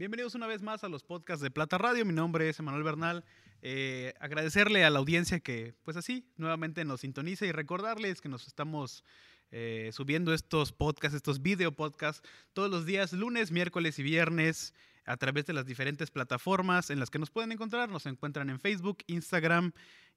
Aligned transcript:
Bienvenidos 0.00 0.34
una 0.34 0.46
vez 0.46 0.62
más 0.62 0.82
a 0.82 0.88
los 0.88 1.02
podcasts 1.02 1.42
de 1.42 1.50
Plata 1.50 1.76
Radio. 1.76 2.06
Mi 2.06 2.14
nombre 2.14 2.48
es 2.48 2.58
Emanuel 2.58 2.84
Bernal. 2.84 3.22
Eh, 3.60 4.14
agradecerle 4.18 4.82
a 4.82 4.88
la 4.88 4.98
audiencia 4.98 5.40
que, 5.40 5.74
pues 5.82 5.98
así, 5.98 6.24
nuevamente 6.38 6.86
nos 6.86 7.02
sintoniza 7.02 7.44
y 7.44 7.52
recordarles 7.52 8.22
que 8.22 8.30
nos 8.30 8.46
estamos 8.46 9.04
eh, 9.50 9.90
subiendo 9.92 10.32
estos 10.32 10.72
podcasts, 10.72 11.14
estos 11.14 11.42
video 11.42 11.72
podcasts, 11.72 12.26
todos 12.54 12.70
los 12.70 12.86
días, 12.86 13.12
lunes, 13.12 13.52
miércoles 13.52 13.98
y 13.98 14.02
viernes, 14.02 14.72
a 15.04 15.18
través 15.18 15.44
de 15.44 15.52
las 15.52 15.66
diferentes 15.66 16.10
plataformas 16.10 16.88
en 16.88 16.98
las 16.98 17.10
que 17.10 17.18
nos 17.18 17.28
pueden 17.28 17.52
encontrar. 17.52 17.90
Nos 17.90 18.06
encuentran 18.06 18.48
en 18.48 18.58
Facebook, 18.58 19.04
Instagram, 19.06 19.70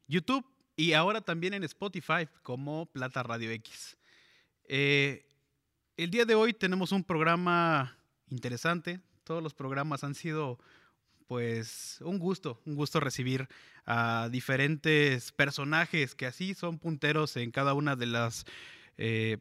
YouTube 0.08 0.46
y 0.78 0.94
ahora 0.94 1.20
también 1.20 1.56
en 1.56 1.66
Spotify 1.66 2.30
como 2.42 2.86
Plata 2.86 3.22
Radio 3.22 3.52
X. 3.52 3.98
Eh, 4.64 5.28
el 5.98 6.10
día 6.10 6.24
de 6.24 6.36
hoy 6.36 6.54
tenemos 6.54 6.94
un 6.94 7.04
programa 7.04 7.98
interesante. 8.30 9.02
Todos 9.24 9.42
los 9.42 9.54
programas 9.54 10.04
han 10.04 10.16
sido 10.16 10.60
pues 11.28 12.00
un 12.02 12.20
gusto, 12.20 12.62
un 12.66 12.76
gusto 12.76 13.00
recibir 13.00 13.48
a 13.86 14.30
diferentes 14.32 15.32
personajes 15.32 16.16
que 16.16 16.26
así 16.26 16.54
son 16.54 16.80
punteros 16.80 17.38
en 17.38 17.52
cada 17.52 17.74
una 17.74 17.96
de 17.96 18.06
las 18.06 18.46
eh, 18.98 19.38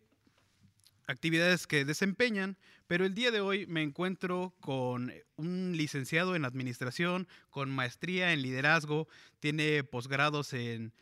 actividades 1.07 1.67
que 1.67 1.85
desempeñan, 1.85 2.57
pero 2.87 3.05
el 3.05 3.15
día 3.15 3.31
de 3.31 3.41
hoy 3.41 3.67
me 3.67 3.83
encuentro 3.83 4.55
con 4.61 5.13
un 5.37 5.77
licenciado 5.77 6.37
en 6.37 6.45
administración, 6.45 7.29
con 7.51 7.71
maestría 7.71 8.33
en 8.33 8.43
liderazgo, 8.43 9.09
tiene 9.41 9.83
posgrados 9.85 10.53
en 10.53 10.93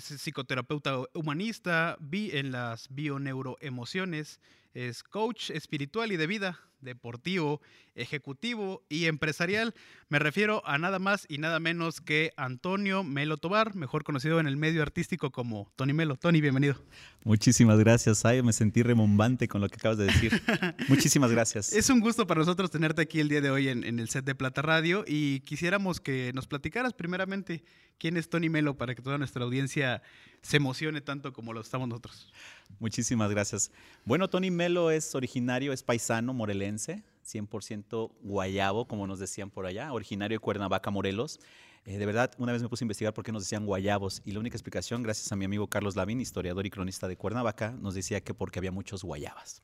psicoterapeuta 0.00 1.02
humanista, 1.14 1.96
vi 2.00 2.30
en 2.32 2.50
las 2.52 2.88
bioneuroemociones, 2.90 4.40
es 4.86 5.02
coach 5.02 5.50
espiritual 5.50 6.12
y 6.12 6.16
de 6.16 6.28
vida, 6.28 6.60
deportivo, 6.80 7.60
ejecutivo 7.96 8.84
y 8.88 9.06
empresarial. 9.06 9.74
Me 10.08 10.20
refiero 10.20 10.62
a 10.64 10.78
nada 10.78 11.00
más 11.00 11.26
y 11.28 11.38
nada 11.38 11.58
menos 11.58 12.00
que 12.00 12.30
Antonio 12.36 13.02
Melo 13.02 13.38
Tobar, 13.38 13.74
mejor 13.74 14.04
conocido 14.04 14.38
en 14.38 14.46
el 14.46 14.56
medio 14.56 14.82
artístico 14.82 15.32
como 15.32 15.72
Tony 15.74 15.94
Melo. 15.94 16.14
Tony, 16.16 16.40
bienvenido. 16.40 16.76
Muchísimas 17.24 17.80
gracias, 17.80 18.24
Ay, 18.24 18.40
Me 18.40 18.52
sentí 18.52 18.84
remombante 18.84 19.48
con 19.48 19.60
lo 19.60 19.68
que 19.68 19.74
acabas 19.74 19.98
de 19.98 20.04
decir. 20.04 20.40
Muchísimas 20.88 21.32
gracias. 21.32 21.72
Es 21.72 21.90
un 21.90 21.98
gusto 21.98 22.28
para 22.28 22.38
nosotros 22.38 22.70
tenerte 22.70 23.02
aquí 23.02 23.18
el 23.18 23.28
día 23.28 23.40
de 23.40 23.50
hoy 23.50 23.68
en, 23.68 23.82
en 23.82 23.98
el 23.98 24.08
set 24.08 24.24
de 24.24 24.36
Plata 24.36 24.62
Radio 24.62 25.04
y 25.08 25.40
quisiéramos 25.40 25.98
que 26.00 26.30
nos 26.34 26.46
platicaras 26.46 26.94
primeramente 26.94 27.64
quién 27.98 28.16
es 28.16 28.28
Tony 28.28 28.48
Melo 28.48 28.78
para 28.78 28.94
que 28.94 29.02
toda 29.02 29.18
nuestra 29.18 29.42
audiencia 29.42 30.02
se 30.42 30.56
emocione 30.56 31.00
tanto 31.00 31.32
como 31.32 31.52
lo 31.52 31.60
estamos 31.60 31.88
nosotros. 31.88 32.32
Muchísimas 32.78 33.30
gracias. 33.30 33.70
Bueno, 34.04 34.28
Tony 34.28 34.50
Melo 34.50 34.90
es 34.90 35.14
originario, 35.14 35.72
es 35.72 35.82
paisano 35.82 36.32
morelense, 36.32 37.02
100% 37.26 38.10
guayabo, 38.22 38.86
como 38.86 39.06
nos 39.06 39.18
decían 39.18 39.50
por 39.50 39.66
allá, 39.66 39.92
originario 39.92 40.36
de 40.36 40.40
Cuernavaca, 40.40 40.90
Morelos. 40.90 41.40
Eh, 41.84 41.96
de 41.96 42.06
verdad, 42.06 42.32
una 42.38 42.52
vez 42.52 42.62
me 42.62 42.68
puse 42.68 42.84
a 42.84 42.86
investigar 42.86 43.14
por 43.14 43.24
qué 43.24 43.32
nos 43.32 43.44
decían 43.44 43.64
guayabos 43.64 44.20
y 44.24 44.32
la 44.32 44.40
única 44.40 44.56
explicación, 44.56 45.02
gracias 45.02 45.32
a 45.32 45.36
mi 45.36 45.44
amigo 45.44 45.68
Carlos 45.68 45.96
Lavín, 45.96 46.20
historiador 46.20 46.66
y 46.66 46.70
cronista 46.70 47.08
de 47.08 47.16
Cuernavaca, 47.16 47.70
nos 47.72 47.94
decía 47.94 48.20
que 48.20 48.34
porque 48.34 48.58
había 48.58 48.72
muchos 48.72 49.04
guayabas. 49.04 49.62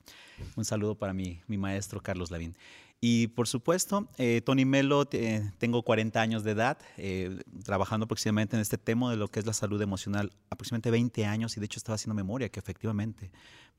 Un 0.57 0.65
saludo 0.65 0.95
para 0.95 1.13
mi, 1.13 1.43
mi 1.47 1.59
maestro 1.59 2.03
Carlos 2.03 2.31
Lavín. 2.31 2.57
Y 3.07 3.27
por 3.27 3.47
supuesto, 3.47 4.09
eh, 4.17 4.41
Tony 4.43 4.65
Melo, 4.65 5.05
tengo 5.05 5.83
40 5.83 6.23
años 6.23 6.43
de 6.43 6.53
edad, 6.53 6.79
eh, 6.97 7.39
trabajando 7.63 8.05
aproximadamente 8.05 8.57
en 8.57 8.63
este 8.63 8.79
tema 8.79 9.11
de 9.11 9.19
lo 9.19 9.29
que 9.29 9.41
es 9.41 9.45
la 9.45 9.53
salud 9.53 9.83
emocional, 9.83 10.33
aproximadamente 10.49 10.91
20 10.91 11.27
años, 11.27 11.55
y 11.55 11.61
de 11.61 11.67
hecho 11.67 11.79
estaba 11.79 11.97
haciendo 11.97 12.15
memoria 12.15 12.49
que 12.49 12.61
efectivamente 12.61 13.31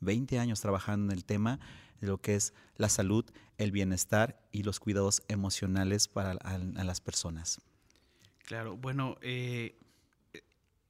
20 0.02 0.38
años 0.38 0.62
trabajando 0.62 1.12
en 1.12 1.18
el 1.18 1.26
tema 1.26 1.59
de 2.02 2.06
lo 2.06 2.19
que 2.22 2.35
es 2.35 2.53
la 2.75 2.88
salud, 2.88 3.25
el 3.58 3.72
bienestar 3.72 4.40
y 4.52 4.62
los 4.62 4.80
cuidados 4.80 5.24
emocionales 5.28 6.08
para 6.08 6.35
las 6.35 7.02
personas. 7.02 7.62
Claro, 8.46 8.78
bueno, 8.78 9.18
eh, 9.24 9.75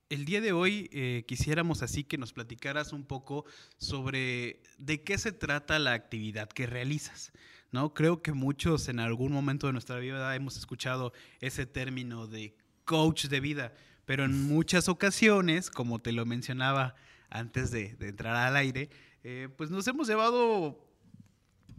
el 0.10 0.26
día 0.26 0.42
de 0.42 0.52
hoy 0.52 1.24
quisiéramos 1.26 1.84
así 1.84 2.04
que 2.04 2.18
nos 2.18 2.34
platicaras 2.34 2.92
un 2.92 3.06
poco 3.06 3.46
sobre 3.78 4.62
de 4.78 5.04
qué 5.06 5.18
se 5.18 5.32
trata 5.32 5.80
la 5.80 5.94
actividad 5.94 6.50
que 6.50 6.68
realizas. 6.68 7.32
¿No? 7.76 7.94
Creo 7.94 8.22
que 8.22 8.32
muchos 8.32 8.88
en 8.88 9.02
algún 9.02 9.34
momento 9.34 9.68
de 9.68 9.74
nuestra 9.74 10.00
vida 10.00 10.34
hemos 10.34 10.56
escuchado 10.56 11.12
ese 11.42 11.66
término 11.66 12.26
de 12.26 12.56
coach 12.86 13.26
de 13.26 13.42
vida, 13.42 13.74
pero 14.06 14.24
en 14.24 14.48
muchas 14.48 14.88
ocasiones, 14.88 15.70
como 15.70 16.00
te 16.00 16.14
lo 16.14 16.26
mencionaba 16.26 16.96
antes 17.30 17.72
de, 17.72 17.98
entrar 18.00 18.34
al 18.34 18.56
aire, 18.56 18.90
eh, 19.26 19.50
pues 19.58 19.72
nos 19.72 19.86
hemos 19.88 20.08
llevado, 20.08 20.88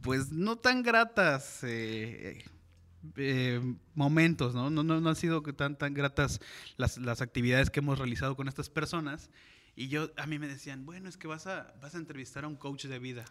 pues 0.03 0.31
no 0.31 0.57
tan 0.57 0.83
gratas 0.83 1.65
eh, 1.65 2.45
eh, 3.17 3.63
momentos, 3.95 4.55
¿no? 4.55 4.69
¿no? 4.69 4.83
No, 4.83 5.09
han 5.09 5.17
sido 5.17 5.41
tan, 5.41 5.79
tan 5.79 5.95
gratas 5.95 6.43
las, 6.77 6.99
las, 6.99 7.23
actividades 7.23 7.71
que 7.71 7.81
hemos 7.81 7.99
realizado 7.99 8.37
con 8.37 8.49
estas 8.49 8.69
personas. 8.69 9.31
Y 9.75 9.89
yo, 9.89 10.11
a 10.19 10.27
mí 10.27 10.39
me 10.39 10.47
decían, 10.47 10.85
bueno, 10.85 11.09
es 11.09 11.17
que 11.17 11.27
vas 11.27 11.47
a, 11.47 11.75
vas 11.81 11.95
a 11.95 11.99
entrevistar 11.99 12.45
a 12.45 12.49
un 12.49 12.57
coach 12.57 12.85
de 12.85 12.99
vida 12.99 13.25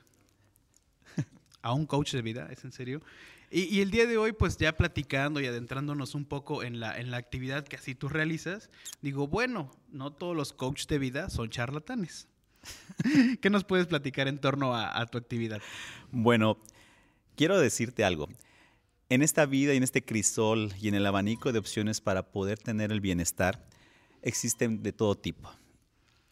a 1.65 1.73
un 1.73 1.87
coach 1.87 2.13
de 2.13 2.21
vida, 2.21 2.47
es 2.51 2.63
en 2.63 2.71
serio. 2.71 3.01
Y, 3.49 3.81
el 3.81 3.89
día 3.89 4.05
de 4.05 4.17
hoy, 4.17 4.33
pues 4.33 4.57
ya 4.57 4.77
platicando 4.77 5.39
y 5.39 5.47
adentrándonos 5.47 6.13
un 6.13 6.25
poco 6.25 6.61
en 6.61 6.79
la, 6.79 6.95
en 6.97 7.09
la 7.09 7.17
actividad 7.17 7.65
que 7.65 7.75
así 7.75 7.95
tú 7.95 8.07
realizas, 8.07 8.69
digo, 9.01 9.27
bueno, 9.27 9.71
no 9.91 10.13
todos 10.13 10.35
los 10.35 10.53
coaches 10.53 10.87
de 10.87 10.99
vida 10.99 11.29
son 11.29 11.49
charlatanes. 11.49 12.27
¿Qué 13.41 13.49
nos 13.49 13.63
puedes 13.63 13.87
platicar 13.87 14.27
en 14.27 14.39
torno 14.39 14.75
a, 14.75 14.99
a 14.99 15.07
tu 15.07 15.17
actividad? 15.17 15.59
Bueno, 16.11 16.59
quiero 17.35 17.59
decirte 17.59 18.03
algo. 18.03 18.29
En 19.09 19.23
esta 19.23 19.47
vida 19.47 19.73
y 19.73 19.77
en 19.77 19.83
este 19.83 20.03
crisol 20.03 20.71
y 20.79 20.87
en 20.87 20.93
el 20.93 21.05
abanico 21.05 21.51
de 21.51 21.59
opciones 21.59 21.99
para 21.99 22.31
poder 22.31 22.59
tener 22.59 22.91
el 22.91 23.01
bienestar, 23.01 23.65
existen 24.21 24.83
de 24.83 24.93
todo 24.93 25.15
tipo. 25.15 25.51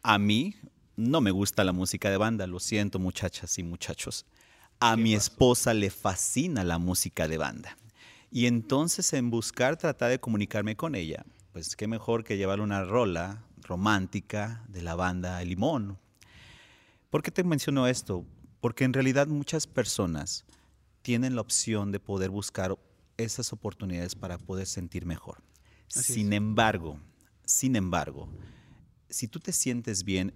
A 0.04 0.20
mí 0.20 0.56
no 0.96 1.22
me 1.22 1.32
gusta 1.32 1.64
la 1.64 1.74
música 1.74 2.12
de 2.12 2.18
banda, 2.18 2.46
lo 2.46 2.60
siento 2.60 3.00
muchachas 3.00 3.58
y 3.58 3.64
muchachos. 3.64 4.28
A 4.86 4.98
mi 4.98 5.14
esposa 5.14 5.74
le 5.74 5.90
fascina 5.90 6.66
la 6.66 6.78
música 6.78 7.30
de 7.30 7.38
banda. 7.38 7.78
Y 8.30 8.48
entonces 8.48 9.14
en 9.14 9.30
buscar 9.30 9.78
tratar 9.78 10.10
de 10.10 10.20
comunicarme 10.20 10.76
con 10.76 10.94
ella, 10.94 11.26
pues 11.54 11.78
qué 11.78 11.88
mejor 11.88 12.26
que 12.26 12.36
llevarle 12.36 12.66
una 12.66 12.84
rola 12.84 13.46
romántica 13.62 14.66
de 14.68 14.82
la 14.82 14.96
banda 14.96 15.42
El 15.42 15.48
Limón. 15.48 15.98
¿Por 17.10 17.24
qué 17.24 17.32
te 17.32 17.46
menciono 17.46 17.88
esto? 17.88 18.26
Porque 18.60 18.84
en 18.84 18.92
realidad 18.92 19.28
muchas 19.28 19.68
personas 19.68 20.44
tienen 21.02 21.36
la 21.36 21.42
opción 21.42 21.94
de 21.94 22.02
poder 22.02 22.30
buscar 22.30 22.78
esas 23.16 23.54
oportunidades 23.54 24.16
para 24.16 24.38
poder 24.38 24.68
sentir 24.68 25.06
mejor. 25.06 25.42
sin 25.88 26.34
embargo, 26.34 27.00
sin 27.46 27.78
embargo, 27.78 28.28
si 29.10 29.30
tú 29.30 29.40
te 29.40 29.54
sientes 29.54 30.04
bien 30.04 30.34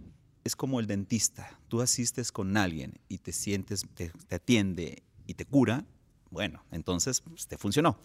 es 0.47 0.55
como 0.55 0.79
el 0.79 0.87
dentista. 0.87 1.59
Tú 1.67 1.81
asistes 1.81 2.31
con 2.31 2.57
alguien 2.57 2.99
y 3.07 3.19
te 3.19 3.31
sientes, 3.31 3.85
te, 3.93 4.11
atiende 4.31 5.03
y 5.27 5.35
te 5.35 5.45
cura, 5.45 5.85
bueno, 6.31 6.63
entonces 6.71 7.21
pues, 7.21 7.47
te 7.47 7.57
funcionó. 7.57 7.99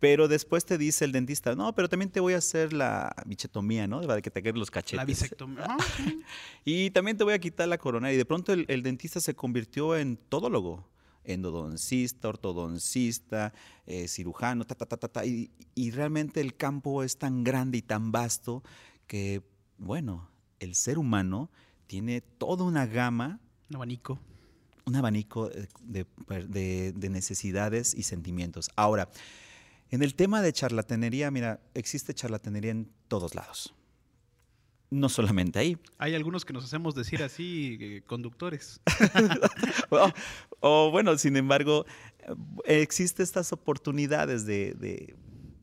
Pero 0.00 0.28
después 0.28 0.66
te 0.66 0.76
dice 0.76 1.04
el 1.06 1.12
dentista, 1.12 1.54
no, 1.54 1.74
pero 1.74 1.88
también 1.88 2.10
te 2.10 2.20
voy 2.20 2.34
a 2.34 2.38
hacer 2.38 2.72
la 2.74 3.14
bichetomía, 3.24 3.86
¿no? 3.86 4.00
De 4.00 4.20
que 4.20 4.30
te 4.30 4.42
queden 4.42 4.58
los 4.58 4.70
cachetes. 4.70 4.96
La 4.98 5.04
bisectomía. 5.04 5.64
Ah, 5.66 5.78
y 6.64 6.90
también 6.90 7.16
te 7.16 7.24
voy 7.24 7.32
a 7.32 7.38
quitar 7.38 7.68
la 7.68 7.78
corona. 7.78 8.12
Y 8.12 8.16
de 8.16 8.24
pronto 8.26 8.52
el, 8.52 8.82
dentista 8.82 9.20
se 9.20 9.34
convirtió 9.34 9.96
en 9.96 10.18
todólogo, 10.18 10.86
endodoncista, 11.22 12.28
ortodoncista, 12.28 13.54
eh, 13.86 14.08
cirujano, 14.08 14.66
ta, 14.66 14.74
ta, 14.74 14.84
ta, 14.84 15.08
ta, 15.08 15.24
Y, 15.24 15.50
y 15.74 15.90
realmente 15.92 16.42
el 16.42 16.54
campo 16.54 17.02
es 17.02 17.16
tan 17.16 17.42
grande 17.42 17.78
y 17.78 17.82
tan 17.82 18.12
vasto 18.12 18.62
que, 19.06 19.42
bueno, 19.78 20.28
el 20.60 20.74
ser 20.74 20.98
humano 20.98 21.50
tiene 21.86 22.20
toda 22.20 22.64
una 22.64 22.86
gama. 22.86 23.40
Un 23.70 23.76
abanico. 23.76 24.18
Un 24.84 24.96
abanico 24.96 25.50
de, 25.80 26.94
necesidades 27.10 27.94
y 27.94 28.02
sentimientos. 28.02 28.70
Ahora, 28.76 29.10
en 29.90 30.02
el 30.02 30.14
tema 30.14 30.42
de 30.42 30.52
charlatanería, 30.52 31.30
mira, 31.30 31.60
existe 31.74 32.14
charlatanería 32.14 32.72
en 32.72 32.90
todos 33.08 33.34
lados. 33.34 33.74
No 34.90 35.08
solamente 35.08 35.58
ahí. 35.58 35.78
Hay 35.98 36.14
algunos 36.14 36.44
que 36.44 36.52
nos 36.52 36.64
hacemos 36.64 36.94
decir 36.94 37.22
así, 37.22 37.78
eh, 37.80 38.02
conductores. 38.06 38.80
o, 40.60 40.90
bueno, 40.90 41.16
sin 41.16 41.36
embargo, 41.36 41.86
existen 42.64 43.24
estas 43.24 43.52
oportunidades 43.52 44.44
de, 44.44 44.74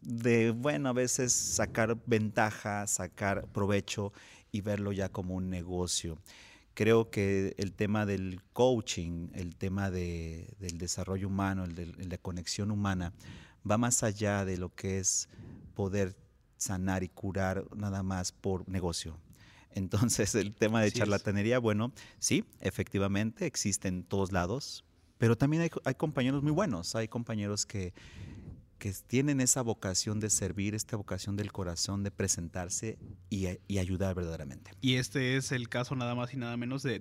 de, 0.01 0.51
bueno, 0.51 0.89
a 0.89 0.93
veces 0.93 1.31
sacar 1.31 1.97
ventaja, 2.05 2.87
sacar 2.87 3.45
provecho 3.47 4.11
y 4.51 4.61
verlo 4.61 4.91
ya 4.91 5.09
como 5.09 5.35
un 5.35 5.49
negocio. 5.49 6.17
Creo 6.73 7.09
que 7.09 7.53
el 7.57 7.73
tema 7.73 8.05
del 8.05 8.41
coaching, 8.53 9.29
el 9.33 9.55
tema 9.55 9.91
del 9.91 10.77
desarrollo 10.77 11.27
humano, 11.27 11.65
el 11.65 11.75
de 11.75 12.05
la 12.05 12.17
conexión 12.17 12.71
humana, 12.71 13.13
va 13.69 13.77
más 13.77 14.03
allá 14.03 14.45
de 14.45 14.57
lo 14.57 14.73
que 14.73 14.99
es 14.99 15.29
poder 15.73 16.15
sanar 16.57 17.03
y 17.03 17.09
curar 17.09 17.65
nada 17.75 18.03
más 18.03 18.31
por 18.31 18.67
negocio. 18.69 19.17
Entonces, 19.73 20.35
el 20.35 20.53
tema 20.53 20.81
de 20.81 20.91
charlatanería, 20.91 21.59
bueno, 21.59 21.93
sí, 22.19 22.45
efectivamente 22.59 23.45
existe 23.45 23.87
en 23.87 24.03
todos 24.03 24.31
lados, 24.31 24.83
Pero 25.17 25.37
también 25.37 25.69
hay, 25.85 25.93
compañeros 25.93 26.41
muy 26.41 26.51
buenos, 26.51 26.95
hay 26.95 27.07
compañeros 27.07 27.67
que, 27.67 27.93
que 28.81 28.91
tienen 29.05 29.41
esa 29.41 29.61
vocación 29.61 30.19
de 30.19 30.31
servir, 30.31 30.73
esta 30.73 30.97
vocación 30.97 31.37
del 31.37 31.51
corazón 31.51 32.01
de 32.01 32.09
presentarse 32.09 32.97
y, 33.29 33.45
ayudar 33.77 34.15
verdaderamente. 34.15 34.71
Y 34.81 34.95
este 34.95 35.37
es 35.37 35.51
el 35.51 35.69
caso 35.69 35.95
nada 35.95 36.15
más 36.15 36.33
y 36.33 36.37
nada 36.37 36.57
menos 36.57 36.81
de, 36.81 36.99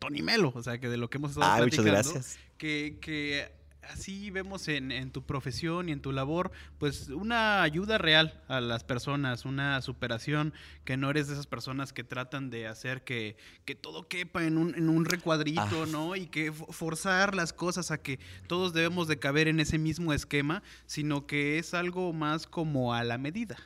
Tony 0.00 0.20
Melo, 0.20 0.52
o 0.52 0.62
sea, 0.64 0.78
que 0.78 0.88
de 0.88 0.96
lo 0.96 1.08
que 1.08 1.18
hemos 1.18 1.30
estado 1.30 1.48
ah, 1.48 1.60
muchas 1.62 1.84
gracias. 1.84 2.38
Que, 2.58 2.98
que 3.00 3.52
así 3.90 4.30
vemos 4.30 4.68
en, 4.68 5.10
tu 5.10 5.24
profesión 5.24 5.88
y 5.88 5.92
en 5.92 6.00
tu 6.00 6.12
labor, 6.12 6.52
pues 6.78 7.08
una 7.08 7.62
ayuda 7.62 7.98
real 7.98 8.40
a 8.48 8.60
las 8.60 8.84
personas, 8.84 9.44
una 9.44 9.80
superación, 9.82 10.52
que 10.84 10.96
no 10.96 11.10
eres 11.10 11.26
de 11.26 11.34
esas 11.34 11.46
personas 11.46 11.92
que 11.92 12.04
tratan 12.04 12.50
de 12.50 12.66
hacer 12.66 13.02
que, 13.02 13.36
todo 13.80 14.06
quepa 14.06 14.44
en 14.44 14.58
un, 14.58 14.74
en 14.74 14.88
un 14.88 15.04
recuadrito, 15.04 15.82
ah. 15.82 15.86
¿no? 15.88 16.16
Y 16.16 16.26
que 16.26 16.52
forzar 16.52 17.34
las 17.34 17.52
cosas 17.52 17.90
a 17.90 17.98
que 17.98 18.18
todos 18.46 18.72
debemos 18.72 19.08
de 19.08 19.18
caber 19.18 19.48
en 19.48 19.60
ese 19.60 19.78
mismo 19.78 20.12
esquema, 20.12 20.62
sino 20.86 21.26
que 21.26 21.58
es 21.58 21.74
algo 21.74 22.12
más 22.12 22.46
como 22.46 22.94
a 22.94 23.02
la 23.04 23.18
medida. 23.18 23.56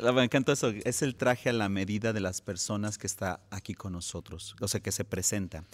Me 0.00 0.24
encanta 0.24 0.52
eso, 0.52 0.68
es 0.84 1.02
el 1.02 1.16
traje 1.16 1.48
a 1.48 1.52
la 1.52 1.68
medida 1.68 2.12
de 2.12 2.20
las 2.20 2.42
personas 2.42 2.98
que 2.98 3.06
está 3.06 3.40
aquí 3.50 3.74
con 3.74 3.92
nosotros, 3.92 4.54
o 4.60 4.68
sea, 4.68 4.80
que 4.80 4.92
se 4.92 5.04
presenta. 5.04 5.64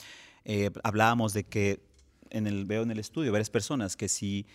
Eh, 0.45 0.71
hablábamos 0.85 1.33
de 1.33 1.45
que 1.45 1.81
en 2.33 2.47
el, 2.47 2.65
veo 2.65 2.83
en 2.83 2.91
el 2.91 2.99
estudio 2.99 3.31
varias 3.31 3.51
personas 3.51 3.97
que 3.97 4.09
si 4.09 4.47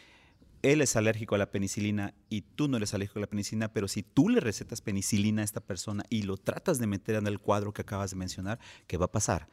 él 0.64 0.82
es 0.82 0.96
alérgico 0.96 1.36
a 1.36 1.38
la 1.38 1.52
penicilina 1.52 2.14
y 2.30 2.42
tú 2.42 2.68
no 2.68 2.78
eres 2.78 2.94
alérgico 2.94 3.20
a 3.20 3.22
la 3.22 3.28
penicilina, 3.28 3.72
pero 3.72 3.88
si 3.88 4.04
tú 4.04 4.30
le 4.30 4.40
recetas 4.40 4.82
penicilina 4.82 5.42
a 5.42 5.46
esta 5.46 5.62
persona 5.62 6.04
y 6.10 6.24
lo 6.24 6.38
tratas 6.38 6.80
de 6.80 6.88
meter 6.88 7.16
en 7.16 7.28
el 7.28 7.40
cuadro 7.40 7.74
que 7.74 7.84
acabas 7.84 8.12
de 8.12 8.18
mencionar, 8.18 8.60
¿qué 8.88 8.98
va 8.98 9.06
a 9.06 9.12
pasar? 9.12 9.48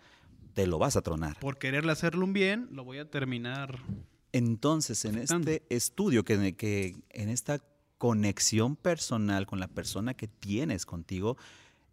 Te 0.54 0.66
lo 0.66 0.78
vas 0.78 0.96
a 0.96 1.02
tronar. 1.02 1.38
Por 1.40 1.58
quererle 1.58 1.92
hacerlo 1.92 2.24
un 2.24 2.32
bien, 2.32 2.68
lo 2.70 2.84
voy 2.84 2.98
a 2.98 3.10
terminar. 3.10 3.80
Entonces, 4.32 5.04
en 5.04 5.18
este 5.18 5.64
estudio, 5.68 6.24
que, 6.24 6.56
que 6.56 6.96
en 7.10 7.28
esta 7.28 7.60
conexión 7.98 8.76
personal 8.76 9.46
con 9.46 9.60
la 9.60 9.68
persona 9.68 10.14
que 10.14 10.26
tienes 10.26 10.86
contigo, 10.86 11.36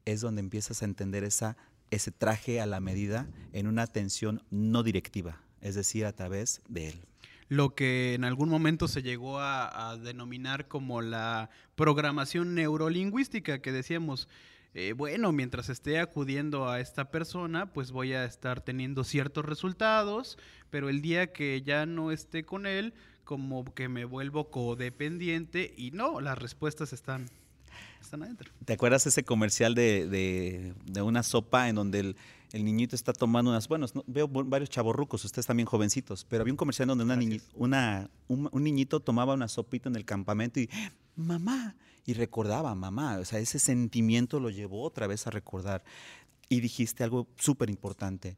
es 0.06 0.22
donde 0.22 0.40
empiezas 0.40 0.82
a 0.82 0.86
entender 0.86 1.24
esa, 1.24 1.58
ese 1.92 2.12
traje 2.12 2.62
a 2.62 2.66
la 2.66 2.80
medida 2.80 3.30
en 3.54 3.68
una 3.68 3.84
atención 3.84 4.44
no 4.50 4.84
directiva 4.84 5.42
es 5.62 5.76
decir, 5.76 6.06
a 6.06 6.14
través 6.14 6.62
de 6.68 6.90
él. 6.90 7.02
Lo 7.48 7.76
que 7.76 8.14
en 8.14 8.24
algún 8.24 8.50
momento 8.50 8.88
se 8.88 9.04
llegó 9.04 9.40
a, 9.40 9.98
denominar 9.98 10.68
como 10.68 11.02
la 11.02 11.50
programación 11.76 12.56
neurolingüística, 12.56 13.60
que 13.60 13.74
decíamos, 13.74 14.30
eh, 14.74 14.94
bueno, 14.94 15.34
mientras 15.34 15.68
esté 15.68 16.00
acudiendo 16.00 16.70
a 16.70 16.80
esta 16.80 17.12
persona, 17.12 17.74
pues 17.74 17.92
voy 17.92 18.14
a 18.14 18.24
estar 18.24 18.62
teniendo 18.62 19.04
ciertos 19.04 19.44
resultados, 19.44 20.38
pero 20.70 20.88
el 20.88 21.02
día 21.02 21.34
que 21.34 21.62
ya 21.62 21.86
no 21.86 22.14
esté 22.14 22.46
con 22.46 22.66
él, 22.66 22.94
como 23.26 23.66
que 23.66 23.90
me 23.90 24.06
vuelvo 24.06 24.50
codependiente 24.50 25.74
y 25.76 25.92
no, 25.92 26.22
las 26.22 26.38
respuestas 26.38 26.94
están, 26.94 27.26
están 28.00 28.24
adentro. 28.24 28.50
¿Te 28.64 28.74
acuerdas 28.74 29.06
ese 29.08 29.24
comercial 29.24 29.76
de, 29.76 30.74
de 30.86 31.02
una 31.02 31.22
sopa 31.22 31.68
en 31.68 31.76
donde 31.76 32.00
el 32.00 32.16
el 32.52 32.66
niñito 32.66 32.96
está 32.96 33.14
tomando 33.14 33.52
unas, 33.52 33.68
bueno, 33.68 33.86
veo 34.08 34.28
varios 34.28 34.70
chavorrucos, 34.70 35.24
ustedes 35.24 35.46
también 35.46 35.66
jovencitos, 35.66 36.26
pero 36.26 36.42
había 36.42 36.54
un 36.54 36.58
comercial 36.58 36.88
donde 36.90 37.06
una, 37.56 38.10
un, 38.28 38.64
niñito 38.64 39.00
tomaba 39.00 39.34
una 39.34 39.48
sopita 39.48 39.88
en 39.88 39.96
el 39.96 40.04
campamento 40.04 40.60
y, 40.60 40.70
mamá, 41.16 41.76
y 42.06 42.14
recordaba, 42.14 42.76
mamá, 42.76 43.20
o 43.20 43.26
sea, 43.26 43.40
ese 43.40 43.60
sentimiento 43.60 44.40
lo 44.40 44.50
llevó 44.50 44.84
otra 44.84 45.08
vez 45.08 45.28
a 45.28 45.30
recordar. 45.32 45.84
Y 46.50 46.60
dijiste 46.60 47.06
algo 47.06 47.28
súper 47.38 47.70
importante. 47.70 48.38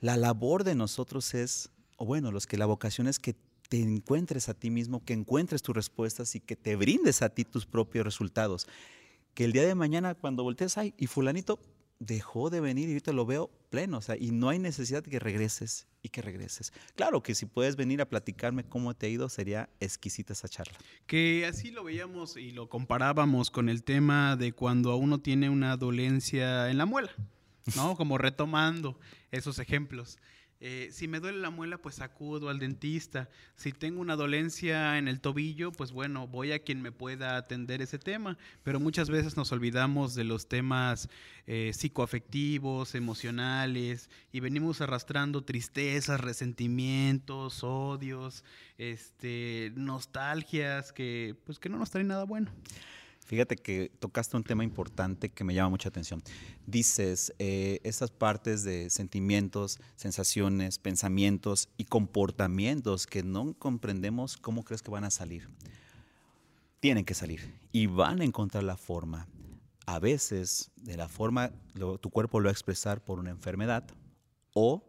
La 0.00 0.16
labor 0.16 0.62
de 0.62 0.76
nosotros 0.76 1.34
es, 1.34 1.70
o 1.96 2.06
bueno, 2.06 2.30
los 2.30 2.46
que 2.46 2.56
la 2.56 2.66
vocación 2.66 3.08
es 3.08 3.18
que 3.18 3.34
te 3.68 3.80
encuentres 3.80 4.48
a 4.48 4.54
ti 4.54 4.70
mismo, 4.70 5.04
que 5.04 5.14
encuentres 5.14 5.62
tus 5.62 5.74
respuestas 5.74 6.36
y 6.36 6.40
que 6.40 6.54
te 6.54 6.76
brindes 6.76 7.22
a 7.22 7.30
ti 7.30 7.44
tus 7.44 7.66
propios 7.66 8.04
resultados. 8.04 8.68
Que 9.34 9.44
el 9.44 9.52
día 9.52 9.66
de 9.66 9.74
mañana 9.74 10.14
cuando 10.14 10.44
voltees, 10.44 10.76
ay, 10.78 10.94
y 10.98 11.06
fulanito, 11.06 11.58
dejó 12.02 12.50
de 12.50 12.60
venir 12.60 12.88
y 12.88 12.92
ahorita 12.92 13.12
lo 13.12 13.24
veo 13.24 13.50
pleno, 13.70 13.98
o 13.98 14.02
sea, 14.02 14.16
y 14.18 14.32
no 14.32 14.48
hay 14.48 14.58
necesidad 14.58 15.02
de 15.02 15.10
que 15.10 15.18
regreses 15.18 15.86
y 16.02 16.08
que 16.08 16.20
regreses. 16.20 16.72
Claro 16.96 17.22
que 17.22 17.34
si 17.34 17.46
puedes 17.46 17.76
venir 17.76 18.00
a 18.02 18.08
platicarme 18.08 18.64
cómo 18.64 18.94
te 18.94 19.06
ha 19.06 19.08
ido, 19.08 19.28
sería 19.28 19.70
exquisita 19.80 20.32
esa 20.32 20.48
charla. 20.48 20.76
Que 21.06 21.46
así 21.46 21.70
lo 21.70 21.84
veíamos 21.84 22.36
y 22.36 22.50
lo 22.50 22.68
comparábamos 22.68 23.50
con 23.50 23.68
el 23.68 23.84
tema 23.84 24.36
de 24.36 24.52
cuando 24.52 24.96
uno 24.96 25.20
tiene 25.20 25.48
una 25.48 25.76
dolencia 25.76 26.70
en 26.70 26.78
la 26.78 26.86
muela, 26.86 27.12
¿no? 27.76 27.96
Como 27.96 28.18
retomando 28.18 28.98
esos 29.30 29.58
ejemplos. 29.60 30.18
Eh, 30.64 30.90
si 30.92 31.08
me 31.08 31.18
duele 31.18 31.38
la 31.38 31.50
muela, 31.50 31.76
pues 31.78 32.00
acudo 32.00 32.48
al 32.48 32.60
dentista. 32.60 33.28
Si 33.56 33.72
tengo 33.72 34.00
una 34.00 34.14
dolencia 34.14 34.96
en 34.96 35.08
el 35.08 35.20
tobillo, 35.20 35.72
pues 35.72 35.90
bueno, 35.90 36.28
voy 36.28 36.52
a 36.52 36.60
quien 36.60 36.80
me 36.80 36.92
pueda 36.92 37.36
atender 37.36 37.82
ese 37.82 37.98
tema. 37.98 38.38
Pero 38.62 38.78
muchas 38.78 39.10
veces 39.10 39.36
nos 39.36 39.50
olvidamos 39.50 40.14
de 40.14 40.22
los 40.22 40.48
temas 40.48 41.08
eh, 41.48 41.72
psicoafectivos, 41.74 42.94
emocionales, 42.94 44.08
y 44.30 44.38
venimos 44.38 44.80
arrastrando 44.80 45.42
tristezas, 45.42 46.20
resentimientos, 46.20 47.64
odios, 47.64 48.44
este, 48.78 49.72
nostalgias 49.74 50.92
que, 50.92 51.34
pues, 51.44 51.58
que 51.58 51.70
no 51.70 51.78
nos 51.78 51.90
traen 51.90 52.06
nada 52.06 52.22
bueno. 52.22 52.52
Fíjate 53.24 53.56
que 53.56 53.90
tocaste 53.98 54.36
un 54.36 54.44
tema 54.44 54.64
importante 54.64 55.30
que 55.30 55.44
me 55.44 55.54
llama 55.54 55.70
mucha 55.70 55.88
atención. 55.88 56.22
Dices, 56.66 57.32
eh, 57.38 57.80
estas 57.84 58.10
partes 58.10 58.64
de 58.64 58.90
sentimientos, 58.90 59.78
sensaciones, 59.96 60.78
pensamientos 60.78 61.68
y 61.76 61.84
comportamientos 61.84 63.06
que 63.06 63.22
no 63.22 63.54
comprendemos, 63.54 64.36
¿cómo 64.36 64.64
crees 64.64 64.82
que 64.82 64.90
van 64.90 65.04
a 65.04 65.10
salir? 65.10 65.48
Tienen 66.80 67.04
que 67.04 67.14
salir 67.14 67.54
y 67.70 67.86
van 67.86 68.20
a 68.20 68.24
encontrar 68.24 68.64
la 68.64 68.76
forma. 68.76 69.28
A 69.86 69.98
veces, 69.98 70.70
de 70.76 70.96
la 70.96 71.08
forma, 71.08 71.52
tu 72.00 72.10
cuerpo 72.10 72.40
lo 72.40 72.46
va 72.46 72.50
a 72.50 72.52
expresar 72.52 73.02
por 73.02 73.18
una 73.18 73.30
enfermedad 73.30 73.84
o 74.52 74.84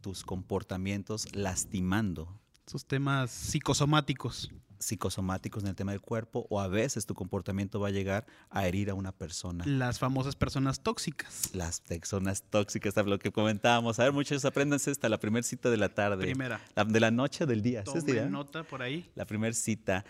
tus 0.00 0.22
comportamientos 0.22 1.34
lastimando. 1.34 2.28
Esos 2.66 2.84
temas 2.84 3.30
psicosomáticos 3.30 4.50
psicosomáticos 4.78 5.62
en 5.62 5.70
el 5.70 5.74
tema 5.74 5.92
del 5.92 6.00
cuerpo 6.00 6.46
o 6.50 6.60
a 6.60 6.68
veces 6.68 7.06
tu 7.06 7.14
comportamiento 7.14 7.80
va 7.80 7.88
a 7.88 7.90
llegar 7.90 8.26
a 8.50 8.66
herir 8.66 8.90
a 8.90 8.94
una 8.94 9.12
persona. 9.12 9.64
Las 9.66 9.98
famosas 9.98 10.36
personas 10.36 10.80
tóxicas. 10.80 11.50
Las 11.54 11.80
personas 11.80 12.42
tóxicas, 12.42 12.94
lo 13.06 13.18
que 13.18 13.32
comentábamos. 13.32 13.98
A 13.98 14.04
ver, 14.04 14.12
muchachos, 14.12 14.44
aprendan 14.44 14.80
esta, 14.84 15.08
la 15.08 15.18
primera 15.18 15.42
cita 15.42 15.70
de 15.70 15.76
la 15.76 15.88
tarde. 15.88 16.24
Primera. 16.24 16.60
de 16.74 17.00
la 17.00 17.10
noche 17.10 17.44
o 17.44 17.46
del 17.46 17.62
día. 17.62 17.84
Tomen 17.84 18.30
nota 18.30 18.64
por 18.64 18.82
ahí. 18.82 19.10
La 19.14 19.26
primera 19.26 19.54
cita. 19.54 20.04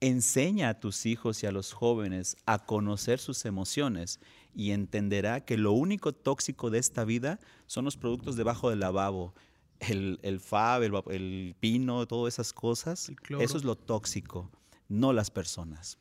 Enseña 0.00 0.70
a 0.70 0.80
tus 0.80 1.04
hijos 1.04 1.42
y 1.42 1.46
a 1.46 1.52
los 1.52 1.72
jóvenes 1.72 2.36
a 2.46 2.64
conocer 2.64 3.18
sus 3.18 3.44
emociones 3.44 4.18
y 4.54 4.70
entenderá 4.70 5.44
que 5.44 5.58
lo 5.58 5.72
único 5.72 6.12
tóxico 6.12 6.70
de 6.70 6.78
esta 6.78 7.04
vida 7.04 7.38
son 7.66 7.84
los 7.84 7.96
productos 7.96 8.36
debajo 8.36 8.70
del 8.70 8.80
lavabo 8.80 9.34
el, 9.80 10.18
el 10.22 10.40
fab, 10.40 10.82
el, 10.82 11.54
pino, 11.58 12.06
todas 12.06 12.34
esas 12.34 12.52
cosas, 12.52 13.10
eso 13.40 13.56
es 13.56 13.64
lo 13.64 13.76
tóxico, 13.76 14.50
no 14.88 15.12
las 15.12 15.30
personas. 15.30 15.98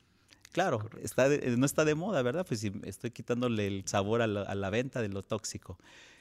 Claro, 0.51 0.89
está 1.01 1.29
no 1.29 1.65
está 1.65 1.85
de 1.85 1.95
moda, 1.95 2.21
¿verdad? 2.21 2.45
Pues 2.45 2.59
si 2.59 2.71
estoy 2.83 3.11
quitándole 3.11 3.67
el 3.67 3.83
sabor 3.85 4.21
a 4.21 4.27
la, 4.27 4.69
venta 4.69 5.01
de 5.01 5.09
lo 5.09 5.23
tóxico. 5.23 5.77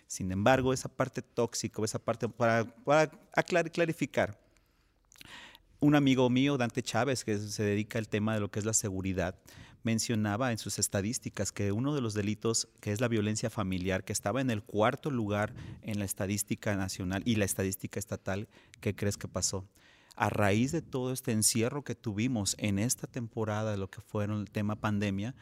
Sin 0.06 0.30
embargo, 0.32 0.72
esa 0.72 0.88
parte 0.88 1.22
tóxico, 1.22 1.84
esa 1.84 1.98
parte, 1.98 2.28
para, 2.28 2.64
para 2.64 3.10
clarificar, 3.72 4.38
un 5.80 5.94
amigo 5.94 6.28
mío, 6.30 6.56
Dante 6.56 6.82
Chávez, 6.82 7.24
que 7.24 7.38
se 7.38 7.62
dedica 7.62 7.98
al 7.98 8.08
tema 8.08 8.34
de 8.34 8.40
lo 8.40 8.50
que 8.50 8.58
es 8.58 8.64
la 8.64 8.72
seguridad, 8.74 9.38
mencionaba 9.82 10.50
en 10.50 10.58
sus 10.58 10.78
estadísticas 10.78 11.52
que 11.52 11.72
uno 11.72 11.94
de 11.94 12.00
los 12.00 12.14
delitos, 12.14 12.68
que 12.80 12.92
es 12.92 13.00
la 13.00 13.08
violencia 13.08 13.48
familiar, 13.48 14.04
que 14.04 14.12
estaba 14.12 14.40
en 14.40 14.50
el 14.50 14.62
cuarto 14.62 15.10
lugar 15.10 15.54
en 15.82 15.98
la 15.98 16.04
estadística 16.04 16.74
nacional 16.76 17.22
y 17.24 17.36
la 17.36 17.44
estadística 17.44 17.98
estatal, 17.98 18.48
¿qué 18.80 18.94
crees 18.94 19.16
que 19.16 19.28
pasó? 19.28 19.68
A 20.16 20.30
raíz 20.30 20.72
de 20.72 20.82
todo 20.82 21.12
este 21.12 21.30
encierro 21.32 21.84
que 21.84 21.94
tuvimos 21.94 22.56
en 22.58 22.78
esta 22.78 23.06
temporada 23.06 23.70
de 23.70 23.78
lo 23.78 23.88
que 23.88 24.00
fueron 24.00 24.40
el 24.40 24.50
tema 24.50 24.74
pandemia, 24.76 25.34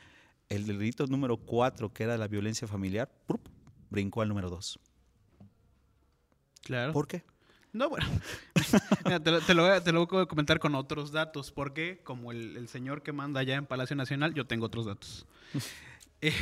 el 0.49 0.66
delito 0.66 1.07
número 1.07 1.38
cuatro, 1.38 1.93
que 1.93 2.05
era 2.05 2.19
la 2.19 2.28
violencia 2.28 2.69
familiar, 2.69 3.11
brincó 3.88 4.21
al 4.21 4.28
número 4.28 4.50
dos. 4.50 4.78
Claro. 6.62 6.93
¿Por 6.93 7.09
qué? 7.09 7.25
No, 7.76 7.90
bueno, 7.90 8.06
te, 9.23 9.54
lo, 9.54 9.83
te, 9.83 9.92
voy 9.92 10.23
a 10.23 10.26
comentar 10.26 10.59
con 10.59 10.75
otros 10.75 11.12
datos, 11.12 11.52
porque 11.52 12.00
como 12.02 12.33
el, 12.33 12.68
señor 12.68 13.02
que 13.02 13.12
manda 13.12 13.40
allá 13.40 13.56
en 13.56 13.66
Palacio 13.66 13.95
Nacional, 13.97 14.33
yo 14.33 14.47
tengo 14.47 14.66
otros 14.66 14.87
datos. 14.87 15.26
Eh, 16.23 16.33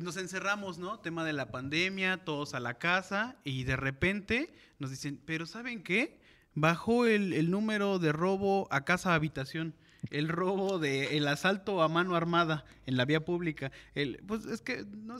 nos 0.00 0.16
encerramos, 0.16 0.78
¿no? 0.78 0.98
Tema 0.98 1.22
de 1.22 1.34
la 1.34 1.50
pandemia, 1.50 2.24
todos 2.24 2.54
a 2.54 2.58
la 2.58 2.78
casa, 2.78 3.36
y 3.44 3.64
de 3.64 3.76
repente 3.76 4.50
nos 4.78 4.88
dicen, 4.88 5.20
pero 5.26 5.44
¿saben 5.44 5.82
qué? 5.82 6.18
Bajó 6.54 7.04
el, 7.04 7.50
número 7.50 7.98
de 7.98 8.12
robo 8.12 8.66
a 8.70 8.86
casa 8.86 9.12
habitación 9.12 9.74
el 10.10 10.28
robo 10.28 10.78
de 10.78 11.18
el 11.18 11.28
asalto 11.28 11.82
a 11.82 11.88
mano 11.88 12.16
armada 12.16 12.64
en 12.86 12.96
la 12.96 13.04
vía 13.04 13.26
pública. 13.26 13.72
El, 13.94 14.22
pues 14.26 14.46
es 14.46 14.62
que 14.62 14.86
no, 14.86 15.18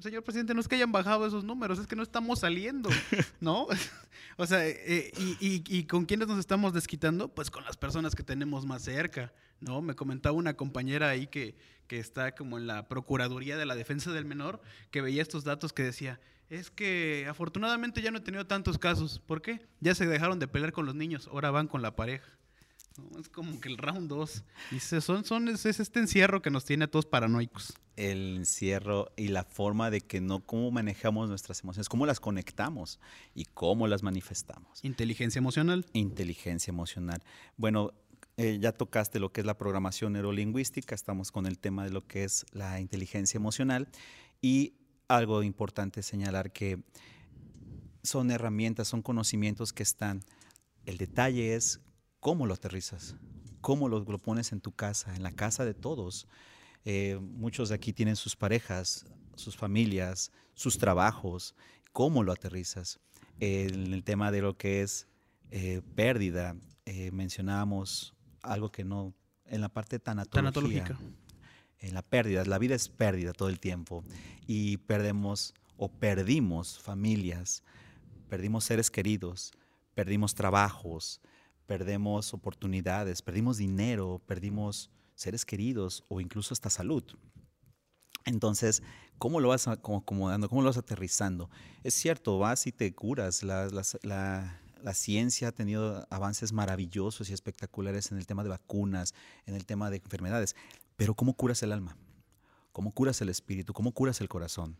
señor 0.00 0.22
presidente, 0.22 0.54
no 0.54 0.60
es 0.60 0.68
que 0.68 0.76
hayan 0.76 0.92
bajado 0.92 1.26
esos 1.26 1.44
números, 1.44 1.78
es 1.78 1.86
que 1.86 1.96
no 1.96 2.02
estamos 2.02 2.40
saliendo, 2.40 2.88
¿no? 3.40 3.66
o 4.36 4.46
sea, 4.46 4.66
eh, 4.66 5.12
y, 5.18 5.62
y, 5.66 5.84
con 5.84 6.06
quiénes 6.06 6.28
nos 6.28 6.38
estamos 6.38 6.72
desquitando? 6.72 7.28
Pues 7.28 7.50
con 7.50 7.64
las 7.64 7.76
personas 7.76 8.14
que 8.14 8.22
tenemos 8.22 8.66
más 8.66 8.82
cerca, 8.82 9.32
¿no? 9.60 9.82
Me 9.82 9.94
comentaba 9.94 10.36
una 10.36 10.54
compañera 10.54 11.08
ahí 11.08 11.26
que, 11.26 11.56
que 11.86 11.98
está 11.98 12.34
como 12.34 12.56
en 12.56 12.66
la 12.66 12.88
Procuraduría 12.88 13.56
de 13.56 13.66
la 13.66 13.74
Defensa 13.74 14.12
del 14.12 14.24
Menor, 14.24 14.60
que 14.90 15.00
veía 15.00 15.22
estos 15.22 15.44
datos 15.44 15.72
que 15.72 15.82
decía, 15.82 16.20
es 16.48 16.70
que 16.70 17.26
afortunadamente 17.28 18.02
ya 18.02 18.10
no 18.10 18.18
he 18.18 18.22
tenido 18.22 18.46
tantos 18.46 18.78
casos. 18.78 19.20
¿Por 19.26 19.42
qué? 19.42 19.60
Ya 19.80 19.94
se 19.94 20.06
dejaron 20.06 20.38
de 20.38 20.48
pelear 20.48 20.72
con 20.72 20.86
los 20.86 20.94
niños, 20.94 21.28
ahora 21.32 21.50
van 21.50 21.68
con 21.68 21.82
la 21.82 21.96
pareja. 21.96 22.28
Es 23.18 23.28
como 23.28 23.60
que 23.60 23.68
el 23.68 23.78
round 23.78 24.08
2. 24.08 24.44
Y 24.72 24.80
son, 24.80 25.24
son, 25.24 25.48
es, 25.48 25.64
este 25.66 26.00
encierro 26.00 26.42
que 26.42 26.50
nos 26.50 26.64
tiene 26.64 26.84
a 26.84 26.90
todos 26.90 27.06
paranoicos. 27.06 27.74
El 27.96 28.36
encierro 28.38 29.12
y 29.16 29.28
la 29.28 29.44
forma 29.44 29.90
de 29.90 30.00
que 30.00 30.20
no, 30.20 30.40
cómo 30.40 30.70
manejamos 30.70 31.28
nuestras 31.28 31.62
emociones, 31.62 31.88
cómo 31.88 32.06
las 32.06 32.20
conectamos 32.20 32.98
y 33.34 33.44
cómo 33.44 33.86
las 33.88 34.02
manifestamos. 34.02 34.84
Inteligencia 34.84 35.38
emocional. 35.38 35.86
Inteligencia 35.92 36.70
emocional. 36.70 37.22
Bueno, 37.56 37.92
eh, 38.36 38.58
ya 38.60 38.72
tocaste 38.72 39.20
lo 39.20 39.32
que 39.32 39.42
es 39.42 39.46
la 39.46 39.58
programación 39.58 40.14
neurolingüística, 40.14 40.94
estamos 40.94 41.30
con 41.30 41.46
el 41.46 41.58
tema 41.58 41.84
de 41.84 41.90
lo 41.90 42.06
que 42.06 42.24
es 42.24 42.46
la 42.52 42.80
inteligencia 42.80 43.36
emocional 43.36 43.88
y 44.40 44.74
algo 45.08 45.42
importante 45.42 46.02
señalar 46.02 46.52
que 46.52 46.82
son 48.02 48.30
herramientas, 48.30 48.88
son 48.88 49.02
conocimientos 49.02 49.72
que 49.72 49.82
están. 49.82 50.22
El 50.86 50.96
detalle 50.96 51.54
es 51.54 51.80
cómo 52.20 52.46
lo 52.46 52.54
aterrizas, 52.54 53.16
cómo 53.60 53.88
lo, 53.88 54.04
pones 54.18 54.52
en 54.52 54.60
tu 54.60 54.72
casa, 54.72 55.14
en 55.16 55.22
la 55.22 55.32
casa 55.32 55.64
de 55.64 55.74
todos. 55.74 56.28
Eh, 56.84 57.18
muchos 57.20 57.70
de 57.70 57.74
aquí 57.74 57.92
tienen 57.92 58.16
sus 58.16 58.36
parejas, 58.36 59.06
sus 59.34 59.56
familias, 59.56 60.30
sus 60.54 60.78
trabajos, 60.78 61.54
cómo 61.92 62.22
lo 62.22 62.32
aterrizas. 62.32 63.00
en 63.40 63.94
el 63.94 64.04
tema 64.04 64.30
de 64.30 64.42
lo 64.42 64.56
que 64.56 64.82
es 64.82 65.08
eh, 65.50 65.80
pérdida, 65.94 66.54
eh, 66.84 67.10
mencionábamos 67.10 68.14
algo 68.42 68.70
que 68.70 68.84
no, 68.84 69.14
en 69.46 69.60
la 69.62 69.68
parte 69.68 69.98
tanatológica, 69.98 70.98
en 71.78 71.94
la 71.94 72.02
pérdida, 72.02 72.44
la 72.44 72.58
vida 72.58 72.74
es 72.74 72.88
pérdida 72.88 73.32
todo 73.32 73.48
el 73.48 73.58
tiempo. 73.58 74.04
Y 74.46 74.76
perdemos 74.78 75.54
o 75.76 75.88
perdimos 75.88 76.78
familias, 76.78 77.64
perdimos 78.28 78.64
seres 78.64 78.90
queridos, 78.90 79.52
perdimos 79.94 80.34
trabajos, 80.34 81.20
perdemos 81.70 82.34
oportunidades, 82.34 83.22
perdimos 83.22 83.56
dinero, 83.56 84.20
perdimos 84.26 84.90
seres 85.14 85.46
queridos 85.46 86.02
o 86.08 86.20
incluso 86.20 86.52
hasta 86.52 86.68
salud. 86.68 87.04
Entonces, 88.24 88.82
¿cómo 89.18 89.38
lo 89.38 89.50
vas 89.50 89.68
acomodando? 89.68 90.48
¿Cómo 90.48 90.62
lo 90.62 90.66
vas 90.66 90.78
aterrizando? 90.78 91.48
Es 91.84 91.94
cierto, 91.94 92.40
vas 92.40 92.66
y 92.66 92.72
te 92.72 92.92
curas. 92.92 93.44
La, 93.44 94.60
ciencia 94.94 95.46
ha 95.46 95.52
tenido 95.52 96.08
avances 96.10 96.52
maravillosos 96.52 97.30
y 97.30 97.34
espectaculares 97.34 98.10
en 98.10 98.18
el 98.18 98.26
tema 98.26 98.42
de 98.42 98.48
vacunas, 98.48 99.14
en 99.46 99.54
el 99.54 99.64
tema 99.64 99.90
de 99.90 99.98
enfermedades. 99.98 100.56
Pero 100.96 101.14
¿cómo 101.14 101.34
curas 101.34 101.62
el 101.62 101.70
alma? 101.70 101.96
¿Cómo 102.72 102.90
curas 102.90 103.20
el 103.20 103.28
espíritu? 103.28 103.74
¿Cómo 103.74 103.92
curas 103.92 104.20
el 104.20 104.28
corazón? 104.28 104.76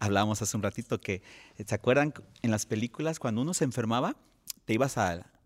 Hablábamos 0.00 0.42
hace 0.42 0.54
un 0.54 0.62
ratito 0.62 1.00
que, 1.00 1.22
¿se 1.64 1.74
acuerdan 1.74 2.12
en 2.42 2.50
las 2.50 2.66
películas 2.66 3.18
cuando 3.18 3.40
uno 3.40 3.54
se 3.54 3.64
enfermaba? 3.64 4.18
Te 4.66 4.74
ibas 4.74 4.98
a, 4.98 5.39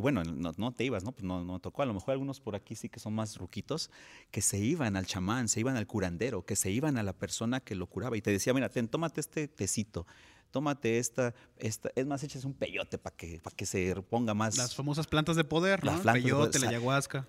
bueno, 0.00 0.22
no, 0.24 0.72
te 0.72 0.84
ibas, 0.84 1.04
¿no? 1.04 1.12
Pues 1.12 1.24
no, 1.24 1.44
no 1.44 1.58
tocó. 1.60 1.82
A 1.82 1.86
lo 1.86 1.94
mejor 1.94 2.12
algunos 2.12 2.40
por 2.40 2.54
aquí 2.54 2.74
sí 2.74 2.88
que 2.88 3.00
son 3.00 3.14
más 3.14 3.36
ruquitos, 3.36 3.90
que 4.30 4.42
se 4.42 4.58
iban 4.58 4.96
al 4.96 5.06
chamán, 5.06 5.48
se 5.48 5.60
iban 5.60 5.76
al 5.76 5.86
curandero, 5.86 6.44
que 6.44 6.56
se 6.56 6.70
iban 6.70 6.98
a 6.98 7.02
la 7.02 7.12
persona 7.12 7.60
que 7.60 7.74
lo 7.74 7.86
curaba 7.86 8.16
y 8.16 8.22
te 8.22 8.30
decía, 8.30 8.52
mira, 8.52 8.68
ten, 8.68 8.88
tómate 8.88 9.20
este 9.20 9.48
tecito, 9.48 10.06
tómate 10.50 10.98
esta, 10.98 11.34
esta 11.56 11.90
es 11.94 12.06
más, 12.06 12.22
echas 12.22 12.44
un 12.44 12.54
peyote 12.54 12.98
para 12.98 13.16
que, 13.16 13.40
para 13.40 13.56
que 13.56 13.66
se 13.66 13.94
ponga 14.02 14.34
más. 14.34 14.56
Las 14.56 14.74
famosas 14.74 15.06
plantas 15.06 15.36
de 15.36 15.44
poder, 15.44 15.82
¿no? 15.84 15.94
El 15.94 16.02
peyote, 16.02 16.58
la 16.58 16.68
ayahuasca. 16.68 17.26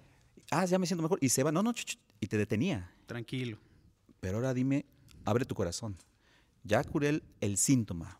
Ah, 0.52 0.66
ya 0.66 0.80
me 0.80 0.86
siento 0.86 1.04
mejor. 1.04 1.20
Y 1.22 1.30
se 1.30 1.44
va, 1.44 1.52
no, 1.52 1.64
no, 1.64 1.74
y 2.20 2.28
te 2.28 2.38
detenía. 2.38 2.92
Tranquilo. 3.06 3.58
Pero 4.20 4.38
ahora 4.38 4.54
dime, 4.54 4.86
abre 5.24 5.46
tu 5.46 5.56
corazón. 5.56 5.96
Ya 6.64 6.84
curé 6.84 7.10
el, 7.10 7.24
el 7.40 7.58
síntoma, 7.58 8.20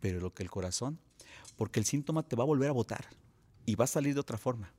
pero 0.00 0.20
lo 0.20 0.34
que 0.34 0.42
el 0.42 0.50
corazón, 0.50 0.98
porque 1.56 1.78
el 1.78 1.86
síntoma 1.86 2.22
te 2.22 2.34
va 2.34 2.42
a 2.42 2.46
volver 2.46 2.68
a 2.68 2.72
botar 2.72 3.19
y 3.70 3.76
va 3.76 3.84
a 3.84 3.88
salir 3.88 4.14
de 4.14 4.20
otra 4.20 4.36
forma 4.36 4.72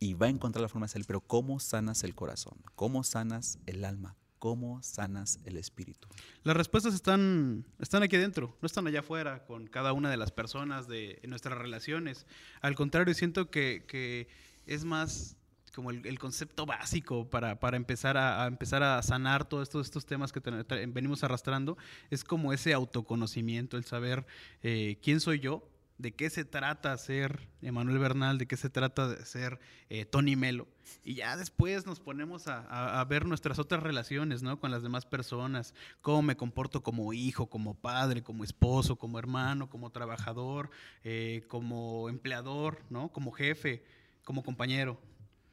y 0.00 0.14
va 0.14 0.24
a 0.24 0.30
encontrar 0.30 0.62
la 0.62 0.70
forma 0.70 0.86
de 0.86 0.92
salir. 0.92 1.06
Pero 1.06 1.20
¿cómo 1.20 1.60
sanas 1.60 2.02
el 2.02 2.14
corazón? 2.14 2.56
¿Cómo 2.76 3.04
sanas 3.04 3.58
el 3.66 3.84
alma? 3.84 4.16
¿Cómo 4.38 4.82
sanas 4.82 5.38
el 5.44 5.58
espíritu? 5.58 6.08
Las 6.44 6.56
respuestas 6.56 6.94
están, 6.94 7.66
están 7.78 8.02
aquí 8.02 8.16
dentro, 8.16 8.56
no 8.62 8.66
están 8.66 8.86
allá 8.86 9.00
afuera 9.00 9.44
con 9.44 9.66
cada 9.66 9.92
una 9.92 10.10
de 10.10 10.16
las 10.16 10.30
personas 10.32 10.88
de 10.88 11.20
nuestras 11.28 11.58
relaciones. 11.58 12.26
Al 12.62 12.74
contrario, 12.74 13.12
siento 13.12 13.50
que, 13.50 14.28
es 14.64 14.84
más 14.86 15.36
como 15.74 15.90
el, 15.90 16.18
concepto 16.18 16.64
básico 16.64 17.28
para, 17.28 17.60
para 17.60 17.76
empezar, 17.76 18.16
a, 18.16 18.46
empezar 18.46 18.82
a 18.82 19.02
sanar 19.02 19.46
todos 19.46 19.68
estos, 19.68 19.88
estos 19.88 20.06
temas 20.06 20.32
que 20.32 20.40
venimos 20.88 21.22
arrastrando, 21.22 21.76
es 22.08 22.24
como 22.24 22.54
ese 22.54 22.72
autoconocimiento, 22.72 23.76
el 23.76 23.84
saber 23.84 24.24
eh, 24.62 24.98
quién 25.02 25.20
soy 25.20 25.38
yo, 25.38 25.68
de 25.98 26.14
qué 26.14 26.30
se 26.30 26.44
trata 26.44 26.96
ser 26.96 27.48
Emanuel 27.60 27.98
Bernal, 27.98 28.38
de 28.38 28.46
qué 28.46 28.56
se 28.56 28.70
trata 28.70 29.08
de 29.08 29.24
ser 29.26 29.58
eh, 29.90 30.04
Tony 30.04 30.36
Melo. 30.36 30.68
Y 31.04 31.16
ya 31.16 31.36
después 31.36 31.86
nos 31.86 31.98
ponemos 31.98 32.46
a, 32.46 33.04
ver 33.04 33.26
nuestras 33.26 33.58
otras 33.58 33.82
relaciones, 33.82 34.42
¿no? 34.42 34.60
Con 34.60 34.70
las 34.70 34.82
demás 34.82 35.04
personas, 35.06 35.74
cómo 36.00 36.22
me 36.22 36.36
comporto 36.36 36.82
como 36.82 37.12
hijo, 37.12 37.50
como 37.50 37.74
padre, 37.74 38.22
como 38.22 38.44
esposo, 38.44 38.96
como 38.96 39.18
hermano, 39.18 39.68
como 39.68 39.90
trabajador, 39.90 40.70
eh, 41.02 41.42
como 41.48 42.08
empleador, 42.08 42.82
¿no? 42.90 43.10
Como 43.10 43.32
jefe, 43.32 43.84
como 44.24 44.44
compañero. 44.44 45.00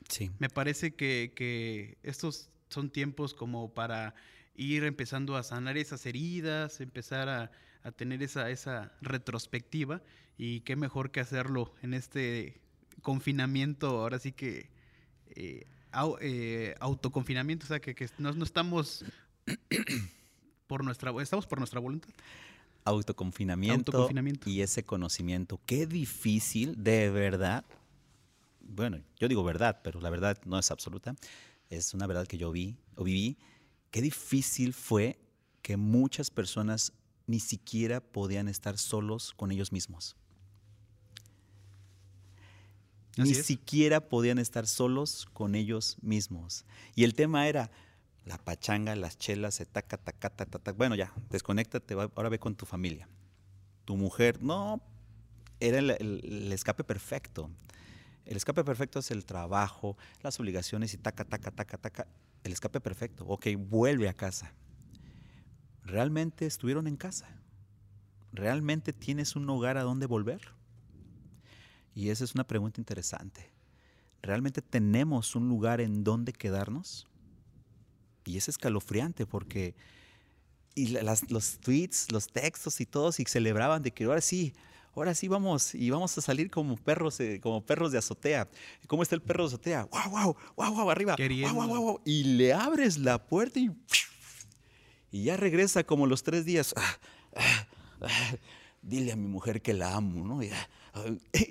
Sí. 0.07 0.31
Me 0.37 0.49
parece 0.49 0.93
que, 0.93 1.33
que 1.35 1.97
estos 2.03 2.49
son 2.69 2.91
tiempos 2.91 3.33
como 3.33 3.73
para 3.73 4.13
ir 4.55 4.83
empezando 4.83 5.35
a 5.35 5.43
sanar 5.43 5.77
esas 5.77 6.05
heridas, 6.05 6.79
empezar 6.79 7.29
a, 7.29 7.51
a 7.85 7.91
tener 7.91 8.23
esa, 8.23 8.49
esa 8.49 8.91
retrospectiva 8.99 10.01
y 10.37 10.61
qué 10.61 10.75
mejor 10.75 11.11
que 11.11 11.19
hacerlo 11.19 11.71
en 11.83 11.93
este 11.93 12.59
confinamiento, 13.03 14.01
ahora 14.01 14.17
sí 14.17 14.31
que 14.31 14.71
eh, 15.35 15.67
eh, 16.19 16.75
autoconfinamiento, 16.79 17.65
o 17.65 17.67
sea, 17.67 17.79
que, 17.79 18.09
no, 18.17 18.31
estamos 18.43 19.05
por 20.67 20.83
nuestra, 20.83 21.13
estamos 21.21 21.45
por 21.45 21.59
nuestra 21.59 21.79
voluntad. 21.79 22.09
Autoconfinamiento, 22.85 23.91
autoconfinamiento 23.91 24.49
y 24.49 24.61
ese 24.61 24.83
conocimiento. 24.83 25.61
Qué 25.67 25.85
difícil, 25.85 26.83
de 26.83 27.11
verdad. 27.11 27.63
Bueno, 28.61 28.99
yo 29.19 29.27
digo 29.27 29.43
verdad, 29.43 29.81
pero 29.83 30.01
la 30.01 30.09
verdad 30.09 30.39
no 30.45 30.57
es 30.57 30.71
absoluta. 30.71 31.15
Es 31.69 31.93
una 31.93 32.07
verdad 32.07 32.25
que 32.25 32.39
yo 32.39 32.51
vi 32.51 32.77
o 32.95 33.03
viví. 33.03 33.37
Qué 33.91 34.01
difícil 34.01 34.73
fue 34.73 35.19
que 35.61 35.77
muchas 35.77 36.31
personas 36.31 36.91
ni 37.27 37.39
siquiera 37.39 38.01
podían 38.01 38.47
estar 38.47 38.77
solos 38.77 39.33
con 39.35 39.51
ellos 39.51 39.71
mismos. 39.71 40.15
ni 43.17 43.33
siquiera 43.33 44.09
podían 44.09 44.39
estar 44.39 44.67
solos 44.67 45.25
con 45.31 45.55
ellos 45.55 45.97
mismos. 46.01 46.65
Y 46.95 47.05
el 47.05 47.13
tema 47.13 47.47
era 47.47 47.71
la 48.25 48.37
pachanga, 48.37 48.95
las 48.95 49.17
chelas, 49.17 49.55
se 49.55 49.65
taca, 49.65 49.97
taca, 49.97 50.29
taca, 50.29 50.59
taca. 50.59 50.77
Bueno, 50.77 50.95
ya, 50.95 51.13
desconéctate, 51.29 51.93
ahora 51.93 52.29
ve 52.29 52.39
con 52.39 52.55
tu 52.55 52.65
familia. 52.65 53.07
Tu 53.85 53.95
mujer, 53.95 54.41
no, 54.41 54.81
era 55.59 55.79
el, 55.79 56.51
escape 56.51 56.83
perfecto. 56.83 57.49
El 58.25 58.35
escape 58.37 58.63
perfecto 58.63 58.99
es 58.99 59.11
el 59.11 59.23
trabajo, 59.23 59.95
las 60.21 60.39
obligaciones 60.39 60.93
y 60.93 60.97
taca, 60.97 61.23
taca, 61.23 61.51
taca, 61.51 61.77
taca. 61.77 62.07
El 62.43 62.51
escape 62.51 62.81
perfecto. 62.81 63.25
Ok, 63.27 63.47
vuelve 63.57 64.09
a 64.09 64.13
casa. 64.13 64.53
¿Realmente 65.85 66.45
estuvieron 66.45 66.87
en 66.87 66.97
casa? 66.97 67.27
¿Realmente 68.33 68.91
tienes 68.91 69.35
un 69.35 69.49
hogar 69.49 69.77
a 69.77 69.83
donde 69.83 70.07
volver? 70.07 70.41
Y 71.93 72.09
esa 72.09 72.23
es 72.23 72.33
una 72.33 72.45
pregunta 72.45 72.81
interesante. 72.81 73.51
¿Realmente 74.21 74.61
tenemos 74.61 75.35
un 75.35 75.47
lugar 75.47 75.79
en 75.79 76.03
donde 76.03 76.33
quedarnos? 76.33 77.07
Y 78.25 78.37
es 78.37 78.49
escalofriante 78.49 79.25
porque 79.25 79.75
y 80.75 80.97
los 81.29 81.59
tweets, 81.59 82.11
los 82.11 82.27
textos 82.27 82.81
y 82.81 82.85
todos 82.85 83.19
y 83.19 83.23
celebraban 83.25 83.81
de 83.81 83.91
que 83.91 84.03
ahora 84.03 84.19
sí, 84.19 84.53
ahora 84.93 85.15
sí 85.15 85.29
vamos 85.29 85.73
y 85.73 85.89
vamos 85.89 86.17
a 86.17 86.21
salir 86.21 86.51
como 86.51 86.75
perros, 86.75 87.19
eh, 87.21 87.39
como 87.41 87.65
perros 87.65 87.93
de 87.93 87.97
azotea. 87.97 88.49
¿Cómo 88.87 89.01
está 89.01 89.15
el 89.15 89.21
perro 89.21 89.43
de 89.43 89.47
azotea? 89.47 89.85
¡Wow, 89.85 90.09
wow, 90.09 90.35
wow, 90.57 90.73
wow, 90.73 90.89
arriba! 90.89 91.15
Wow, 91.17 91.67
wow, 91.67 91.81
wow, 91.81 92.01
y 92.03 92.23
le 92.23 92.51
abres 92.51 92.97
la 92.97 93.25
puerta 93.25 93.59
y 93.59 93.71
y 95.15 95.23
ya 95.23 95.37
regresa 95.37 95.85
como 95.85 96.07
los 96.07 96.23
tres 96.23 96.43
días. 96.43 96.73
Ah, 96.75 96.97
ah, 97.37 97.67
ah, 98.01 98.35
dile 98.81 99.13
a 99.13 99.15
mi 99.15 99.29
mujer 99.29 99.61
que 99.61 99.73
la 99.73 99.95
amo, 99.95 100.25
¿no? 100.25 100.41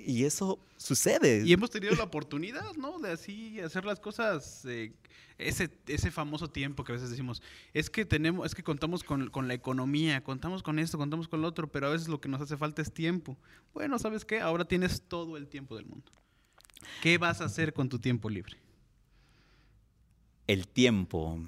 Y 0.05 0.23
eso 0.23 0.59
sucede. 0.77 1.41
Y 1.43 1.51
hemos 1.51 1.71
tenido 1.71 1.95
la 1.95 2.03
oportunidad, 2.03 2.75
¿no? 2.75 2.99
De 2.99 3.11
así 3.13 3.59
hacer 3.59 3.83
las 3.83 3.99
cosas, 3.99 4.65
eh, 4.65 4.93
ese, 5.39 5.71
ese 5.87 6.11
famoso 6.11 6.47
tiempo 6.47 6.83
que 6.83 6.91
a 6.91 6.95
veces 6.95 7.09
decimos, 7.09 7.41
es 7.73 7.89
que 7.89 8.05
tenemos, 8.05 8.45
es 8.45 8.53
que 8.53 8.61
contamos 8.61 9.03
con, 9.03 9.31
con, 9.31 9.47
la 9.47 9.55
economía, 9.55 10.23
contamos 10.23 10.61
con 10.61 10.77
esto, 10.77 10.99
contamos 10.99 11.27
con 11.27 11.41
lo 11.41 11.47
otro, 11.47 11.67
pero 11.71 11.87
a 11.87 11.89
veces 11.89 12.07
lo 12.07 12.21
que 12.21 12.29
nos 12.29 12.41
hace 12.41 12.57
falta 12.57 12.83
es 12.83 12.93
tiempo. 12.93 13.35
Bueno, 13.73 13.97
¿sabes 13.97 14.25
qué? 14.25 14.41
Ahora 14.41 14.65
tienes 14.65 15.01
todo 15.07 15.37
el 15.37 15.47
tiempo 15.47 15.75
del 15.75 15.87
mundo. 15.87 16.11
¿Qué 17.01 17.17
vas 17.17 17.41
a 17.41 17.45
hacer 17.45 17.73
con 17.73 17.89
tu 17.89 17.97
tiempo 17.97 18.29
libre? 18.29 18.57
El 20.45 20.67
tiempo 20.67 21.39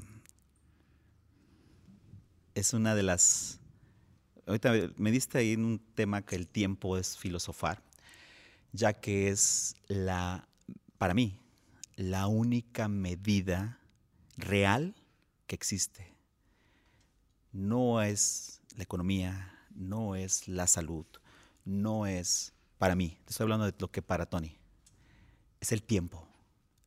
es 2.57 2.73
una 2.73 2.95
de 2.95 3.03
las... 3.03 3.59
Ahorita 4.47 4.73
me 4.95 5.11
diste 5.11 5.37
ahí 5.37 5.53
en 5.53 5.63
un 5.63 5.79
tema 5.79 6.23
que 6.23 6.35
el 6.35 6.47
tiempo 6.47 6.97
es 6.97 7.15
filosofar, 7.17 7.83
ya 8.71 8.93
que 8.93 9.29
es 9.29 9.75
la, 9.87 10.47
para 10.97 11.13
mí, 11.13 11.37
la 11.95 12.27
única 12.27 12.87
medida 12.87 13.79
real 14.37 14.95
que 15.45 15.55
existe. 15.55 16.15
No 17.51 18.01
es 18.01 18.61
la 18.75 18.83
economía, 18.83 19.53
no 19.75 20.15
es 20.15 20.47
la 20.47 20.65
salud, 20.65 21.05
no 21.63 22.07
es 22.07 22.53
para 22.79 22.95
mí, 22.95 23.19
estoy 23.27 23.43
hablando 23.43 23.65
de 23.65 23.73
lo 23.77 23.91
que 23.91 24.01
para 24.01 24.25
Tony, 24.25 24.55
es 25.59 25.71
el 25.71 25.83
tiempo, 25.83 26.27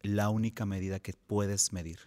la 0.03 0.31
única 0.31 0.67
medida 0.67 0.99
que 0.99 1.13
puedes 1.13 1.73
medir. 1.73 1.99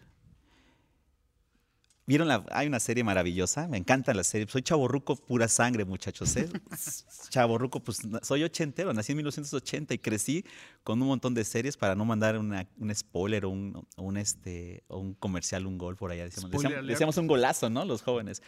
¿Vieron 2.05 2.27
la, 2.27 2.43
hay 2.51 2.67
una 2.67 2.81
serie 2.81 3.03
maravillosa? 3.03 3.67
Me 3.69 3.77
encanta 3.77 4.13
la 4.13 4.25
serie. 4.25 4.45
Soy 4.49 4.61
chaborruco 4.61 5.15
pura 5.15 5.47
sangre, 5.47 5.85
muchachos. 5.85 6.35
¿eh? 6.35 6.49
chaborruco, 7.29 7.81
pues 7.81 8.01
soy 8.23 8.43
ochentero, 8.43 8.93
nací 8.93 9.13
en 9.13 9.17
1980 9.17 9.93
y 9.93 9.97
crecí 9.99 10.45
con 10.83 11.01
un 11.01 11.07
montón 11.07 11.33
de 11.33 11.45
series 11.45 11.77
para 11.77 11.95
no 11.95 12.03
mandar 12.03 12.37
una, 12.37 12.67
un 12.77 12.93
spoiler 12.93 13.45
o 13.45 13.49
un, 13.49 13.87
un, 13.95 14.17
este, 14.17 14.83
o 14.87 14.99
un 14.99 15.13
comercial, 15.13 15.65
un 15.65 15.77
gol 15.77 15.95
por 15.95 16.11
allá. 16.11 16.25
Decíamos, 16.25 16.51
decíamos, 16.51 16.87
decíamos, 16.87 17.17
un 17.17 17.27
golazo, 17.27 17.69
¿no? 17.69 17.85
Los 17.85 18.01
jóvenes. 18.01 18.41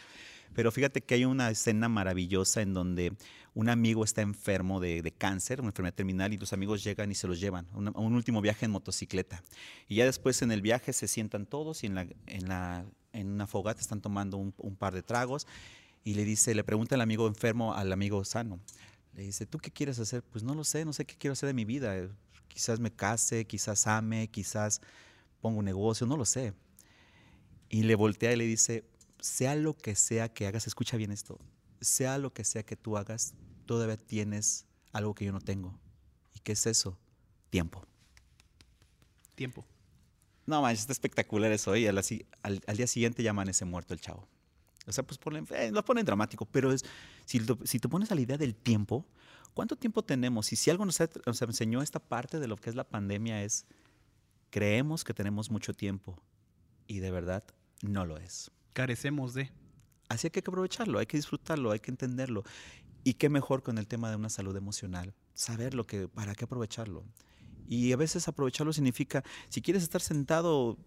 Pero 0.54 0.72
fíjate 0.72 1.02
que 1.02 1.16
hay 1.16 1.26
una 1.26 1.50
escena 1.50 1.88
maravillosa 1.88 2.62
en 2.62 2.74
donde 2.74 3.14
un 3.54 3.70
amigo 3.70 4.04
está 4.04 4.22
enfermo 4.22 4.82
de, 4.82 5.02
de 5.02 5.12
cáncer, 5.12 5.62
una 5.62 5.70
enfermedad 5.70 5.96
terminal, 5.96 6.34
y 6.34 6.38
los 6.38 6.52
amigos 6.52 6.84
llegan 6.84 7.10
y 7.10 7.16
se 7.16 7.28
los 7.28 7.40
llevan 7.40 7.68
a 7.72 7.78
un, 7.78 7.92
un, 7.96 8.16
último 8.16 8.42
viaje 8.42 8.66
en 8.66 8.72
motocicleta. 8.72 9.42
Y 9.88 9.96
ya 9.96 10.06
después 10.06 10.42
en 10.42 10.52
el 10.52 10.62
viaje 10.62 10.92
se 10.92 11.08
sientan 11.08 11.46
todos 11.46 11.84
y 11.84 11.88
en 11.88 11.96
la, 11.96 12.08
en 12.28 12.48
la 12.48 12.86
en 13.16 13.32
una 13.32 13.48
fogata, 13.48 13.82
están 13.82 14.02
tomando 14.02 14.38
un, 14.38 14.76
par 14.76 14.94
de 14.94 15.02
tragos 15.02 15.48
y 16.04 16.14
le 16.14 16.24
dice, 16.24 16.54
le 16.54 16.64
pregunta 16.64 16.96
el 16.96 17.02
amigo 17.02 17.28
enfermo 17.28 17.74
al 17.74 17.92
amigo 17.92 18.24
sano. 18.26 18.60
Le 19.14 19.24
dice, 19.24 19.46
¿tú 19.46 19.60
qué 19.60 19.72
quieres 19.72 20.00
hacer? 20.00 20.22
Pues 20.24 20.44
no 20.44 20.54
lo 20.54 20.64
sé, 20.64 20.86
no 20.86 20.94
sé 20.94 21.06
qué 21.06 21.16
quiero 21.16 21.34
hacer 21.34 21.48
de 21.48 21.54
mi 21.54 21.66
vida. 21.66 21.96
Quizás 22.48 22.80
me 22.80 22.92
case, 22.92 23.46
quizás 23.46 23.88
ame, 23.88 24.28
quizás 24.28 24.82
ponga 25.42 25.60
un 25.60 25.66
negocio, 25.66 26.06
no 26.06 26.18
lo 26.18 26.26
sé. 26.26 26.54
Y 27.70 27.84
le 27.84 27.96
voltea 27.96 28.34
y 28.34 28.36
le 28.36 28.46
dice, 28.46 28.86
sea 29.20 29.56
lo 29.56 29.76
que 29.76 29.96
sea 29.96 30.30
que 30.30 30.48
hagas, 30.48 30.68
escucha 30.68 30.98
bien 30.98 31.12
esto, 31.12 31.40
sea 31.82 32.18
lo 32.18 32.34
que 32.34 32.44
sea 32.44 32.64
que 32.64 32.76
tú 32.76 32.98
hagas, 32.98 33.34
todavía 33.66 33.98
tienes 33.98 34.66
algo 34.92 35.16
que 35.16 35.26
yo 35.26 35.32
no 35.32 35.42
tengo. 35.42 35.78
¿Y 36.34 36.40
qué 36.40 36.52
es 36.52 36.66
eso? 36.66 36.98
Tiempo. 37.50 37.84
Tiempo. 39.36 39.66
No, 40.46 40.62
man, 40.62 40.74
está 40.74 40.92
espectacular 40.92 41.52
eso. 41.52 41.76
Y 41.76 41.88
al, 41.88 41.98
al, 41.98 42.62
al, 42.68 42.78
día 42.78 42.88
siguiente 42.88 43.24
ya 43.24 43.32
amanece 43.32 43.66
muerto 43.66 43.94
el 43.94 44.02
chavo. 44.02 44.28
O 44.88 44.92
sea, 44.92 45.04
pues 45.04 45.18
ponen, 45.18 45.48
eh, 45.52 45.72
lo 45.72 45.84
ponen 45.84 46.06
dramático, 46.06 46.46
pero 46.46 46.72
es, 46.72 46.86
si, 47.26 47.40
lo, 47.40 47.58
si 47.64 47.80
te 47.80 47.90
pones 47.90 48.12
a 48.12 48.16
la 48.16 48.22
idea 48.22 48.38
del 48.38 48.56
tiempo, 48.56 49.08
¿cuánto 49.54 49.76
tiempo 49.76 50.04
tenemos? 50.04 50.52
Y 50.54 50.56
si 50.56 50.70
algo 50.70 50.86
nos, 50.86 51.02
ha, 51.02 51.10
nos 51.26 51.42
enseñó 51.42 51.82
esta 51.82 52.00
parte 52.00 52.40
de 52.40 52.48
lo 52.48 52.58
que 52.58 52.70
es 52.70 52.76
la 52.76 52.88
pandemia 52.88 53.44
es, 53.44 53.66
creemos 54.52 55.04
que 55.04 55.14
tenemos 55.14 55.50
mucho 55.50 55.74
tiempo 55.74 56.22
y 56.88 57.00
de 57.00 57.12
verdad 57.12 57.44
no 57.82 58.06
lo 58.06 58.18
es. 58.18 58.52
Carecemos 58.74 59.34
de. 59.34 59.52
Así 60.08 60.30
que 60.30 60.40
hay 60.40 60.44
que 60.44 60.52
aprovecharlo, 60.52 61.00
hay 61.00 61.08
que 61.08 61.18
disfrutarlo, 61.18 61.72
hay 61.72 61.80
que 61.80 61.90
entenderlo. 61.90 62.44
Y 63.04 63.16
qué 63.16 63.30
mejor 63.30 63.64
con 63.64 63.78
el 63.78 63.88
tema 63.88 64.10
de 64.10 64.16
una 64.16 64.30
salud 64.30 64.56
emocional, 64.56 65.14
saber 65.34 65.74
lo 65.74 65.88
que, 65.88 66.08
para 66.08 66.36
qué 66.36 66.46
aprovecharlo. 66.46 67.04
Y 67.68 67.92
a 67.92 67.98
veces 67.98 68.28
aprovecharlo 68.28 68.74
significa, 68.74 69.24
si 69.50 69.62
quieres 69.62 69.84
estar 69.84 70.02
sentado 70.02 70.78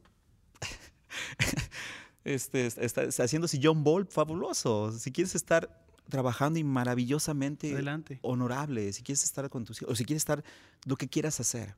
este, 2.24 2.66
está, 2.66 3.02
está 3.02 3.24
haciendo 3.24 3.48
sillón 3.48 3.84
ball, 3.84 4.06
fabuloso. 4.06 4.92
Si 4.92 5.12
quieres 5.12 5.34
estar 5.34 5.84
trabajando 6.08 6.58
y 6.58 6.64
maravillosamente 6.64 7.72
Adelante. 7.72 8.18
honorable, 8.22 8.92
si 8.92 9.02
quieres 9.02 9.24
estar 9.24 9.48
con 9.50 9.64
tus 9.64 9.82
hijos, 9.82 9.92
o 9.92 9.96
si 9.96 10.04
quieres 10.04 10.22
estar 10.22 10.42
lo 10.86 10.96
que 10.96 11.08
quieras 11.08 11.38
hacer, 11.40 11.74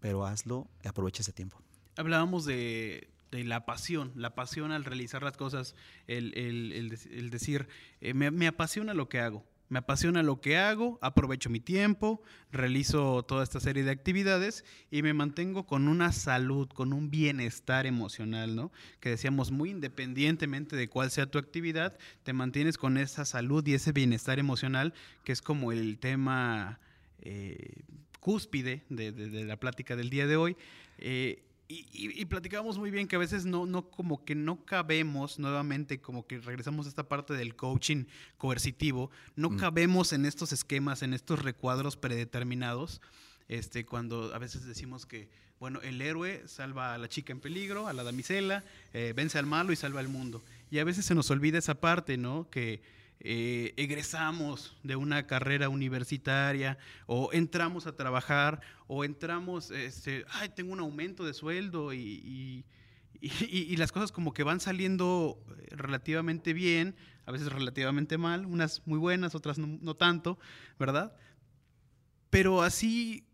pero 0.00 0.26
hazlo 0.26 0.68
y 0.84 0.88
aprovecha 0.88 1.22
ese 1.22 1.32
tiempo. 1.32 1.60
Hablábamos 1.96 2.44
de, 2.44 3.08
de, 3.30 3.44
la 3.44 3.66
pasión, 3.66 4.12
la 4.14 4.34
pasión 4.34 4.72
al 4.72 4.84
realizar 4.84 5.22
las 5.22 5.36
cosas, 5.36 5.74
el, 6.06 6.36
el, 6.36 6.72
el, 6.72 6.98
el 7.12 7.30
decir, 7.30 7.68
eh, 8.00 8.14
me, 8.14 8.30
me 8.30 8.46
apasiona 8.46 8.94
lo 8.94 9.08
que 9.08 9.20
hago. 9.20 9.44
Me 9.68 9.80
apasiona 9.80 10.22
lo 10.22 10.40
que 10.40 10.56
hago, 10.56 10.98
aprovecho 11.02 11.50
mi 11.50 11.60
tiempo, 11.60 12.22
realizo 12.50 13.22
toda 13.22 13.44
esta 13.44 13.60
serie 13.60 13.82
de 13.82 13.90
actividades 13.90 14.64
y 14.90 15.02
me 15.02 15.12
mantengo 15.12 15.66
con 15.66 15.88
una 15.88 16.12
salud, 16.12 16.68
con 16.68 16.92
un 16.92 17.10
bienestar 17.10 17.86
emocional, 17.86 18.56
¿no? 18.56 18.72
Que 19.00 19.10
decíamos, 19.10 19.50
muy 19.50 19.70
independientemente 19.70 20.74
de 20.74 20.88
cuál 20.88 21.10
sea 21.10 21.30
tu 21.30 21.38
actividad, 21.38 21.98
te 22.22 22.32
mantienes 22.32 22.78
con 22.78 22.96
esa 22.96 23.24
salud 23.24 23.66
y 23.66 23.74
ese 23.74 23.92
bienestar 23.92 24.38
emocional, 24.38 24.94
que 25.24 25.32
es 25.32 25.42
como 25.42 25.70
el 25.72 25.98
tema 25.98 26.80
eh, 27.20 27.82
cúspide 28.20 28.84
de, 28.88 29.12
la 29.44 29.58
plática 29.58 29.96
del 29.96 30.10
día 30.10 30.26
de 30.26 30.36
hoy. 30.36 30.56
Eh, 30.98 31.42
y, 31.68 31.86
y, 31.92 32.20
y, 32.22 32.24
platicábamos 32.24 32.78
muy 32.78 32.90
bien 32.90 33.06
que 33.06 33.16
a 33.16 33.18
veces 33.18 33.44
no, 33.44 33.66
no, 33.66 33.90
como 33.90 34.24
que 34.24 34.34
no 34.34 34.64
cabemos 34.64 35.38
nuevamente, 35.38 36.00
como 36.00 36.26
que 36.26 36.38
regresamos 36.38 36.86
a 36.86 36.88
esta 36.88 37.08
parte 37.08 37.34
del 37.34 37.56
coaching 37.56 38.06
coercitivo, 38.38 39.10
no 39.36 39.50
mm. 39.50 39.56
cabemos 39.58 40.14
en 40.14 40.24
estos 40.24 40.52
esquemas, 40.52 41.02
en 41.02 41.12
estos 41.12 41.42
recuadros 41.42 41.98
predeterminados, 41.98 43.02
este, 43.48 43.84
cuando 43.84 44.34
a 44.34 44.38
veces 44.38 44.64
decimos 44.64 45.04
que, 45.04 45.28
bueno, 45.60 45.80
el 45.82 46.00
héroe 46.00 46.42
salva 46.46 46.94
a 46.94 46.98
la 46.98 47.08
chica 47.08 47.32
en 47.32 47.40
peligro, 47.40 47.86
a 47.86 47.92
la 47.92 48.02
damisela, 48.02 48.64
eh, 48.94 49.12
vence 49.14 49.38
al 49.38 49.46
malo 49.46 49.70
y 49.70 49.76
salva 49.76 50.00
al 50.00 50.08
mundo. 50.08 50.42
Y 50.70 50.78
a 50.78 50.84
veces 50.84 51.04
se 51.04 51.14
nos 51.14 51.30
olvida 51.30 51.58
esa 51.58 51.80
parte, 51.80 52.16
¿no? 52.16 52.48
Que, 52.50 52.80
eh, 53.20 53.74
egresamos 53.76 54.76
de 54.82 54.96
una 54.96 55.26
carrera 55.26 55.68
universitaria 55.68 56.78
o 57.06 57.30
entramos 57.32 57.86
a 57.86 57.96
trabajar 57.96 58.60
o 58.86 59.04
entramos, 59.04 59.70
este, 59.70 60.24
ay, 60.30 60.50
tengo 60.50 60.72
un 60.72 60.80
aumento 60.80 61.24
de 61.24 61.34
sueldo 61.34 61.92
y, 61.92 62.64
y, 63.20 63.76
las 63.76 63.90
cosas 63.90 64.12
como 64.12 64.32
que 64.32 64.44
van 64.44 64.60
saliendo 64.60 65.42
relativamente 65.70 66.52
bien, 66.52 66.94
a 67.26 67.32
veces 67.32 67.52
relativamente 67.52 68.18
mal, 68.18 68.46
unas 68.46 68.86
muy 68.86 68.98
buenas, 68.98 69.34
otras 69.34 69.58
no, 69.58 69.66
no 69.80 69.94
tanto, 69.96 70.38
¿verdad? 70.78 71.16
Pero 72.30 72.62
así 72.62 73.24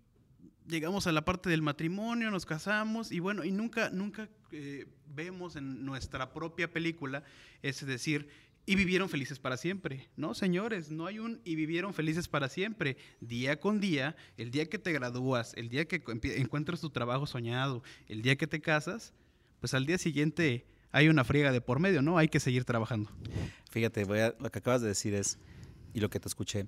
llegamos 0.66 1.06
a 1.06 1.12
la 1.12 1.24
parte 1.24 1.50
del 1.50 1.62
matrimonio, 1.62 2.30
nos 2.30 2.46
casamos 2.46 3.12
y 3.12 3.20
bueno, 3.20 3.44
y 3.44 3.50
nunca, 3.50 3.90
nunca 3.90 4.28
eh, 4.52 4.86
vemos 5.06 5.56
en 5.56 5.84
nuestra 5.84 6.32
propia 6.32 6.70
película, 6.70 7.22
es 7.62 7.84
decir, 7.84 8.28
y 8.66 8.76
vivieron 8.76 9.08
felices 9.08 9.38
para 9.38 9.56
siempre. 9.56 10.08
No, 10.16 10.34
señores, 10.34 10.90
no 10.90 11.06
hay 11.06 11.18
un 11.18 11.40
y 11.44 11.54
vivieron 11.54 11.92
felices 11.92 12.28
para 12.28 12.48
siempre. 12.48 12.96
Día 13.20 13.60
con 13.60 13.80
día, 13.80 14.16
el 14.36 14.50
día 14.50 14.68
que 14.68 14.78
te 14.78 14.92
gradúas, 14.92 15.52
el 15.54 15.68
día 15.68 15.86
que 15.86 16.02
encuentras 16.36 16.80
tu 16.80 16.90
trabajo 16.90 17.26
soñado, 17.26 17.82
el 18.08 18.22
día 18.22 18.36
que 18.36 18.46
te 18.46 18.60
casas, 18.60 19.12
pues 19.60 19.74
al 19.74 19.86
día 19.86 19.98
siguiente 19.98 20.66
hay 20.92 21.08
una 21.08 21.24
friega 21.24 21.52
de 21.52 21.60
por 21.60 21.78
medio, 21.78 22.02
¿no? 22.02 22.18
Hay 22.18 22.28
que 22.28 22.40
seguir 22.40 22.64
trabajando. 22.64 23.10
Fíjate, 23.70 24.04
voy 24.04 24.20
a, 24.20 24.34
lo 24.38 24.50
que 24.50 24.60
acabas 24.60 24.80
de 24.80 24.88
decir 24.88 25.14
es, 25.14 25.38
y 25.92 26.00
lo 26.00 26.08
que 26.08 26.20
te 26.20 26.28
escuché, 26.28 26.66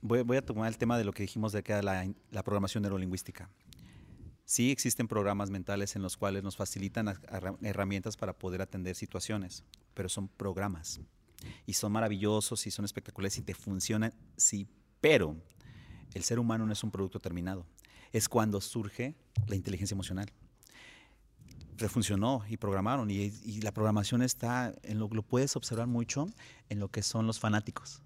voy, 0.00 0.36
a 0.36 0.42
tomar 0.42 0.68
el 0.68 0.78
tema 0.78 0.98
de 0.98 1.04
lo 1.04 1.12
que 1.12 1.22
dijimos 1.22 1.52
de 1.52 1.62
que 1.62 1.80
la, 1.82 2.10
la 2.30 2.42
programación 2.42 2.82
neurolingüística. 2.82 3.50
Sí 4.44 4.70
existen 4.70 5.06
programas 5.06 5.50
mentales 5.50 5.94
en 5.94 6.02
los 6.02 6.16
cuales 6.16 6.42
nos 6.42 6.56
facilitan 6.56 7.14
herramientas 7.60 8.16
para 8.16 8.32
poder 8.32 8.62
atender 8.62 8.96
situaciones, 8.96 9.62
pero 9.92 10.08
son 10.08 10.28
programas 10.28 11.02
y 11.66 11.72
son 11.74 11.92
maravillosos 11.92 12.66
y 12.66 12.70
son 12.70 12.84
espectaculares 12.84 13.38
y 13.38 13.42
te 13.42 13.54
funcionan, 13.54 14.14
sí, 14.36 14.66
pero 15.00 15.36
el 16.14 16.22
ser 16.22 16.38
humano 16.38 16.66
no 16.66 16.72
es 16.72 16.82
un 16.82 16.90
producto 16.90 17.20
terminado. 17.20 17.66
Es 18.12 18.28
cuando 18.28 18.60
surge 18.60 19.14
la 19.46 19.54
inteligencia 19.54 19.94
emocional. 19.94 20.30
Refuncionó 21.76 22.42
y 22.48 22.56
programaron 22.56 23.10
y, 23.10 23.32
y 23.44 23.60
la 23.60 23.72
programación 23.72 24.22
está, 24.22 24.74
en 24.82 24.98
lo, 24.98 25.08
lo 25.08 25.22
puedes 25.22 25.54
observar 25.56 25.86
mucho 25.86 26.26
en 26.68 26.80
lo 26.80 26.88
que 26.88 27.02
son 27.02 27.26
los 27.26 27.38
fanáticos. 27.38 28.02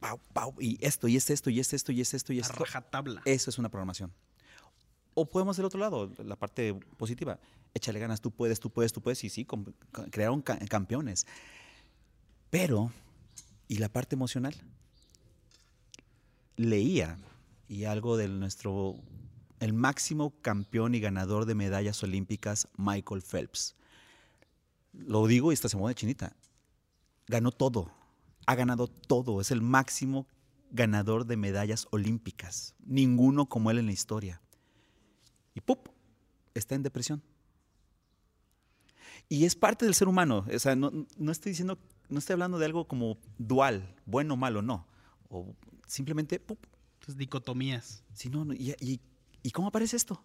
Pau, 0.00 0.20
pau, 0.32 0.54
y 0.60 0.78
esto, 0.80 1.08
y 1.08 1.16
es 1.16 1.30
esto, 1.30 1.50
y 1.50 1.58
es 1.58 1.72
esto, 1.72 1.92
y 1.92 2.00
es 2.00 2.14
esto, 2.14 2.32
y 2.32 2.38
esto. 2.38 2.52
La 2.52 2.60
rajatabla. 2.60 3.22
Eso 3.24 3.50
es 3.50 3.58
una 3.58 3.68
programación. 3.68 4.12
O 5.14 5.24
podemos 5.24 5.56
del 5.56 5.66
otro 5.66 5.80
lado, 5.80 6.12
la 6.18 6.36
parte 6.36 6.74
positiva. 6.98 7.40
Échale 7.72 7.98
ganas, 7.98 8.20
tú 8.20 8.30
puedes, 8.30 8.60
tú 8.60 8.70
puedes, 8.70 8.92
tú 8.92 9.00
puedes. 9.00 9.24
Y 9.24 9.30
sí, 9.30 9.46
crearon 10.10 10.42
campeones. 10.42 11.26
Pero, 12.50 12.92
¿y 13.68 13.78
la 13.78 13.88
parte 13.88 14.14
emocional? 14.14 14.54
leía 16.56 17.18
y 17.68 17.84
algo 17.84 18.16
de 18.16 18.28
nuestro, 18.28 18.96
el 19.60 19.72
máximo 19.72 20.34
campeón 20.40 20.94
y 20.94 21.00
ganador 21.00 21.44
de 21.46 21.54
medallas 21.54 22.02
olímpicas, 22.02 22.68
Michael 22.76 23.22
Phelps. 23.22 23.76
Lo 24.92 25.26
digo 25.26 25.52
y 25.52 25.54
esta 25.54 25.68
se 25.68 25.76
mueve 25.76 25.94
chinita. 25.94 26.34
Ganó 27.26 27.52
todo, 27.52 27.90
ha 28.46 28.54
ganado 28.54 28.88
todo, 28.88 29.40
es 29.40 29.50
el 29.50 29.60
máximo 29.60 30.26
ganador 30.70 31.26
de 31.26 31.36
medallas 31.36 31.86
olímpicas. 31.90 32.74
Ninguno 32.84 33.48
como 33.48 33.70
él 33.70 33.78
en 33.78 33.86
la 33.86 33.92
historia. 33.92 34.40
Y 35.54 35.60
¡pup! 35.60 35.88
Está 36.54 36.74
en 36.74 36.82
depresión. 36.82 37.22
Y 39.28 39.44
es 39.44 39.56
parte 39.56 39.84
del 39.84 39.94
ser 39.94 40.08
humano. 40.08 40.46
O 40.52 40.58
sea, 40.58 40.76
no, 40.76 40.92
no 41.16 41.32
estoy 41.32 41.50
diciendo, 41.50 41.78
no 42.08 42.18
estoy 42.18 42.34
hablando 42.34 42.58
de 42.58 42.66
algo 42.66 42.86
como 42.86 43.18
dual, 43.38 43.94
bueno 44.06 44.34
o 44.34 44.36
malo, 44.36 44.62
no. 44.62 44.86
O 45.28 45.54
simplemente 45.86 46.38
¡pup! 46.40 46.58
Entonces, 46.94 47.16
dicotomías. 47.16 48.02
Sí, 48.12 48.28
no, 48.30 48.44
no, 48.44 48.54
y, 48.54 48.74
y- 48.80 49.00
¿y 49.42 49.50
cómo 49.50 49.68
aparece 49.68 49.96
esto? 49.96 50.22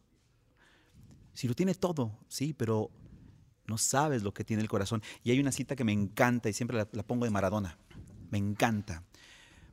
Si 1.34 1.48
lo 1.48 1.54
tiene 1.54 1.74
todo, 1.76 2.12
sí, 2.28 2.54
pero 2.54 2.92
no 3.68 3.78
sabes 3.78 4.24
lo 4.24 4.34
que 4.34 4.44
tiene 4.44 4.62
el 4.64 4.70
corazón. 4.70 5.02
Y 5.24 5.32
hay 5.32 5.40
una 5.40 5.52
cita 5.52 5.76
que 5.76 5.84
me 5.84 5.94
encanta 5.94 6.50
y 6.50 6.54
siempre 6.54 6.78
la, 6.78 6.88
la 6.92 7.04
pongo 7.04 7.26
de 7.26 7.32
Maradona. 7.32 7.78
Me 8.30 8.38
encanta. 8.38 9.04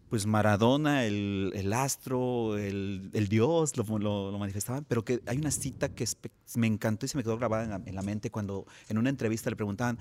Pues 0.08 0.24
Maradona, 0.24 1.04
el, 1.04 1.52
el 1.54 1.72
astro, 1.72 2.56
el, 2.56 3.10
el 3.12 3.28
dios, 3.28 3.76
lo, 3.76 3.84
lo- 3.98 4.30
lo 4.30 4.38
manifestaban, 4.38 4.84
pero 4.84 5.04
que 5.04 5.20
hay 5.26 5.36
una 5.36 5.50
cita 5.50 5.90
que 5.90 6.06
me 6.54 6.66
encantó 6.66 7.04
y 7.04 7.08
se 7.10 7.16
me 7.18 7.22
quedó 7.22 7.36
grabada 7.36 7.64
en 7.64 7.70
la, 7.70 7.82
en 7.84 7.94
la 7.94 8.02
mente 8.02 8.30
cuando 8.30 8.66
en 8.88 8.96
una 8.96 9.10
entrevista 9.10 9.50
le 9.50 9.56
preguntaban, 9.56 9.98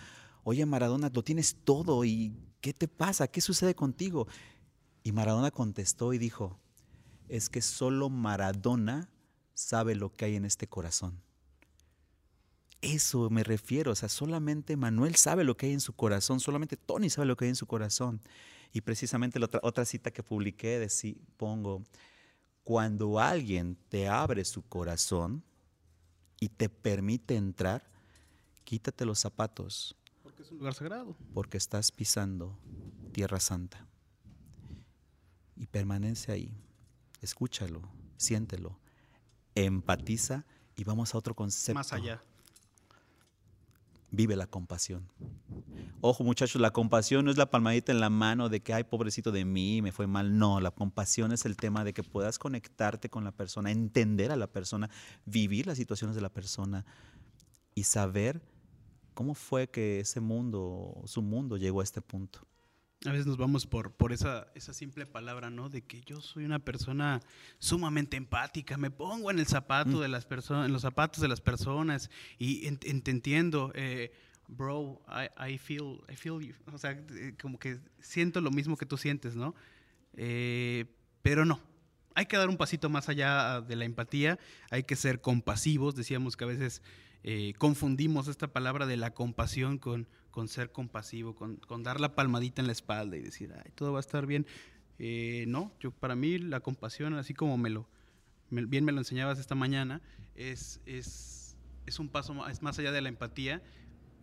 oye 0.47 0.65
Maradona, 0.65 1.11
lo 1.13 1.23
tienes 1.23 1.57
todo 1.65 2.05
y 2.05 2.33
¿qué 2.61 2.71
te 2.71 2.87
pasa? 2.87 3.27
¿Qué 3.27 3.41
sucede 3.41 3.75
contigo? 3.75 4.29
Y 5.03 5.11
Maradona 5.11 5.51
contestó 5.51 6.13
y 6.13 6.17
dijo, 6.17 6.57
es 7.27 7.49
que 7.49 7.61
solo 7.61 8.09
Maradona 8.09 9.09
sabe 9.53 9.93
lo 9.93 10.13
que 10.13 10.23
hay 10.23 10.35
en 10.37 10.45
este 10.45 10.65
corazón. 10.65 11.21
Eso 12.81 13.29
me 13.29 13.43
refiero, 13.43 13.91
o 13.91 13.95
sea, 13.95 14.07
solamente 14.07 14.77
Manuel 14.77 15.17
sabe 15.17 15.43
lo 15.43 15.57
que 15.57 15.65
hay 15.65 15.73
en 15.73 15.81
su 15.81 15.91
corazón, 15.91 16.39
solamente 16.39 16.77
Tony 16.77 17.09
sabe 17.09 17.27
lo 17.27 17.35
que 17.35 17.43
hay 17.43 17.49
en 17.49 17.55
su 17.57 17.65
corazón. 17.67 18.21
Y 18.71 18.79
precisamente 18.79 19.39
la 19.39 19.47
otra, 19.47 19.59
otra 19.63 19.83
cita 19.83 20.11
que 20.11 20.23
publiqué, 20.23 20.81
deci- 20.81 21.17
pongo, 21.35 21.83
cuando 22.63 23.19
alguien 23.19 23.77
te 23.89 24.07
abre 24.07 24.45
su 24.45 24.61
corazón 24.61 25.43
y 26.39 26.47
te 26.47 26.69
permite 26.69 27.35
entrar, 27.35 27.83
quítate 28.63 29.03
los 29.03 29.19
zapatos 29.19 29.97
Porque 30.37 30.49
es 30.49 30.51
un 30.51 30.59
lugar 30.59 30.75
sagrado. 30.75 31.17
porque 31.33 31.57
estás 31.57 31.91
pisando 31.91 32.59
tierra 33.11 33.39
santa. 33.39 33.87
Y 35.55 35.65
permanece 35.65 36.31
ahí. 36.31 36.53
Escúchalo, 37.21 37.81
siéntelo, 38.17 38.77
empatiza 39.55 40.45
y 40.75 40.83
vamos 40.83 41.15
a 41.15 41.17
otro 41.17 41.33
concepto. 41.33 41.73
Más 41.79 41.91
allá. 41.91 42.21
Vive 44.11 44.35
la 44.35 44.45
compasión. 44.45 45.09
Ojo 46.01 46.23
muchachos, 46.23 46.61
la 46.61 46.69
compasión 46.69 47.25
no 47.25 47.31
es 47.31 47.37
la 47.37 47.49
palmadita 47.49 47.91
en 47.91 47.99
la 47.99 48.11
mano 48.11 48.47
de 48.47 48.61
que, 48.61 48.75
ay, 48.75 48.83
pobrecito 48.83 49.31
de 49.31 49.43
mí, 49.43 49.81
me 49.81 49.91
fue 49.91 50.05
mal. 50.05 50.37
No, 50.37 50.61
la 50.61 50.69
compasión 50.69 51.31
es 51.31 51.45
el 51.45 51.57
tema 51.57 51.83
de 51.83 51.93
que 51.93 52.03
puedas 52.03 52.37
conectarte 52.37 53.09
con 53.09 53.23
la 53.23 53.31
persona, 53.31 53.71
entender 53.71 54.31
a 54.31 54.35
la 54.35 54.45
persona, 54.45 54.91
vivir 55.25 55.65
las 55.65 55.77
situaciones 55.77 56.15
de 56.15 56.21
la 56.21 56.29
persona 56.29 56.85
y 57.73 57.85
saber 57.85 58.39
cómo 59.17 59.33
fue 59.33 59.67
que 59.67 59.99
ese 59.99 60.19
mundo, 60.19 61.01
su 61.05 61.23
mundo 61.23 61.57
llegó 61.57 61.81
a 61.81 61.83
este 61.83 62.01
punto. 62.01 62.45
A 63.03 63.09
veces 63.11 63.25
nos 63.25 63.37
vamos 63.37 63.65
por, 63.65 63.91
por 63.93 64.13
esa, 64.13 64.45
esa 64.53 64.73
simple 64.75 65.07
palabra, 65.07 65.49
¿no? 65.49 65.69
De 65.69 65.81
que 65.81 66.01
yo 66.01 66.21
soy 66.21 66.45
una 66.45 66.59
persona 66.59 67.19
sumamente 67.57 68.15
empática, 68.15 68.77
me 68.77 68.91
pongo 68.91 69.31
en 69.31 69.39
el 69.39 69.47
zapato 69.47 69.97
Mm. 69.97 70.01
de 70.01 70.07
las 70.07 70.25
personas, 70.27 70.67
en 70.67 70.73
los 70.73 70.83
zapatos 70.83 71.19
de 71.19 71.27
las 71.27 71.41
personas 71.41 72.11
y 72.37 72.67
en- 72.67 72.79
en- 72.83 73.01
te 73.01 73.09
entiendo, 73.09 73.71
eh, 73.73 74.11
bro, 74.47 75.01
I, 75.07 75.53
I 75.53 75.57
feel, 75.57 75.99
I 76.11 76.15
feel 76.15 76.39
you. 76.39 76.53
O 76.71 76.77
sea, 76.77 76.91
eh, 76.91 77.33
como 77.41 77.57
que 77.57 77.79
siento 77.99 78.39
lo 78.39 78.51
mismo 78.51 78.77
que 78.77 78.85
tú 78.85 78.97
sientes, 78.97 79.35
¿no? 79.35 79.55
Eh, 80.13 80.85
pero 81.23 81.43
no. 81.43 81.59
Hay 82.13 82.27
que 82.27 82.37
dar 82.37 82.49
un 82.49 82.57
pasito 82.57 82.87
más 82.89 83.09
allá 83.09 83.61
de 83.61 83.75
la 83.75 83.85
empatía, 83.85 84.37
hay 84.69 84.83
que 84.83 84.95
ser 84.95 85.21
compasivos. 85.21 85.95
Decíamos 85.95 86.35
que 86.37 86.43
a 86.43 86.47
veces 86.47 86.81
eh, 87.23 87.53
confundimos 87.57 88.27
esta 88.27 88.47
palabra 88.47 88.85
de 88.85 88.97
la 88.97 89.13
compasión 89.13 89.77
con, 89.77 90.07
con 90.31 90.47
ser 90.47 90.71
compasivo, 90.71 91.35
con, 91.35 91.57
con 91.57 91.83
dar 91.83 91.99
la 91.99 92.15
palmadita 92.15 92.61
en 92.61 92.67
la 92.67 92.73
espalda 92.73 93.17
y 93.17 93.21
decir, 93.21 93.53
ay, 93.53 93.71
todo 93.75 93.91
va 93.91 93.99
a 93.99 94.01
estar 94.01 94.25
bien. 94.25 94.45
Eh, 94.99 95.45
no, 95.47 95.71
yo, 95.79 95.91
para 95.91 96.15
mí 96.15 96.37
la 96.37 96.59
compasión, 96.59 97.13
así 97.15 97.33
como 97.33 97.57
me 97.57 97.69
lo, 97.69 97.87
bien 98.49 98.85
me 98.85 98.91
lo 98.91 98.99
enseñabas 98.99 99.39
esta 99.39 99.55
mañana, 99.55 100.01
es, 100.35 100.79
es, 100.85 101.57
es 101.85 101.99
un 101.99 102.09
paso 102.09 102.33
más, 102.33 102.61
más 102.61 102.79
allá 102.79 102.91
de 102.91 103.01
la 103.01 103.09
empatía. 103.09 103.61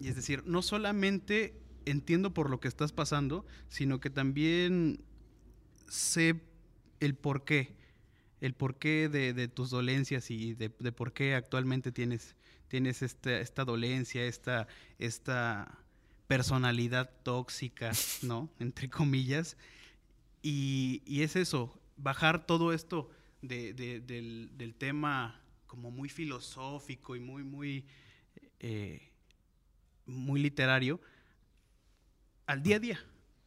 Y 0.01 0.09
es 0.09 0.17
decir, 0.17 0.43
no 0.47 0.63
solamente 0.63 1.61
entiendo 1.85 2.33
por 2.33 2.51
lo 2.51 2.61
que 2.61 2.69
estás 2.69 2.93
pasando, 2.93 3.45
sino 3.69 4.01
que 4.01 4.11
también 4.11 5.05
sé 5.89 6.41
el 7.01 7.15
porqué, 7.15 7.77
el 8.41 8.55
porqué 8.55 9.09
de, 9.09 9.33
de 9.33 9.49
tus 9.49 9.71
dolencias 9.71 10.31
y 10.31 10.55
de 10.55 10.71
por 10.71 11.13
qué 11.13 11.35
actualmente 11.35 11.93
tienes, 11.93 12.35
tienes 12.75 13.03
esta, 13.03 13.39
esta 13.39 13.65
dolencia, 13.65 14.25
esta, 14.25 14.67
esta 14.99 15.79
personalidad 16.27 17.09
tóxica, 17.23 17.93
¿no? 18.23 18.51
Entre 18.59 18.91
comillas. 18.91 19.57
Y, 20.43 21.01
y 21.07 21.23
es 21.23 21.37
eso, 21.37 21.79
bajar 21.97 22.47
todo 22.47 22.73
esto 22.73 23.09
de- 23.43 23.75
de- 23.75 24.01
del, 24.01 24.51
del 24.59 24.75
tema 24.75 25.41
como 25.69 25.93
muy 25.93 26.09
filosófico 26.09 27.15
y 27.15 27.21
muy, 27.21 27.45
muy, 27.45 27.87
eh, 28.59 29.13
muy 30.07 30.41
literario 30.43 31.01
al 32.47 32.61
día 32.65 32.77
a 32.77 32.81
día. 32.81 33.01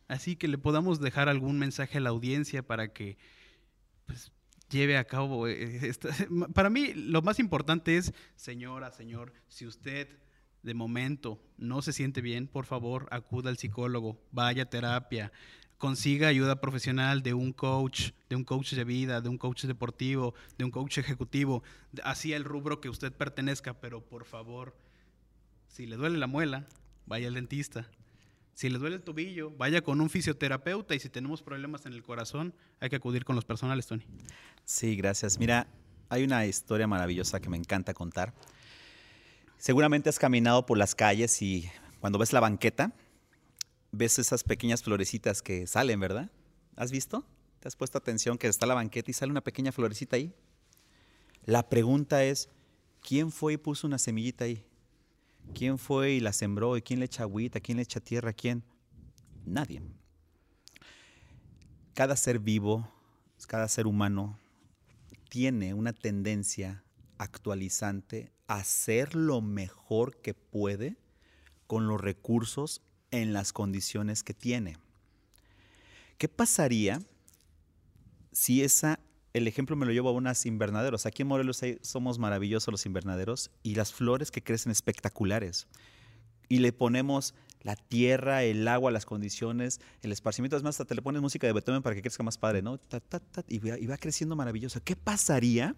Así 0.08 0.38
que 0.38 0.48
le 0.48 0.58
podamos 0.58 1.02
dejar 1.02 1.28
algún 1.28 1.60
mensaje 1.60 1.98
a 1.98 2.02
la 2.02 2.12
audiencia 2.12 2.64
para 2.66 2.94
que 2.94 3.18
pues, 4.06 4.32
lleve 4.70 4.98
a 4.98 5.06
cabo. 5.06 5.48
eh, 5.48 5.88
esta- 5.88 6.10
Para 6.54 6.70
mí 6.70 6.94
lo 6.94 7.22
más 7.22 7.40
importante 7.40 7.98
es, 7.98 8.14
señora, 8.36 8.92
señor, 8.92 9.34
si 9.48 9.66
usted 9.66 10.08
de 10.64 10.74
momento 10.74 11.40
no 11.58 11.82
se 11.82 11.94
siente 11.94 12.22
bien, 12.22 12.48
por 12.48 12.66
favor, 12.66 13.08
acuda 13.12 13.50
al 13.50 13.58
psicólogo, 13.58 14.20
vaya 14.32 14.64
a 14.64 14.70
terapia, 14.70 15.32
consiga 15.78 16.28
ayuda 16.28 16.60
profesional 16.60 17.22
de 17.22 17.34
un 17.34 17.54
coach, 17.54 18.12
de 18.30 18.36
un 18.36 18.44
coach 18.44 18.74
de 18.74 18.84
vida, 18.84 19.22
de 19.22 19.30
un 19.30 19.38
coach 19.38 19.66
deportivo, 19.66 20.34
de 20.58 20.66
un 20.66 20.72
coach 20.72 20.98
ejecutivo, 20.98 21.64
así 22.04 22.34
el 22.34 22.44
rubro 22.44 22.82
que 22.82 22.90
usted 22.90 23.14
pertenezca, 23.14 23.80
pero 23.80 24.02
por 24.04 24.26
favor, 24.26 24.76
si 25.68 25.86
le 25.86 25.96
duele 25.96 26.18
la 26.18 26.28
muela, 26.28 26.66
vaya 27.06 27.28
al 27.28 27.36
dentista. 27.36 27.88
Si 28.58 28.72
le 28.72 28.80
duele 28.80 28.96
el 28.96 29.04
tobillo, 29.04 29.52
vaya 29.52 29.84
con 29.84 30.02
un 30.02 30.10
fisioterapeuta 30.10 30.96
y 30.96 31.00
si 31.00 31.10
tenemos 31.10 31.44
problemas 31.44 31.86
en 31.86 31.94
el 31.94 32.02
corazón, 32.02 32.56
hay 32.80 32.90
que 32.90 32.96
acudir 32.96 33.24
con 33.24 33.36
los 33.36 33.46
personales, 33.46 33.86
Tony. 33.86 34.04
Sí, 34.66 34.96
gracias. 34.96 35.38
Mira, 35.38 35.68
hay 36.10 36.24
una 36.24 36.44
historia 36.48 36.88
maravillosa 36.88 37.40
que 37.40 37.52
me 37.52 37.58
encanta 37.58 37.94
contar. 37.94 38.34
Seguramente 39.60 40.10
has 40.10 40.18
caminado 40.18 40.66
por 40.66 40.80
las 40.80 40.96
calles 40.96 41.40
y 41.44 41.70
cuando 42.00 42.18
ves 42.18 42.34
la 42.34 42.40
banqueta, 42.40 42.94
ves 43.92 44.18
esas 44.18 44.44
pequeñas 44.44 44.82
florecitas 44.82 45.44
que 45.44 45.68
salen, 45.68 46.00
¿verdad? 46.00 46.32
¿Has 46.76 46.90
visto? 46.90 47.28
¿Te 47.60 47.68
has 47.68 47.76
puesto 47.76 48.00
atención 48.00 48.40
que 48.40 48.48
está 48.48 48.66
la 48.66 48.74
banqueta 48.74 49.12
y 49.12 49.14
sale 49.14 49.30
una 49.30 49.42
pequeña 49.42 49.72
florecita 49.72 50.16
ahí? 50.16 50.34
La 51.46 51.70
pregunta 51.70 52.24
es, 52.24 52.50
¿quién 53.08 53.32
fue 53.32 53.54
y 53.54 53.58
puso 53.58 53.86
una 53.86 54.00
semillita 54.00 54.46
ahí? 54.46 54.66
¿Quién 55.54 55.78
fue 55.78 56.12
y 56.12 56.20
la 56.20 56.34
sembró? 56.34 56.78
¿Y 56.78 56.82
quién 56.82 57.00
le 57.00 57.06
echa 57.06 57.24
agüita? 57.24 57.60
¿Quién 57.60 57.78
le 57.78 57.84
echa 57.84 58.00
tierra? 58.00 58.34
¿Quién? 58.34 58.64
Nadie. 59.46 59.82
Cada 61.94 62.16
ser 62.16 62.40
vivo, 62.40 62.92
cada 63.48 63.68
ser 63.68 63.88
humano 63.88 64.40
tiene 65.30 65.74
una 65.74 65.94
tendencia 65.94 66.84
actualizante 67.18 68.32
a 68.48 68.58
hacer 68.58 69.16
lo 69.16 69.42
mejor 69.42 70.22
que 70.22 70.34
puede 70.34 70.98
con 71.66 71.88
los 71.88 72.00
recursos 72.00 72.82
en 73.12 73.34
las 73.34 73.54
condiciones 73.54 74.24
que 74.24 74.34
tiene. 74.34 74.78
¿Qué 76.18 76.28
pasaría 76.28 77.02
si 78.32 78.64
esa, 78.64 79.00
el 79.38 79.48
ejemplo 79.48 79.76
me 79.76 79.86
lo 79.86 79.92
llevo 79.92 80.10
a 80.10 80.14
unas 80.14 80.46
invernaderos? 80.46 81.06
Aquí 81.06 81.22
en 81.22 81.28
Morelos 81.28 81.62
somos 81.82 82.20
maravillosos 82.20 82.72
los 82.72 82.86
invernaderos 82.86 83.52
y 83.64 83.76
las 83.76 83.94
flores 83.94 84.32
que 84.32 84.44
crecen 84.44 84.72
espectaculares. 84.72 85.68
Y 86.50 86.60
le 86.60 86.74
ponemos 86.74 87.34
la 87.62 87.76
tierra, 87.76 88.44
el 88.44 88.68
agua, 88.68 88.92
las 88.92 89.06
condiciones, 89.06 89.82
el 90.02 90.12
esparcimiento. 90.12 90.56
Es 90.56 90.64
más, 90.64 90.76
hasta 90.76 90.86
te 90.86 90.96
le 90.96 91.02
pones 91.02 91.22
música 91.22 91.48
de 91.48 91.54
Beethoven 91.54 91.82
para 91.82 91.96
que 91.96 92.02
crezca 92.02 92.24
más 92.24 92.38
padre, 92.38 92.62
¿no? 92.62 92.80
Y, 93.48 93.60
va, 93.60 93.78
y 93.78 93.86
va 93.86 93.98
creciendo 93.98 94.36
maravilloso. 94.36 94.82
¿Qué 94.84 94.96
pasaría 94.96 95.76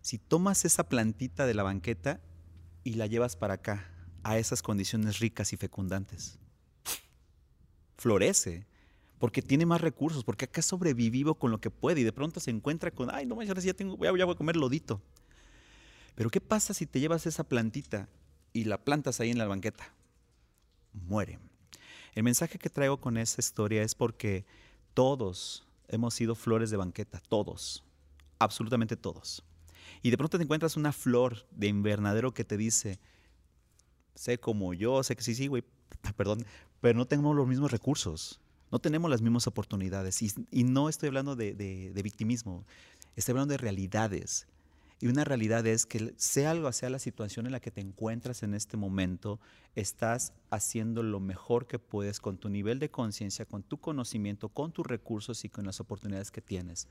si 0.00 0.18
tomas 0.18 0.64
esa 0.64 0.88
plantita 0.88 1.46
de 1.46 1.54
la 1.54 1.62
banqueta 1.62 2.20
y 2.84 2.94
la 2.94 3.06
llevas 3.06 3.36
para 3.36 3.54
acá, 3.54 3.90
a 4.22 4.38
esas 4.38 4.62
condiciones 4.62 5.18
ricas 5.18 5.52
y 5.52 5.56
fecundantes? 5.56 6.38
Florece. 7.98 8.66
Porque 9.18 9.42
tiene 9.42 9.66
más 9.66 9.80
recursos, 9.80 10.24
porque 10.24 10.44
acá 10.44 10.62
sobrevivió 10.62 11.34
con 11.34 11.50
lo 11.50 11.60
que 11.60 11.70
puede 11.70 12.00
y 12.00 12.04
de 12.04 12.12
pronto 12.12 12.40
se 12.40 12.50
encuentra 12.50 12.90
con, 12.90 13.12
ay, 13.12 13.26
no 13.26 13.34
manches, 13.34 13.64
ya 13.64 13.74
tengo, 13.74 13.96
ya 14.02 14.12
voy 14.12 14.20
a 14.20 14.36
comer 14.36 14.56
lodito. 14.56 15.00
Pero 16.14 16.30
¿qué 16.30 16.40
pasa 16.40 16.74
si 16.74 16.86
te 16.86 17.00
llevas 17.00 17.26
esa 17.26 17.44
plantita 17.44 18.08
y 18.52 18.64
la 18.64 18.78
plantas 18.78 19.20
ahí 19.20 19.30
en 19.30 19.38
la 19.38 19.46
banqueta? 19.46 19.92
Muere. 20.92 21.38
El 22.14 22.22
mensaje 22.22 22.58
que 22.58 22.70
traigo 22.70 23.00
con 23.00 23.16
esa 23.16 23.40
historia 23.40 23.82
es 23.82 23.94
porque 23.94 24.44
todos 24.94 25.66
hemos 25.88 26.14
sido 26.14 26.34
flores 26.34 26.70
de 26.70 26.76
banqueta, 26.76 27.20
todos, 27.28 27.84
absolutamente 28.38 28.96
todos. 28.96 29.44
Y 30.02 30.10
de 30.10 30.16
pronto 30.16 30.38
te 30.38 30.44
encuentras 30.44 30.76
una 30.76 30.92
flor 30.92 31.46
de 31.50 31.66
invernadero 31.66 32.34
que 32.34 32.44
te 32.44 32.56
dice, 32.56 33.00
sé 34.14 34.38
como 34.38 34.74
yo, 34.74 35.02
sé 35.02 35.16
que 35.16 35.22
sí, 35.22 35.34
sí, 35.34 35.48
güey, 35.48 35.64
perdón, 36.16 36.44
pero 36.80 36.96
no 36.96 37.06
tengo 37.06 37.34
los 37.34 37.46
mismos 37.46 37.70
recursos 37.70 38.40
no 38.70 38.78
tenemos 38.78 39.10
las 39.10 39.22
mismas 39.22 39.46
oportunidades. 39.46 40.22
Y, 40.22 40.64
no 40.64 40.88
estoy 40.88 41.08
hablando 41.08 41.36
de, 41.36 42.00
victimismo, 42.02 42.64
estoy 43.16 43.32
hablando 43.32 43.52
de 43.52 43.58
realidades. 43.58 44.46
Y 45.00 45.06
una 45.06 45.22
realidad 45.22 45.64
es 45.64 45.86
que 45.86 46.12
sea 46.16 46.50
algo, 46.50 46.72
sea 46.72 46.90
la 46.90 46.98
situación 46.98 47.46
en 47.46 47.52
la 47.52 47.60
que 47.60 47.70
te 47.70 47.80
encuentras 47.80 48.42
en 48.42 48.52
este 48.52 48.76
momento, 48.76 49.38
estás 49.76 50.32
haciendo 50.50 51.04
lo 51.04 51.20
mejor 51.20 51.68
que 51.68 51.78
puedes 51.78 52.18
con 52.18 52.36
tu 52.36 52.48
nivel 52.48 52.80
de 52.80 52.90
conciencia, 52.90 53.44
con 53.44 53.62
tu 53.62 53.78
conocimiento, 53.78 54.48
con 54.48 54.72
tus 54.72 54.84
recursos 54.84 55.44
y 55.44 55.48
con 55.48 55.64
las 55.66 55.78
oportunidades 55.78 56.32
que 56.32 56.40
tienes. 56.40 56.88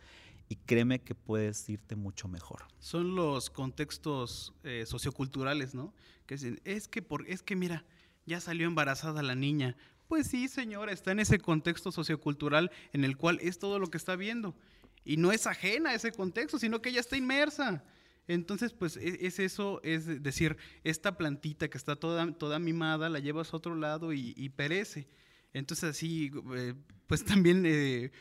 Y 0.48 0.56
créeme 0.56 1.02
que 1.02 1.16
puedes 1.16 1.68
irte 1.68 1.98
mucho 1.98 2.30
mejor. 2.30 2.64
Son 2.80 3.14
los 3.14 3.50
contextos 3.50 4.54
eh, 4.64 4.86
socioculturales, 4.88 5.76
¿no? 5.76 5.94
Que 6.26 7.02
por, 7.02 7.28
es 7.28 7.44
que 7.44 7.56
mira, 7.58 7.84
ya 8.26 8.40
salió 8.40 8.68
embarazada 8.68 9.22
la 9.22 9.36
niña, 9.36 9.76
pues 10.08 10.28
sí, 10.28 10.48
señora, 10.48 10.92
está 10.92 11.12
en 11.12 11.20
ese 11.20 11.40
contexto 11.40 11.92
sociocultural 11.92 12.72
en 12.94 13.04
el 13.04 13.18
cual 13.18 13.40
es 13.42 13.60
todo 13.60 13.80
lo 13.80 13.88
que 13.88 13.98
está 13.98 14.16
viendo. 14.16 14.56
Y 15.04 15.18
no 15.18 15.32
es 15.32 15.48
ajena 15.48 15.92
a 15.92 15.94
ese 15.96 16.12
contexto, 16.12 16.60
sino 16.60 16.82
que 16.82 16.90
ella 16.90 17.00
está 17.00 17.18
inmersa. 17.18 17.84
Entonces, 18.28 18.74
pues 18.74 18.98
e, 18.98 19.26
es, 19.26 19.40
eso, 19.40 19.82
es 19.84 20.22
decir, 20.22 20.58
esta 20.84 21.18
plantita 21.18 21.70
que 21.70 21.78
está 21.78 21.96
toda, 21.96 22.32
toda 22.34 22.60
mimada, 22.60 23.10
la 23.10 23.20
llevas 23.20 23.54
a 23.54 23.58
otro 23.58 23.76
lado 23.76 24.12
y, 24.14 24.50
perece. 24.50 25.08
Entonces, 25.54 25.92
así, 25.92 26.32
eh, 26.56 26.74
pues 27.08 27.24
también 27.24 27.64
eh, 27.66 28.12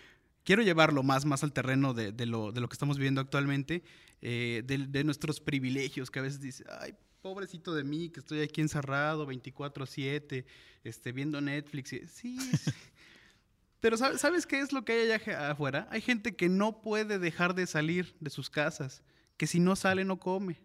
quiero 0.45 0.63
llevarlo 0.63 1.03
más, 1.03 1.25
más 1.25 1.43
al 1.43 1.53
terreno 1.53 1.93
de, 1.93 2.13
lo, 2.25 2.53
de, 2.53 2.61
lo, 2.61 2.69
que 2.69 2.75
estamos 2.75 2.99
viviendo 2.99 3.21
actualmente, 3.21 3.83
eh, 4.23 4.63
de, 4.65 4.79
de, 4.87 5.05
nuestros 5.05 5.41
privilegios, 5.41 6.11
que 6.11 6.21
a 6.21 6.23
veces 6.23 6.41
dice, 6.41 6.65
ay, 6.81 6.95
pobrecito 7.27 7.75
de 7.75 7.83
mí, 7.83 8.09
que 8.09 8.21
estoy 8.21 8.41
aquí 8.41 8.61
encerrado 8.61 9.27
24/7, 9.27 10.45
este, 10.85 11.11
viendo 11.11 11.41
Netflix. 11.41 11.91
Sí, 12.13 12.39
Pero 13.81 13.97
¿sabes 13.97 14.47
qué 14.47 14.61
es 14.61 14.73
lo 14.73 14.85
que 14.85 14.93
hay 14.93 15.11
allá 15.11 15.51
afuera? 15.51 15.89
Hay 15.91 16.01
gente 16.01 16.37
que 16.37 16.49
no 16.49 16.81
puede 16.81 17.19
dejar 17.19 17.55
de 17.55 17.67
salir 17.67 18.15
de 18.21 18.31
sus 18.31 18.49
casas, 18.49 19.03
que 19.37 19.49
si 19.49 19.59
no 19.59 19.75
sale 19.75 20.05
no 20.05 20.19
come. 20.21 20.61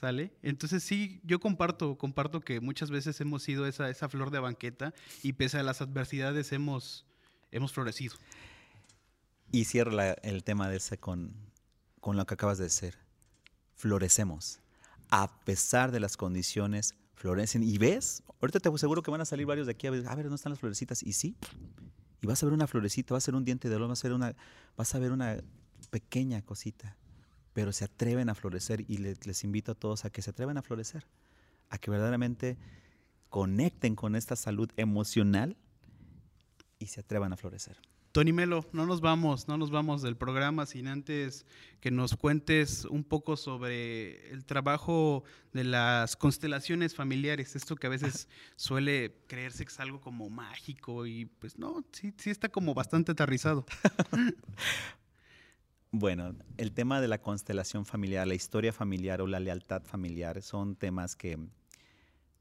¿Sale? 0.00 0.32
Entonces 0.42 0.82
sí, 0.82 1.20
yo 1.22 1.38
comparto, 1.38 1.96
comparto 1.96 2.40
que 2.40 2.60
muchas 2.60 2.90
veces 2.90 3.20
hemos 3.20 3.44
sido 3.44 3.66
esa, 3.68 3.88
esa 3.88 4.08
flor 4.08 4.32
de 4.32 4.40
banqueta 4.40 4.92
y 5.22 5.34
pese 5.34 5.58
a 5.58 5.62
las 5.62 5.80
adversidades 5.80 6.50
hemos, 6.50 7.06
hemos 7.52 7.72
florecido. 7.72 8.16
Y 9.52 9.64
cierro 9.64 9.92
el 10.22 10.42
tema 10.42 10.68
de 10.68 10.78
ese 10.78 10.98
con, 10.98 11.34
con 12.00 12.16
lo 12.16 12.26
que 12.26 12.34
acabas 12.34 12.58
de 12.58 12.64
decir. 12.64 12.96
Florecemos 13.76 14.61
a 15.12 15.30
pesar 15.44 15.92
de 15.92 16.00
las 16.00 16.16
condiciones, 16.16 16.94
florecen. 17.14 17.62
Y 17.62 17.76
ves, 17.76 18.22
ahorita 18.40 18.60
te 18.60 18.70
aseguro 18.70 19.02
que 19.02 19.10
van 19.10 19.20
a 19.20 19.26
salir 19.26 19.44
varios 19.44 19.66
de 19.66 19.72
aquí 19.72 19.86
a 19.86 19.90
ver, 19.90 20.08
a 20.08 20.14
ver, 20.14 20.24
¿dónde 20.24 20.36
están 20.36 20.50
las 20.50 20.58
florecitas? 20.58 21.02
Y 21.02 21.12
sí, 21.12 21.36
y 22.22 22.26
vas 22.26 22.42
a 22.42 22.46
ver 22.46 22.54
una 22.54 22.66
florecita, 22.66 23.12
vas 23.12 23.28
a 23.28 23.30
ver 23.30 23.36
un 23.36 23.44
diente 23.44 23.68
de 23.68 23.76
oro, 23.76 23.88
vas 23.88 24.02
a 24.02 24.08
ver 24.08 24.14
una, 24.14 24.34
vas 24.74 24.94
a 24.94 24.98
ver 24.98 25.12
una 25.12 25.36
pequeña 25.90 26.40
cosita, 26.40 26.96
pero 27.52 27.72
se 27.72 27.84
atreven 27.84 28.30
a 28.30 28.34
florecer 28.34 28.86
y 28.88 28.96
les 28.96 29.44
invito 29.44 29.72
a 29.72 29.74
todos 29.74 30.06
a 30.06 30.10
que 30.10 30.22
se 30.22 30.30
atrevan 30.30 30.56
a 30.56 30.62
florecer, 30.62 31.06
a 31.68 31.76
que 31.76 31.90
verdaderamente 31.90 32.56
conecten 33.28 33.94
con 33.94 34.16
esta 34.16 34.34
salud 34.34 34.70
emocional 34.78 35.58
y 36.78 36.86
se 36.86 37.00
atrevan 37.00 37.34
a 37.34 37.36
florecer. 37.36 37.76
Tony 38.12 38.30
Melo, 38.30 38.66
no 38.74 38.84
nos 38.84 39.00
vamos, 39.00 39.48
no 39.48 39.56
nos 39.56 39.70
vamos 39.70 40.02
del 40.02 40.18
programa 40.18 40.66
sin 40.66 40.86
antes 40.86 41.46
que 41.80 41.90
nos 41.90 42.14
cuentes 42.14 42.84
un 42.84 43.04
poco 43.04 43.38
sobre 43.38 44.30
el 44.30 44.44
trabajo 44.44 45.24
de 45.54 45.64
las 45.64 46.14
constelaciones 46.16 46.94
familiares, 46.94 47.56
esto 47.56 47.74
que 47.74 47.86
a 47.86 47.90
veces 47.90 48.28
suele 48.54 49.14
creerse 49.28 49.64
que 49.64 49.72
es 49.72 49.80
algo 49.80 50.02
como 50.02 50.28
mágico 50.28 51.06
y 51.06 51.24
pues 51.24 51.58
no, 51.58 51.86
sí, 51.92 52.12
sí 52.18 52.28
está 52.28 52.50
como 52.50 52.74
bastante 52.74 53.12
aterrizado. 53.12 53.64
bueno, 55.90 56.36
el 56.58 56.72
tema 56.72 57.00
de 57.00 57.08
la 57.08 57.22
constelación 57.22 57.86
familiar, 57.86 58.28
la 58.28 58.34
historia 58.34 58.74
familiar 58.74 59.22
o 59.22 59.26
la 59.26 59.40
lealtad 59.40 59.84
familiar 59.84 60.42
son 60.42 60.76
temas 60.76 61.16
que 61.16 61.38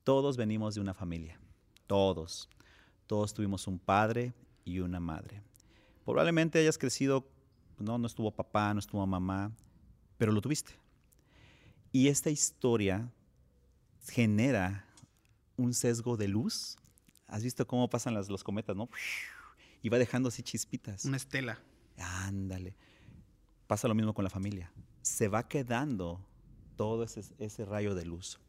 todos 0.03 0.35
venimos 0.35 0.75
de 0.75 0.81
una 0.81 0.93
familia, 0.93 1.39
todos. 1.87 2.49
Todos 3.07 3.33
tuvimos 3.33 3.67
un 3.67 3.79
padre 3.79 4.33
y 4.63 4.79
una 4.79 4.99
madre 4.99 5.41
Probablemente 6.05 6.59
hayas 6.59 6.77
crecido, 6.77 7.27
no, 7.77 7.97
no 7.97 8.07
estuvo 8.07 8.31
papá, 8.31 8.73
no 8.73 8.79
estuvo 8.79 9.05
mamá, 9.05 9.51
pero 10.17 10.31
lo 10.31 10.41
tuviste. 10.41 10.73
Y 11.91 12.07
esta 12.07 12.29
historia 12.29 13.11
genera 14.09 14.85
un 15.57 15.73
sesgo 15.73 16.17
de 16.17 16.27
luz. 16.27 16.77
¿Has 17.27 17.43
visto 17.43 17.65
cómo 17.67 17.89
pasan 17.89 18.13
las, 18.13 18.29
los 18.29 18.43
cometas, 18.43 18.75
no? 18.75 18.89
Y 19.81 19.89
va 19.89 19.97
dejando 19.97 20.29
así 20.29 20.43
chispitas. 20.43 21.05
Una 21.05 21.17
estela. 21.17 21.59
Ándale. 21.97 22.75
Pasa 23.67 23.87
lo 23.87 23.95
mismo 23.95 24.13
con 24.13 24.23
la 24.23 24.29
familia. 24.29 24.71
Se 25.01 25.27
va 25.27 25.47
quedando 25.47 26.25
todo 26.75 27.03
ese, 27.03 27.21
ese 27.37 27.65
rayo 27.65 27.95
de 27.95 28.05
luz. 28.05 28.39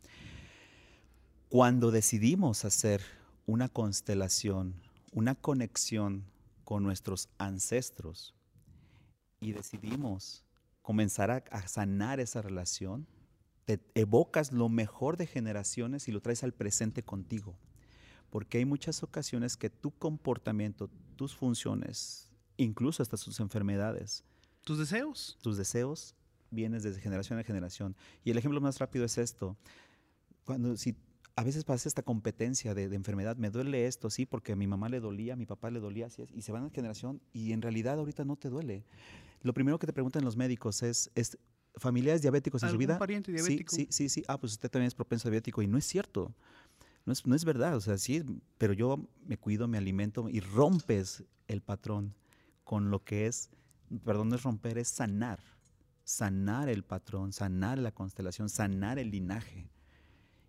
Cuando 1.49 1.91
decidimos 1.91 2.65
hacer 2.65 3.03
una 3.47 3.69
constelación, 3.69 4.75
una 5.13 5.35
conexión 5.35 6.25
con 6.73 6.83
nuestros 6.83 7.29
ancestros 7.37 8.35
y 9.43 9.53
decidimos 9.53 10.43
comenzar 10.81 11.31
a, 11.31 11.69
sanar 11.69 12.19
esa 12.19 12.41
relación, 12.41 13.07
te 13.67 13.79
evocas 13.95 14.53
lo 14.53 14.71
mejor 14.71 15.19
de 15.19 15.27
generaciones 15.27 16.09
y 16.09 16.13
lo 16.13 16.23
traes 16.23 16.43
al 16.45 16.55
presente 16.55 17.03
contigo. 17.03 17.59
Porque 18.31 18.57
hay 18.57 18.65
muchas 18.65 19.03
ocasiones 19.03 19.59
que 19.59 19.69
tu 19.69 19.91
comportamiento, 19.91 20.89
tus 21.17 21.37
funciones, 21.37 22.31
incluso 22.57 23.03
hasta 23.03 23.19
sus 23.19 23.39
enfermedades, 23.41 24.25
tus 24.65 24.79
deseos, 24.79 25.37
tus 25.43 25.59
deseos, 25.59 26.15
vienes 26.51 26.85
desde 26.85 27.03
generación 27.03 27.39
a 27.39 27.45
generación. 27.45 27.95
Y 28.25 28.31
el 28.31 28.39
ejemplo 28.39 28.63
más 28.63 28.79
rápido 28.79 29.05
es 29.05 29.19
esto. 29.19 29.59
Cuando 30.47 30.79
si 30.79 30.97
a 31.35 31.45
veces 31.45 31.65
pasa 31.65 31.89
esta 31.89 32.03
competencia 32.03 32.75
de, 32.75 32.85
enfermedad, 32.95 33.37
me 33.37 33.51
duele 33.51 33.87
esto, 33.87 34.11
sí, 34.11 34.27
porque 34.27 34.53
a 34.53 34.57
mi 34.57 34.67
mamá 34.67 34.89
le 34.89 35.01
dolía, 35.01 35.35
a 35.35 35.37
mi 35.37 35.47
papá 35.47 35.71
le 35.71 35.81
dolía, 35.81 36.07
así 36.07 36.23
es, 36.23 36.31
y 36.33 36.43
se 36.43 36.53
van 36.53 36.65
a 36.65 36.71
generación 36.71 37.21
y 37.33 37.53
en 37.53 37.63
realidad 37.63 37.99
ahorita 37.99 38.25
no 38.25 38.37
te 38.37 38.49
duele. 38.49 38.85
Lo 39.43 39.55
primero 39.55 39.79
que 39.79 39.87
te 39.87 39.93
preguntan 39.93 40.25
los 40.25 40.37
médicos 40.37 40.83
es, 40.83 41.11
¿es 41.15 41.39
familiares 41.77 42.23
diabéticos 42.23 42.63
en 42.63 42.71
su 42.71 42.79
vida? 42.79 42.99
pariente 42.99 43.33
diabético? 43.33 43.75
Sí, 43.75 43.87
sí, 43.91 44.09
sí, 44.09 44.09
sí, 44.09 44.25
ah, 44.29 44.39
pues 44.39 44.53
usted 44.53 44.71
también 44.71 44.89
es 44.89 44.95
propenso 44.95 45.29
a 45.29 45.31
diabético 45.31 45.63
y 45.63 45.67
no 45.67 45.79
es 45.79 45.85
cierto. 45.85 46.35
No 47.05 47.13
es, 47.13 47.27
no 47.27 47.35
es 47.35 47.45
verdad, 47.45 47.75
o 47.77 47.81
sea, 47.81 47.99
sí, 47.99 48.23
pero 48.59 48.73
yo 48.73 49.09
me 49.27 49.37
cuido, 49.37 49.67
me 49.67 49.77
alimento 49.77 50.29
y 50.29 50.39
rompes 50.39 51.25
el 51.49 51.61
patrón 51.61 52.15
con 52.63 52.91
lo 52.91 53.03
que 53.03 53.27
es, 53.27 53.51
perdón, 54.05 54.29
no 54.29 54.37
es 54.37 54.43
romper, 54.45 54.79
es 54.79 54.89
sanar, 54.89 55.41
sanar 56.05 56.69
el 56.69 56.85
patrón, 56.85 57.33
sanar 57.33 57.79
la 57.79 57.91
constelación, 57.91 58.49
sanar 58.49 59.01
el 59.01 59.11
linaje. 59.11 59.72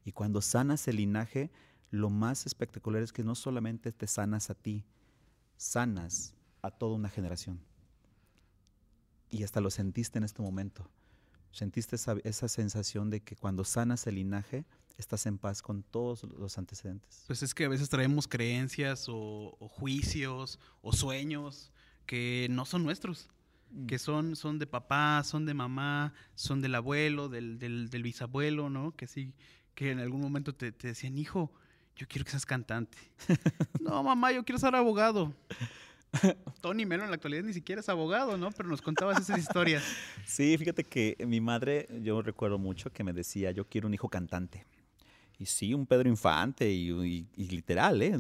Y 0.06 0.12
cuando 0.12 0.42
sanas 0.42 0.88
el 0.88 0.98
linaje, 0.98 1.52
lo 1.92 2.10
más 2.10 2.46
espectacular 2.46 3.04
es 3.04 3.14
que 3.14 3.24
no 3.24 3.36
solamente 3.36 3.92
te 3.92 4.08
sanas 4.08 4.50
a 4.50 4.56
ti, 4.56 4.84
sanas 5.58 6.34
a 6.62 6.72
toda 6.72 6.96
una 6.96 7.10
generación. 7.10 7.60
Y 9.30 9.44
hasta 9.44 9.62
lo 9.62 9.70
sentiste 9.70 10.18
en 10.18 10.24
este 10.24 10.42
momento. 10.42 10.90
Sentiste 11.52 11.96
esa, 11.96 12.48
sensación 12.48 13.12
de 13.12 13.22
que 13.22 13.36
cuando 13.36 13.64
sanas 13.64 14.08
el 14.08 14.16
linaje, 14.16 14.66
estás 14.98 15.28
en 15.28 15.38
paz 15.38 15.62
con 15.62 15.84
todos 15.84 16.24
los 16.24 16.58
antecedentes. 16.58 17.26
Pues 17.28 17.44
es 17.44 17.54
que 17.54 17.66
a 17.66 17.70
veces 17.70 17.90
traemos 17.90 18.28
creencias 18.28 19.06
o, 19.08 19.56
juicios 19.70 20.60
o 20.82 20.94
sueños 20.94 21.72
que 22.08 22.48
no 22.50 22.66
son 22.66 22.84
nuestros, 22.84 23.30
mm. 23.70 23.86
que 23.86 24.00
son, 24.00 24.36
son 24.36 24.58
de 24.58 24.66
papá, 24.66 25.22
son 25.24 25.46
de 25.46 25.54
mamá, 25.54 26.14
son 26.34 26.62
del 26.62 26.74
abuelo, 26.74 27.30
del, 27.30 27.60
del, 27.60 27.90
del 27.92 28.02
bisabuelo, 28.02 28.72
¿no? 28.72 28.96
Que 28.96 29.06
sí, 29.06 29.36
que 29.76 29.92
en 29.92 30.00
algún 30.00 30.22
momento 30.22 30.54
te, 30.54 30.72
decían, 30.72 31.18
hijo, 31.18 31.52
yo 31.96 32.08
quiero 32.08 32.26
que 32.26 32.32
seas 32.32 32.46
cantante. 32.46 32.98
no, 33.80 34.04
mamá, 34.04 34.32
yo 34.32 34.44
quiero 34.44 34.60
ser 34.60 34.76
abogado. 34.76 35.34
Tony 36.62 36.86
Melo 36.86 37.04
en 37.04 37.10
la 37.10 37.16
actualidad 37.16 37.44
ni 37.44 37.54
siquiera 37.54 37.82
es 37.82 37.90
abogado, 37.90 38.38
¿no? 38.38 38.52
Pero 38.52 38.70
nos 38.70 38.82
contabas 38.82 39.20
esas 39.20 39.40
historias. 39.40 39.84
Sí, 40.26 40.56
fíjate 40.58 40.84
que 40.84 41.18
mi 41.26 41.42
madre, 41.42 41.88
yo 42.02 42.22
recuerdo 42.22 42.58
mucho 42.58 42.92
que 42.92 43.04
me 43.04 43.14
decía, 43.14 43.52
yo 43.52 43.68
quiero 43.68 43.88
un 43.88 43.94
hijo 43.94 44.10
cantante. 44.10 44.66
Y 45.40 45.48
sí, 45.48 45.74
un 45.74 45.88
Pedro 45.88 46.08
Infante 46.08 46.72
y, 46.72 47.28
y 47.36 47.48
literal, 47.50 48.02
¿eh? 48.02 48.18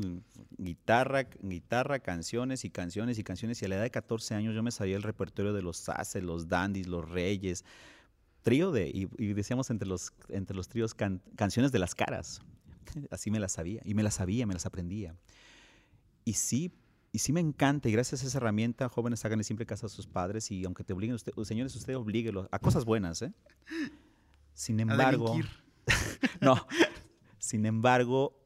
Guitarra, 0.57 1.27
guitarra, 1.41 1.99
canciones 1.99 2.65
y 2.65 2.69
canciones 2.69 3.19
y 3.19 3.23
canciones. 3.23 3.61
Y 3.61 3.65
a 3.65 3.67
la 3.67 3.75
edad 3.75 3.83
de 3.83 3.91
14 3.91 4.33
años 4.33 4.55
yo 4.55 4.63
me 4.63 4.71
sabía 4.71 4.95
el 4.95 5.03
repertorio 5.03 5.53
de 5.53 5.61
los 5.61 5.77
Saces, 5.77 6.23
los 6.23 6.47
Dandies, 6.47 6.87
los 6.87 7.07
Reyes, 7.07 7.63
trío 8.43 8.71
de, 8.71 8.91
y, 8.93 9.34
decíamos 9.34 9.69
entre 9.71 9.88
los, 9.88 10.13
entre 10.29 10.56
los 10.56 10.67
tríos 10.67 10.93
canciones 10.93 11.71
de 11.71 11.79
las 11.79 11.95
caras. 11.95 12.41
Así 13.10 13.32
me 13.32 13.39
las 13.39 13.53
sabía, 13.53 13.82
y 13.84 13.95
me 13.95 14.03
las 14.03 14.15
sabía, 14.15 14.45
me 14.45 14.53
las 14.53 14.65
aprendía. 14.65 15.15
Y 16.25 16.34
sí, 16.34 16.71
y 17.12 17.19
sí 17.19 17.34
me 17.34 17.39
encanta, 17.39 17.89
y 17.89 17.91
gracias 17.91 18.23
a 18.23 18.27
esa 18.27 18.38
herramienta, 18.38 18.88
jóvenes, 18.89 19.25
háganle 19.25 19.43
siempre 19.43 19.65
caso 19.65 19.88
a 19.88 19.89
sus 19.89 20.06
padres, 20.06 20.51
y 20.51 20.65
aunque 20.65 20.84
te 20.84 20.93
obliguen, 20.93 21.15
usted, 21.15 21.34
señores, 21.43 21.75
usted 21.75 21.97
oblíguelo 21.97 22.47
a 22.51 22.60
cosas 22.60 22.86
buenas, 22.86 23.21
¿eh? 23.21 23.34
Sin 24.53 24.79
embargo, 24.79 25.36
no, 26.41 26.67
sin 27.39 27.65
embargo, 27.65 28.38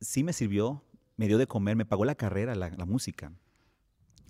sí 0.00 0.22
me 0.22 0.32
sirvió, 0.32 0.84
me 1.16 1.26
dio 1.26 1.38
de 1.38 1.46
comer, 1.46 1.76
me 1.76 1.84
pagó 1.84 2.04
la 2.04 2.14
carrera, 2.14 2.54
la, 2.54 2.84
música. 2.84 3.32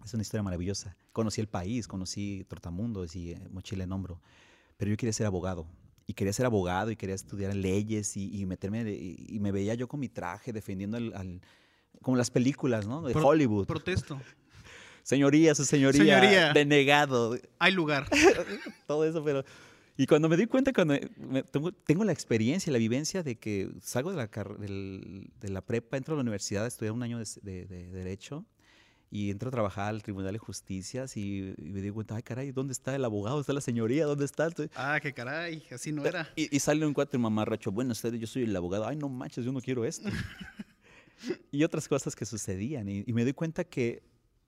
Es 0.05 0.15
una 0.15 0.23
historia 0.23 0.43
maravillosa. 0.43 0.97
Conocí 1.13 1.41
el 1.41 1.47
país, 1.47 1.87
conocí 1.87 2.45
Tortamundos 2.49 3.15
y 3.15 3.33
eh, 3.33 3.49
Mochila 3.51 3.85
en 3.85 3.93
Hombro 3.93 4.21
pero 4.83 4.91
yo 4.91 4.97
quería 4.97 5.13
ser 5.13 5.29
abogado. 5.29 5.65
Y 6.09 6.15
quería 6.15 6.33
ser 6.33 6.45
abogado 6.45 6.91
y 6.91 6.97
quería 6.97 7.15
estudiar 7.15 7.55
leyes 7.55 8.17
y, 8.17 8.45
meterme, 8.47 8.83
y, 8.91 9.39
me 9.39 9.53
veía 9.53 9.75
yo 9.75 9.87
con 9.87 10.01
mi 10.01 10.09
traje 10.09 10.53
defendiendo 10.53 10.97
al, 10.97 11.41
como 12.01 12.17
las 12.17 12.33
películas, 12.33 12.89
¿no? 12.89 13.01
De 13.01 13.15
Hollywood. 13.15 13.69
Protesto. 13.69 14.21
Señoría, 15.05 15.55
su 15.55 15.65
señoría, 15.65 16.19
señoría. 16.19 16.53
denegado. 16.53 17.39
Hay 17.61 17.71
lugar. 17.71 18.09
Todo 18.89 19.05
eso, 19.05 19.23
pero... 19.23 19.45
Y 19.97 20.09
cuando 20.09 20.29
me 20.29 20.37
di 20.37 20.47
cuenta, 20.47 20.73
cuando 20.73 20.99
tengo, 21.85 22.03
la 22.03 22.13
experiencia, 22.13 22.73
la 22.73 22.81
vivencia 22.81 23.23
de 23.23 23.37
que 23.37 23.71
salgo 23.81 24.11
de 24.11 24.17
la, 24.17 24.27
de 24.27 25.49
la 25.49 25.61
prepa, 25.61 25.97
entro 25.97 26.15
a 26.15 26.17
la 26.17 26.23
universidad 26.23 26.65
a 26.65 26.67
estudiar 26.67 26.93
un 26.93 27.05
año 27.05 27.21
de, 27.21 27.67
de 27.67 27.89
Derecho 27.89 28.45
y 29.13 29.31
entro 29.31 29.49
a 29.49 29.53
trabajar 29.53 29.91
al 29.91 30.03
Tribunal 30.03 30.33
de 30.33 30.39
Justicias 30.39 31.19
y, 31.19 31.55
me 31.59 31.83
di 31.83 31.91
cuenta, 31.91 32.17
ay, 32.17 32.23
caray, 32.23 32.51
¿dónde 32.51 32.73
está 32.73 32.97
el 32.97 33.05
abogado? 33.05 33.37
¿Dónde 33.37 33.43
está 33.43 33.53
la 33.53 33.61
señoría? 33.61 34.07
¿Dónde 34.07 34.25
está? 34.25 34.49
Ah, 34.75 34.99
qué 35.03 35.13
caray, 35.13 35.63
así 35.71 35.93
no 35.93 36.03
era. 36.07 36.31
Y, 36.35 36.59
sale 36.61 36.87
un 36.87 36.95
cuatro 36.95 37.21
mamarracho, 37.21 37.71
bueno, 37.71 37.93
usted, 37.93 38.15
yo 38.15 38.27
soy 38.27 38.45
el 38.45 38.57
abogado, 38.57 38.87
ay, 38.87 38.97
no 38.97 39.11
manches, 39.11 39.45
yo 39.45 39.53
no 39.53 39.61
quiero 39.61 39.85
esto. 39.85 40.09
y 41.53 41.63
otras 41.63 41.89
cosas 41.89 42.17
que 42.17 42.25
sucedían. 42.25 42.89
Y, 42.89 43.05
me 43.13 43.23
doy 43.25 43.35
cuenta 43.35 43.65
que 43.65 44.03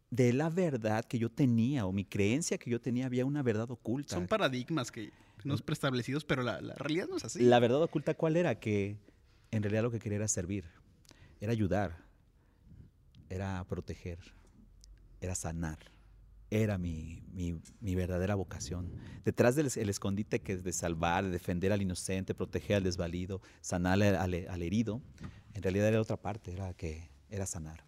de 0.09 0.33
la 0.33 0.49
verdad 0.49 1.05
que 1.05 1.19
yo 1.19 1.31
tenía 1.31 1.85
o 1.85 1.93
mi 1.93 2.07
creencia 2.07 2.57
que 2.57 2.71
yo 2.71 2.81
tenía 2.81 3.05
había 3.05 3.27
una 3.27 3.43
verdad 3.43 3.71
oculta. 3.71 4.15
Son 4.15 4.27
paradigmas 4.27 4.91
que 4.91 5.13
no 5.45 5.59
preestablecidos, 5.59 6.25
pero 6.25 6.43
la, 6.43 6.63
la 6.63 6.75
realidad 6.77 7.07
no 7.11 7.19
es 7.19 7.25
así. 7.27 7.41
La 7.41 7.59
verdad 7.59 7.83
oculta, 7.83 8.15
¿cuál 8.15 8.39
era? 8.39 8.59
Que 8.59 8.97
en 9.51 9.63
realidad 9.63 9.83
lo 9.83 9.91
que 9.91 10.01
quería 10.01 10.17
era 10.17 10.29
servir, 10.29 10.65
era 11.39 11.53
ayudar, 11.53 11.99
era 13.29 13.63
proteger 13.69 14.19
era 15.25 15.35
sanar. 15.35 15.79
Era 16.51 16.79
mi, 16.79 17.25
verdadera 17.81 18.35
vocación. 18.35 18.93
Detrás 19.25 19.57
del 19.57 19.67
escondite 19.89 20.41
que 20.41 20.53
es 20.53 20.63
de 20.63 20.73
salvar, 20.73 21.25
de 21.25 21.31
defender 21.31 21.73
al 21.73 21.83
inocente, 21.83 22.35
proteger 22.35 22.77
al 22.77 22.85
desvalido, 22.85 23.41
sanar 23.61 24.01
al, 24.03 24.63
herido, 24.63 25.03
en 25.55 25.63
realidad 25.63 25.89
era 25.89 26.01
otra 26.01 26.17
parte, 26.17 26.53
era 26.53 26.73
que 26.75 27.11
era 27.31 27.47
sanar. 27.47 27.85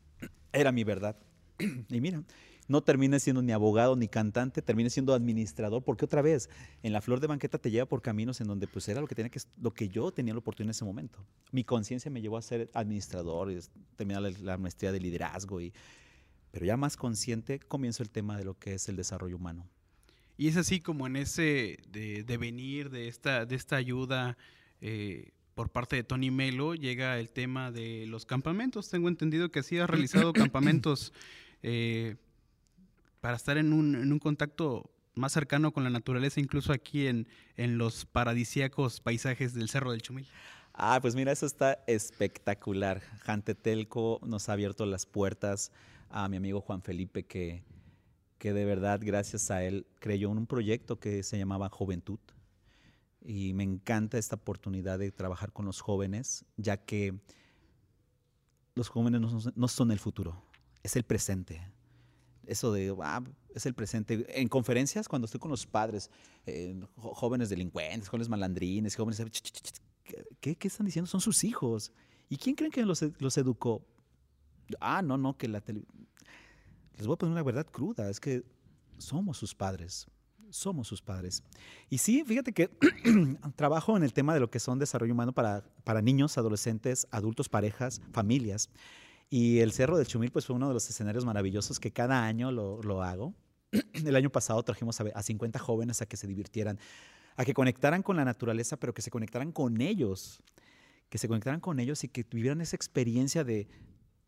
Era 0.53 0.73
mi 0.73 0.85
verdad. 0.85 1.17
Y 1.89 2.01
mira, 2.01 2.23
no 2.69 2.83
terminé 2.83 3.21
siendo 3.21 3.43
ni 3.43 3.53
abogado 3.53 3.95
ni 3.95 4.09
cantante, 4.09 4.63
terminé 4.63 4.91
siendo 4.91 5.15
administrador, 5.15 5.85
porque 5.85 6.05
otra 6.05 6.23
vez, 6.23 6.51
en 6.83 6.93
la 6.93 7.01
flor 7.01 7.21
de 7.21 7.29
banqueta 7.29 7.59
te 7.59 7.71
lleva 7.71 7.87
por 7.87 8.03
caminos 8.03 8.41
en 8.41 8.49
donde 8.49 8.67
pues 8.67 8.89
era 8.89 9.01
lo 9.01 9.07
que, 9.07 9.15
tenía 9.15 9.31
que, 9.31 9.41
lo 9.61 9.73
que 9.73 9.89
yo 9.89 10.11
tenía 10.11 10.35
la 10.35 10.41
oportunidad 10.41 10.69
en 10.69 10.71
ese 10.71 10.85
momento. 10.85 11.25
Mi 11.53 11.63
conciencia 11.63 12.11
me 12.11 12.21
llevó 12.21 12.37
a 12.37 12.43
ser 12.43 12.69
administrador, 12.75 13.53
y 13.53 13.61
terminar 13.95 14.23
la, 14.23 14.31
la 14.31 14.59
maestría 14.59 14.91
de 14.91 14.99
liderazgo 14.99 15.61
y 15.61 15.73
pero 16.57 16.65
ya 16.65 16.79
más 16.79 16.97
consciente 16.97 17.59
comienzo 17.59 18.03
el 18.03 18.09
tema 18.09 18.39
de 18.39 18.45
lo 18.45 18.59
que 18.59 18.73
es 18.73 18.89
el 18.89 18.97
desarrollo 18.97 19.37
humano. 19.37 19.69
Y 20.39 20.49
es 20.49 20.57
así 20.57 20.81
como 20.81 21.07
en 21.07 21.17
ese 21.17 21.77
devenir 21.93 22.89
de, 22.89 23.01
de, 23.01 23.09
esta, 23.09 23.45
de 23.45 23.55
esta 23.55 23.77
ayuda 23.77 24.39
eh, 24.81 25.33
por 25.55 25.69
parte 25.69 25.97
de 25.97 26.03
Tony 26.03 26.31
Melo 26.31 26.75
llega 26.75 27.19
el 27.19 27.29
tema 27.29 27.71
de 27.71 28.07
los 28.07 28.25
campamentos. 28.25 28.89
Tengo 28.89 29.09
entendido 29.09 29.51
que 29.51 29.63
sí 29.63 29.79
has 29.79 29.91
realizado 29.91 30.33
campamentos 30.33 31.13
eh, 31.63 32.17
para 33.21 33.37
estar 33.37 33.59
en 33.59 33.75
un, 33.75 33.95
en 33.95 34.11
un, 34.11 34.19
contacto 34.19 34.91
más 35.15 35.33
cercano 35.33 35.73
con 35.75 35.85
la 35.85 35.91
naturaleza, 35.91 36.41
incluso 36.41 36.73
aquí 36.73 37.07
en, 37.07 37.29
en 37.59 37.77
los 37.77 38.07
paradisíacos 38.07 39.03
paisajes 39.03 39.53
del 39.53 39.69
Cerro 39.69 39.91
del 39.91 40.01
Chumil. 40.01 40.27
Ah, 40.73 41.01
pues 41.03 41.15
mira, 41.15 41.33
eso 41.33 41.45
está 41.45 41.83
espectacular. 41.87 43.03
Jantetelco 43.25 44.21
nos 44.23 44.49
ha 44.49 44.55
abierto 44.55 44.87
las 44.87 45.05
puertas 45.05 45.71
a 46.09 46.29
mi 46.29 46.37
amigo 46.37 46.61
Juan 46.61 46.83
Felipe 46.83 47.25
que, 47.25 47.63
que 48.39 48.53
de 48.53 48.65
verdad 48.65 49.01
gracias 49.03 49.51
a 49.51 49.65
él 49.65 49.87
creyó 49.99 50.31
en 50.33 50.39
un 50.39 50.47
proyecto 50.47 50.99
que 50.99 51.23
se 51.23 51.39
llamaba 51.39 51.69
Juventud. 51.69 52.19
Y 53.21 53.55
me 53.55 53.65
encanta 53.65 54.19
esta 54.19 54.37
oportunidad 54.37 54.99
de 54.99 55.11
trabajar 55.11 55.53
con 55.53 55.65
los 55.67 55.81
jóvenes, 55.81 56.45
ya 56.57 56.77
que 56.77 57.19
los 58.75 58.89
jóvenes 58.89 59.21
no 59.21 59.69
son, 59.69 59.91
el 59.91 59.99
futuro, 59.99 60.41
es 60.83 60.95
el 60.95 61.03
presente. 61.03 61.61
Eso 62.47 62.73
de, 62.73 62.95
ah, 63.03 63.25
es 63.53 63.67
el 63.67 63.75
presente. 63.75 64.27
En 64.41 64.49
conferencias, 64.49 65.09
cuando 65.09 65.25
estoy 65.25 65.41
con 65.41 65.51
los 65.51 65.67
padres, 65.67 66.11
eh, 66.45 66.79
jóvenes 66.95 67.49
delincuentes, 67.49 68.09
jóvenes 68.09 68.29
malandrines, 68.29 68.95
jóvenes... 68.95 69.21
¿Qué, 70.41 70.55
¿Qué, 70.55 70.69
están 70.69 70.87
diciendo? 70.87 71.11
Son 71.11 71.21
sus 71.21 71.43
hijos. 71.43 71.93
¿Y 72.29 72.37
quién 72.37 72.55
creen 72.55 72.71
que 72.71 72.85
los, 72.85 73.03
los 73.19 73.37
educó? 73.39 73.85
ah, 74.81 75.03
no, 75.03 75.17
no, 75.17 75.37
que 75.37 75.49
la 75.49 75.61
televisión... 75.61 75.96
Les 76.97 77.07
voy 77.07 77.15
a 77.15 77.17
poner 77.17 77.33
una 77.33 77.43
verdad 77.43 77.67
cruda, 77.67 78.09
es 78.09 78.21
que 78.21 78.43
somos 78.99 79.37
sus 79.37 79.55
padres, 79.55 80.07
somos 80.51 80.89
sus 80.89 81.03
padres. 81.03 81.43
Y 81.91 81.99
sí, 81.99 82.25
fíjate 82.25 82.53
que 82.53 82.71
trabajo 83.57 83.97
en 83.97 84.03
el 84.03 84.13
tema 84.13 84.33
de 84.35 84.41
lo 84.41 84.51
que 84.51 84.61
son 84.61 84.79
desarrollo 84.79 85.13
humano 85.13 85.33
para, 85.33 85.65
para 85.85 86.01
niños, 86.01 86.39
adolescentes, 86.39 87.07
adultos, 87.11 87.49
parejas, 87.49 88.01
familias. 88.13 88.71
Y 89.29 89.59
el 89.59 89.73
Cerro 89.73 89.99
del 89.99 90.07
Chumil 90.07 90.31
pues 90.31 90.47
fue 90.47 90.57
uno 90.57 90.69
de 90.69 90.75
los 90.75 90.89
escenarios 90.89 91.25
maravillosos 91.25 91.81
que 91.81 91.93
cada 91.93 92.25
año 92.25 92.51
lo, 92.51 92.81
lo 92.83 93.03
hago. 93.03 93.35
El 93.93 94.15
año 94.15 94.31
pasado 94.31 94.63
trajimos 94.63 95.01
a, 95.01 95.05
a 95.15 95.23
50 95.23 95.59
jóvenes 95.59 96.01
a 96.01 96.07
que 96.07 96.17
se 96.17 96.29
divirtieran, 96.29 96.79
a 97.37 97.45
que 97.45 97.53
conectaran 97.53 98.03
con 98.03 98.17
la 98.17 98.25
naturaleza, 98.25 98.77
pero 98.77 98.95
que 98.95 99.03
se 99.03 99.11
conectaran 99.11 99.51
con 99.51 99.81
ellos, 99.81 100.41
que 101.09 101.19
se 101.19 101.27
conectaran 101.27 101.61
con 101.61 101.81
ellos 101.81 102.05
y 102.05 102.09
que 102.09 102.23
tuvieran 102.23 102.61
esa 102.61 102.77
experiencia 102.77 103.43
de, 103.43 103.69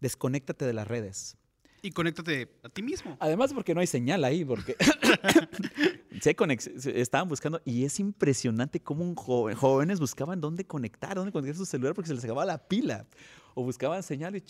desconéctate 0.01 0.65
de 0.65 0.73
las 0.73 0.89
redes. 0.89 1.37
Y 1.83 1.91
conéctate 1.91 2.49
a 2.63 2.69
ti 2.69 2.83
mismo. 2.83 3.17
Además, 3.21 3.53
porque 3.53 3.75
no 3.75 3.81
hay 3.81 3.87
señal 3.87 4.25
ahí, 4.25 4.45
porque 4.45 4.77
se 6.21 7.01
estaban 7.01 7.29
buscando 7.29 7.61
y 7.65 7.85
es 7.85 8.01
impresionante 8.01 8.81
cómo 8.81 9.05
un 9.05 9.15
joven, 9.15 9.57
jóvenes 9.57 10.01
buscaban 10.01 10.41
dónde 10.41 10.67
conectar, 10.67 11.15
dónde 11.15 11.33
conectar 11.33 11.57
su 11.57 11.67
celular 11.67 11.95
porque 11.95 12.09
se 12.09 12.15
les 12.15 12.25
acababa 12.25 12.45
la 12.45 12.59
pila. 12.59 13.07
O 13.55 13.65
buscaban 13.65 14.03
señal 14.03 14.37
y 14.37 14.41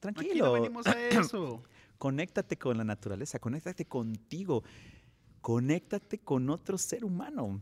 tranquilo. 0.00 0.30
Aquí 0.30 0.38
no 0.40 0.52
venimos 0.52 0.86
a 0.86 1.00
eso. 1.08 1.62
conéctate 1.98 2.56
con 2.56 2.78
la 2.78 2.84
naturaleza, 2.84 3.38
conéctate 3.38 3.84
contigo, 3.84 4.64
conéctate 5.40 6.18
con 6.18 6.48
otro 6.50 6.78
ser 6.78 7.04
humano. 7.04 7.60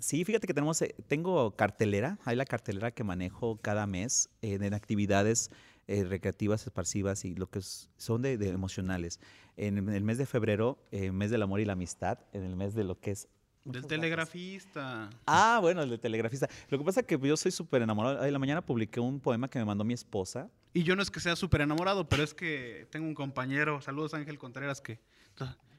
Sí, 0.00 0.24
fíjate 0.24 0.46
que 0.46 0.54
tenemos, 0.54 0.82
eh, 0.82 0.94
tengo 1.06 1.52
cartelera, 1.52 2.18
hay 2.24 2.34
la 2.36 2.44
cartelera 2.44 2.90
que 2.90 3.04
manejo 3.04 3.58
cada 3.58 3.86
mes 3.86 4.28
eh, 4.42 4.58
en 4.60 4.74
actividades 4.74 5.50
eh, 5.86 6.04
recreativas, 6.04 6.66
esparsivas 6.66 7.24
y 7.24 7.34
lo 7.34 7.48
que 7.48 7.60
son 7.60 8.22
de, 8.22 8.34
emocionales. 8.48 9.20
En 9.56 9.88
el 9.88 10.04
mes 10.04 10.18
de 10.18 10.26
febrero, 10.26 10.78
mes 10.90 11.30
del 11.30 11.42
amor 11.42 11.60
y 11.60 11.64
la 11.64 11.74
amistad, 11.74 12.18
en 12.32 12.42
el 12.44 12.56
mes 12.56 12.74
de 12.74 12.84
lo 12.84 12.98
que 12.98 13.12
es... 13.12 13.28
Del 13.64 13.86
telegrafista. 13.86 15.08
Ah, 15.26 15.58
bueno, 15.62 15.82
el 15.82 15.88
del 15.88 16.00
telegrafista. 16.00 16.48
Lo 16.68 16.76
que 16.76 16.84
pasa 16.84 17.00
es 17.00 17.06
que 17.06 17.18
yo 17.18 17.36
soy 17.36 17.50
súper 17.50 17.80
enamorado. 17.80 18.22
En 18.24 18.32
la 18.32 18.38
mañana 18.38 18.66
publiqué 18.66 19.00
un 19.00 19.20
poema 19.20 19.48
que 19.48 19.58
me 19.58 19.64
mandó 19.64 19.84
mi 19.84 19.94
esposa. 19.94 20.50
Y 20.74 20.82
yo 20.82 20.96
no 20.96 21.02
es 21.02 21.10
que 21.10 21.20
sea 21.20 21.34
súper 21.34 21.62
enamorado, 21.62 22.08
pero 22.08 22.22
es 22.22 22.34
que 22.34 22.86
tengo 22.90 23.06
un 23.06 23.14
compañero, 23.14 23.80
saludos 23.80 24.12
Ángel 24.12 24.38
Contreras, 24.38 24.80
que... 24.80 25.00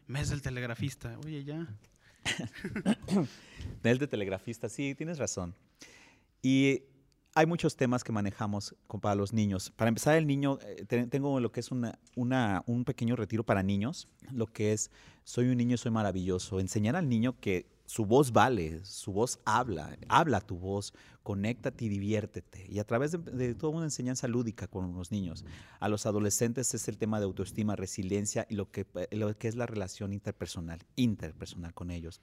Mes 0.07 0.29
del 0.29 0.41
telegrafista. 0.41 1.17
Oye, 1.25 1.43
ya. 1.43 1.67
Del 3.83 3.97
de 3.97 4.07
telegrafista, 4.07 4.69
sí, 4.69 4.95
tienes 4.95 5.17
razón. 5.17 5.55
Y 6.41 6.83
hay 7.35 7.45
muchos 7.45 7.75
temas 7.75 8.03
que 8.05 8.13
manejamos 8.13 8.75
para 9.01 9.13
los 9.13 9.33
niños. 9.33 9.69
Para 9.75 9.89
empezar, 9.89 10.15
el 10.15 10.25
niño, 10.25 10.57
eh, 10.61 10.85
tengo 11.09 11.41
lo 11.41 11.51
que 11.51 11.59
es 11.59 11.69
una, 11.69 12.63
un 12.65 12.85
pequeño 12.85 13.17
retiro 13.17 13.43
para 13.43 13.61
niños, 13.61 14.07
lo 14.31 14.47
que 14.47 14.71
es, 14.71 14.89
soy 15.25 15.49
un 15.49 15.57
niño, 15.57 15.75
soy 15.75 15.91
maravilloso. 15.91 16.61
Enseñar 16.61 16.95
al 16.95 17.09
niño 17.09 17.37
que 17.41 17.67
su 17.85 18.05
voz 18.05 18.31
vale, 18.31 18.83
su 18.83 19.13
voz 19.13 19.39
habla, 19.45 19.97
habla 20.07 20.41
tu 20.41 20.57
voz, 20.57 20.93
conéctate 21.21 21.85
y 21.85 21.89
diviértete. 21.89 22.65
Y 22.69 22.79
a 22.79 22.83
través 22.83 23.11
de, 23.11 23.55
toda 23.55 23.73
una 23.73 23.85
enseñanza 23.85 24.27
lúdica 24.27 24.67
con 24.67 24.93
los 24.93 25.11
niños. 25.11 25.45
A 25.79 25.87
los 25.87 26.05
adolescentes 26.05 26.73
es 26.73 26.87
el 26.87 26.97
tema 26.97 27.19
de 27.19 27.25
autoestima, 27.25 27.75
resiliencia 27.75 28.47
y 28.49 28.55
lo 28.55 28.71
que, 28.71 28.87
lo 29.11 29.37
que 29.37 29.47
es 29.47 29.55
la 29.55 29.67
relación 29.67 30.13
interpersonal, 30.13 30.79
interpersonal 30.95 31.73
con 31.73 31.91
ellos. 31.91 32.21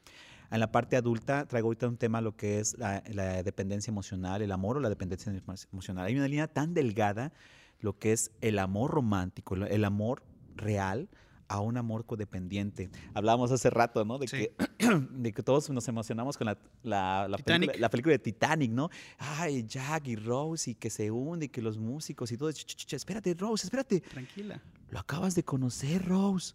En 0.50 0.60
la 0.60 0.72
parte 0.72 0.96
adulta 0.96 1.46
traigo 1.46 1.68
ahorita 1.68 1.88
un 1.88 1.96
tema, 1.96 2.20
lo 2.20 2.36
que 2.36 2.58
es 2.58 2.76
la, 2.76 3.00
dependencia 3.42 3.90
emocional, 3.90 4.42
el 4.42 4.52
amor 4.52 4.76
o 4.76 4.80
la 4.80 4.88
dependencia 4.88 5.32
emocional. 5.72 6.06
Hay 6.06 6.16
una 6.16 6.28
línea 6.28 6.48
tan 6.48 6.74
delgada, 6.74 7.32
lo 7.80 7.98
que 7.98 8.12
es 8.12 8.32
el 8.40 8.58
amor 8.58 8.90
romántico, 8.90 9.54
el 9.54 9.84
amor 9.84 10.22
real 10.54 11.08
a 11.52 11.60
un 11.60 11.76
amor 11.76 12.06
codependiente. 12.06 12.90
Hablábamos 13.12 13.52
hace 13.52 13.68
rato, 13.68 14.04
¿no? 14.06 14.18
De, 14.18 14.26
que, 14.26 14.54
de 15.10 15.32
que 15.32 15.42
todos 15.42 15.68
nos 15.68 15.86
emocionamos 15.86 16.38
con 16.38 16.46
la, 16.46 16.58
la, 16.82 17.36
película, 17.44 17.78
la, 17.78 17.90
película, 17.90 18.12
de 18.12 18.18
Titanic, 18.18 18.70
¿no? 18.70 18.88
Ay, 19.18 19.62
Jack 19.64 20.08
y 20.08 20.16
Rose 20.16 20.70
y 20.70 20.74
que 20.74 20.88
se 20.88 21.10
hunde 21.10 21.46
y 21.46 21.48
que 21.50 21.60
los 21.60 21.76
músicos 21.76 22.32
y 22.32 22.38
todo. 22.38 22.48
espérate, 22.48 23.34
Rose, 23.34 23.66
espérate. 23.66 24.00
Tranquila. 24.00 24.62
Lo 24.88 24.98
acabas 24.98 25.34
de 25.34 25.44
conocer, 25.44 26.02
Rose. 26.06 26.54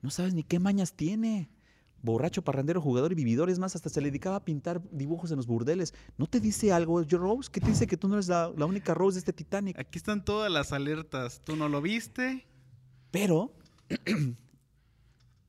No 0.00 0.08
sabes 0.08 0.32
ni 0.32 0.42
qué 0.42 0.58
mañas 0.58 0.94
tiene 0.94 1.50
borracho, 2.02 2.42
parrandero, 2.42 2.80
jugador 2.80 3.12
y 3.12 3.14
vividor. 3.14 3.50
Es 3.50 3.58
más, 3.58 3.76
hasta 3.76 3.90
se 3.90 4.00
le 4.00 4.08
dedicaba 4.08 4.36
a 4.36 4.44
pintar 4.44 4.80
dibujos 4.90 5.30
en 5.32 5.36
los 5.36 5.46
burdeles. 5.46 5.92
¿No 6.16 6.26
te 6.26 6.40
dice 6.40 6.72
algo, 6.72 7.02
Rose? 7.02 7.50
¿Qué 7.52 7.60
te 7.60 7.68
dice 7.68 7.86
que 7.86 7.98
tú 7.98 8.08
no 8.08 8.14
eres 8.14 8.28
la, 8.28 8.48
única 8.48 8.94
Rose 8.94 9.16
de 9.16 9.18
este 9.18 9.34
Titanic? 9.34 9.78
Aquí 9.78 9.98
están 9.98 10.24
todas 10.24 10.50
las 10.50 10.72
alertas. 10.72 11.42
¿Tú 11.44 11.56
no 11.56 11.68
lo 11.68 11.82
viste? 11.82 12.46
Pero 13.10 13.52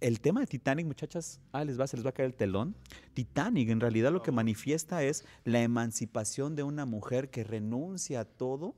el 0.02 0.20
tema 0.20 0.40
de 0.42 0.48
Titanic, 0.48 0.86
muchachas, 0.86 1.40
ah, 1.52 1.62
se 1.62 1.66
les 1.66 2.06
va 2.06 2.10
a 2.10 2.14
caer 2.14 2.28
el 2.28 2.36
telón. 2.36 2.76
Titanic 3.14 3.70
en 3.70 3.80
realidad 3.80 4.12
lo 4.12 4.22
que 4.22 4.32
manifiesta 4.32 5.04
es 5.04 5.26
la 5.44 5.62
emancipación 5.62 6.56
de 6.56 6.64
una 6.64 6.86
mujer 6.86 7.30
que 7.30 7.44
renuncia 7.44 8.22
a 8.22 8.26
todo 8.26 8.76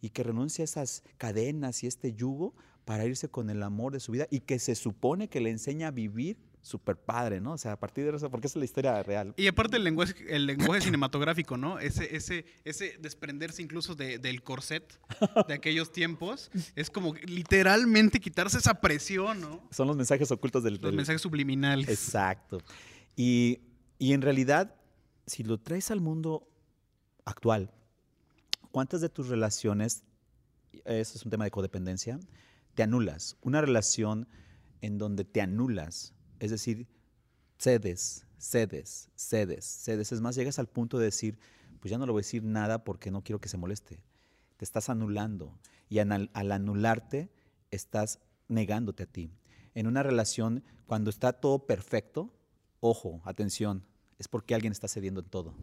y 0.00 0.10
que 0.10 0.22
renuncia 0.22 0.62
a 0.62 0.64
esas 0.64 1.02
cadenas 1.18 1.82
y 1.82 1.86
este 1.86 2.14
yugo 2.14 2.54
para 2.84 3.04
irse 3.04 3.28
con 3.28 3.50
el 3.50 3.62
amor 3.62 3.92
de 3.92 4.00
su 4.00 4.12
vida 4.12 4.26
y 4.30 4.40
que 4.40 4.58
se 4.58 4.74
supone 4.74 5.28
que 5.28 5.40
le 5.40 5.50
enseña 5.50 5.88
a 5.88 5.92
vivir 5.92 6.38
súper 6.62 6.96
padre, 6.96 7.40
¿no? 7.40 7.52
O 7.52 7.58
sea, 7.58 7.72
a 7.72 7.80
partir 7.80 8.04
de 8.04 8.16
eso, 8.16 8.30
porque 8.30 8.46
es 8.46 8.56
la 8.56 8.64
historia 8.64 9.02
real. 9.02 9.34
Y 9.36 9.46
aparte 9.46 9.76
el 9.76 9.84
lenguaje, 9.84 10.14
el 10.28 10.46
lenguaje 10.46 10.82
cinematográfico, 10.82 11.56
¿no? 11.56 11.78
Ese, 11.78 12.14
ese, 12.14 12.44
ese 12.64 12.98
desprenderse 13.00 13.62
incluso 13.62 13.94
del 13.94 14.42
corset 14.42 15.00
de 15.48 15.54
aquellos 15.54 15.92
tiempos, 15.92 16.50
es 16.76 16.90
como 16.90 17.14
literalmente 17.14 18.20
quitarse 18.20 18.58
esa 18.58 18.80
presión, 18.80 19.40
¿no? 19.40 19.62
Son 19.70 19.86
los 19.86 19.96
mensajes 19.96 20.30
ocultos 20.30 20.62
del... 20.62 20.78
Los 20.80 20.94
mensajes 20.94 21.22
subliminales. 21.22 21.88
Exacto. 21.88 22.58
Y, 23.16 23.60
y 23.98 24.12
en 24.12 24.22
realidad, 24.22 24.74
si 25.26 25.42
lo 25.42 25.58
traes 25.58 25.90
al 25.90 26.00
mundo 26.00 26.46
actual, 27.24 27.70
¿cuántas 28.70 29.00
de 29.00 29.08
tus 29.08 29.28
relaciones, 29.28 30.04
eso 30.84 31.16
es 31.16 31.24
un 31.24 31.30
tema 31.30 31.44
de 31.44 31.50
codependencia, 31.50 32.20
te 32.74 32.82
anulas? 32.82 33.36
Una 33.40 33.60
relación 33.60 34.28
en 34.82 34.98
donde 34.98 35.24
te 35.24 35.40
anulas 35.40 36.14
es 36.40 36.50
decir, 36.50 36.88
cedes, 37.58 38.26
cedes, 38.38 39.10
cedes, 39.14 39.64
cedes. 39.64 40.12
Es 40.12 40.20
más, 40.20 40.34
llegas 40.34 40.58
al 40.58 40.66
punto 40.66 40.98
de 40.98 41.04
decir, 41.04 41.38
pues 41.78 41.90
ya 41.90 41.98
no 41.98 42.06
le 42.06 42.12
voy 42.12 42.20
a 42.20 42.24
decir 42.26 42.42
nada 42.42 42.82
porque 42.82 43.10
no 43.10 43.22
quiero 43.22 43.40
que 43.40 43.48
se 43.48 43.58
moleste. 43.58 44.02
Te 44.56 44.64
estás 44.64 44.88
anulando. 44.88 45.58
Y 45.88 45.98
al, 45.98 46.30
anularte, 46.32 47.30
estás 47.70 48.20
negándote 48.48 49.04
a 49.04 49.06
ti. 49.06 49.30
En 49.74 49.86
una 49.86 50.02
relación, 50.02 50.64
cuando 50.86 51.10
está 51.10 51.32
todo 51.32 51.66
perfecto, 51.66 52.32
ojo, 52.80 53.20
atención, 53.24 53.84
es 54.18 54.26
porque 54.26 54.54
alguien 54.54 54.72
está 54.72 54.88
cediendo 54.88 55.20
en 55.20 55.26
todo. 55.26 55.54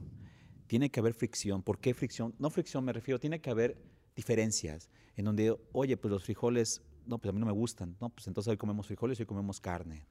Tiene 0.68 0.92
que 0.92 1.00
haber 1.00 1.14
fricción. 1.14 1.64
¿Por 1.64 1.80
qué 1.80 1.94
fricción? 1.94 2.36
No 2.40 2.50
fricción 2.50 2.84
me 2.86 2.94
refiero, 2.94 3.20
tiene 3.20 3.42
que 3.42 3.50
haber 3.50 3.78
diferencias. 4.16 4.90
En 5.16 5.26
donde, 5.26 5.58
oye, 5.72 5.98
pues 5.98 6.12
los 6.12 6.24
frijoles, 6.24 6.82
no, 7.06 7.18
pues 7.18 7.30
a 7.30 7.34
mí 7.34 7.40
no 7.40 7.46
me 7.46 7.52
gustan. 7.52 7.96
No, 8.00 8.10
pues 8.10 8.28
entonces 8.28 8.52
hoy 8.52 8.58
comemos 8.58 8.86
frijoles 8.86 9.20
y 9.20 9.24
hoy 9.24 9.28
comemos 9.28 9.60
carne 9.60 10.06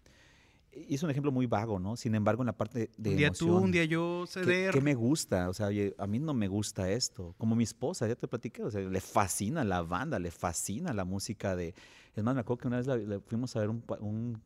y 0.89 0.95
es 0.95 1.03
un 1.03 1.11
ejemplo 1.11 1.33
muy 1.33 1.47
vago, 1.47 1.79
¿no? 1.79 1.97
Sin 1.97 2.15
embargo, 2.15 2.43
en 2.43 2.47
la 2.47 2.57
parte 2.57 2.91
de 2.97 3.11
un 3.11 3.17
día 3.17 3.31
tú, 3.31 3.57
un 3.57 3.73
día 3.73 3.85
yo, 3.85 4.25
ceder. 4.27 4.73
¿Qué, 4.73 4.81
me 4.81 4.95
gusta? 4.95 5.49
O 5.49 5.55
sea, 5.55 5.69
a 5.99 6.07
mí 6.07 6.19
no 6.19 6.35
me 6.35 6.49
gusta 6.49 6.91
esto. 6.91 7.35
Como 7.39 7.57
mi 7.57 7.65
esposa, 7.65 8.07
ya 8.07 8.15
te 8.15 8.29
platiqué, 8.29 8.63
o 8.63 8.71
sea, 8.71 8.81
le 8.83 9.01
fascina 9.01 9.65
la 9.65 9.83
banda, 9.83 10.19
le 10.19 10.31
fascina 10.31 10.93
la 10.93 11.05
música 11.05 11.57
de... 11.57 11.75
Es 12.15 12.25
más, 12.25 12.35
me 12.35 12.41
acuerdo 12.41 12.63
que 12.63 12.69
una 12.69 12.81
vez 12.81 13.23
fuimos 13.27 13.55
a 13.57 13.61
ver 13.61 13.69
un, 13.69 13.83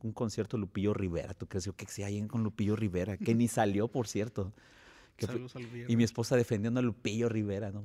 un, 0.01 0.11
concierto 0.13 0.57
de 0.57 0.61
Lupillo 0.61 0.93
Rivera. 0.93 1.33
¿Tú 1.33 1.47
crees 1.47 1.69
que 1.75 1.85
se 1.87 2.03
hay 2.03 2.21
con 2.27 2.43
Lupillo 2.43 2.75
Rivera? 2.75 3.17
Que 3.17 3.33
ni 3.33 3.47
salió, 3.47 3.87
por 3.87 4.07
cierto. 4.07 4.51
y 5.87 5.95
mi 5.95 6.03
esposa 6.03 6.35
defendiendo 6.35 6.81
a 6.81 6.83
Lupillo 6.83 7.29
Rivera. 7.29 7.71
No, 7.71 7.83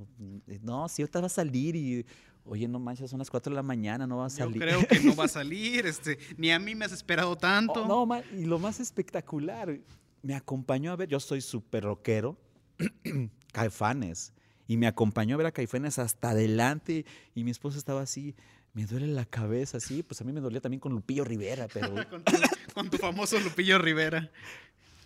no 0.63 0.89
si 0.89 1.03
ahorita 1.03 1.21
va 1.21 1.27
a 1.27 1.31
salir 1.31 1.77
y 1.77 2.05
oye, 2.49 2.69
no 2.69 2.79
manches, 2.79 3.11
son 3.11 3.19
las 3.19 3.31
4 3.31 3.51
de 3.51 3.57
la 3.57 3.63
mañana, 3.63 4.07
no 4.07 4.19
va 4.19 4.27
a 4.27 4.31
salir. 4.31 4.55
Yo 4.55 4.61
creo 4.61 4.87
que 4.87 5.01
no 5.01 5.15
va 5.15 5.25
a 5.25 5.29
salir, 5.29 5.87
este, 5.87 6.19
ni 6.37 6.51
a 6.51 6.59
mí 6.59 6.75
me 6.75 6.85
has 6.85 6.93
esperado 6.93 7.37
tanto. 7.37 7.85
Oh, 7.85 8.07
no, 8.07 8.23
y 8.37 8.45
lo 8.45 8.59
más 8.59 8.81
espectacular, 8.81 9.79
me 10.23 10.35
acompañó 10.35 10.93
a 10.93 10.97
ver, 10.97 11.09
yo 11.09 11.21
soy 11.21 11.41
súper 11.41 11.85
rockero, 11.85 12.37
Caifanes, 13.53 14.33
y 14.67 14.77
me 14.77 14.87
acompañó 14.87 15.35
a 15.35 15.39
ver 15.39 15.47
a 15.47 15.53
Caifanes 15.53 15.99
hasta 15.99 16.31
adelante, 16.31 17.05
y 17.35 17.45
mi 17.45 17.51
esposa 17.51 17.79
estaba 17.79 18.03
así, 18.03 18.35
me 18.73 18.87
duele 18.87 19.07
la 19.07 19.25
cabeza, 19.25 19.81
sí, 19.81 20.03
pues 20.03 20.21
a 20.21 20.25
mí 20.25 20.33
me 20.33 20.41
dolía 20.41 20.61
también 20.61 20.81
con 20.81 20.93
Lupillo 20.93 21.25
Rivera, 21.25 21.69
pero... 21.73 21.95
con, 22.75 22.91
tu, 22.91 22.99
famoso 22.99 23.39
Lupillo 23.41 23.79
Rivera. 23.79 24.31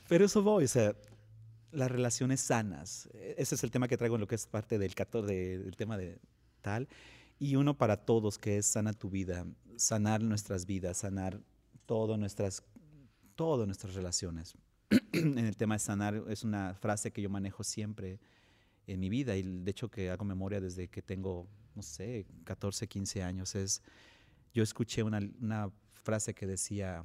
Pero 0.09 0.25
eso 0.25 0.43
voy, 0.43 0.65
o 0.65 0.69
sea, 0.69 0.95
las 1.71 1.89
relaciones 1.89 2.41
sanas. 2.41 3.09
E, 3.15 3.37
ese 3.39 3.55
es 3.55 3.63
el 3.63 3.71
tema 3.71 3.87
que 3.87 3.97
traigo 3.97 4.17
en 4.17 4.23
lo 4.23 4.27
que 4.27 4.35
es 4.35 4.47
parte 4.47 4.77
del, 4.77 4.93
del 4.93 5.77
tema 5.77 5.97
de 5.97 6.19
tal 6.63 6.89
y 7.41 7.57
uno 7.57 7.77
para 7.77 7.97
todos 7.97 8.39
que 8.39 8.59
es 8.59 8.67
sana 8.67 8.93
tu 8.93 9.09
vida, 9.09 9.47
sanar 9.77 10.23
nuestras 10.23 10.67
vidas, 10.67 10.99
sanar 10.99 11.41
todo 11.87 12.19
nuestras, 12.19 12.63
todo 13.35 13.65
nuestras 13.65 13.95
relaciones. 13.95 14.55
en 15.13 15.39
el 15.39 15.57
tema 15.57 15.77
de 15.77 15.79
sanar 15.79 16.23
es 16.29 16.45
una 16.45 16.75
frase 16.75 17.11
que 17.13 17.23
yo 17.23 17.31
manejo 17.31 17.65
siempre 17.65 18.21
en 18.87 19.01
mi 19.01 19.09
vida 19.09 19.37
y 19.37 19.43
de 19.43 19.71
hecho 19.71 19.91
que 19.91 20.11
hago 20.11 20.25
memoria 20.25 20.61
desde 20.61 20.89
que 20.89 21.01
tengo, 21.01 21.49
no 21.75 21.83
sé, 21.83 22.27
14, 22.45 22.87
15 22.87 23.23
años. 23.23 23.55
Es, 23.55 23.83
yo 24.53 24.63
escuché 24.63 25.03
una, 25.03 25.21
una 25.41 25.73
frase 26.03 26.35
que 26.35 26.47
decía, 26.47 27.05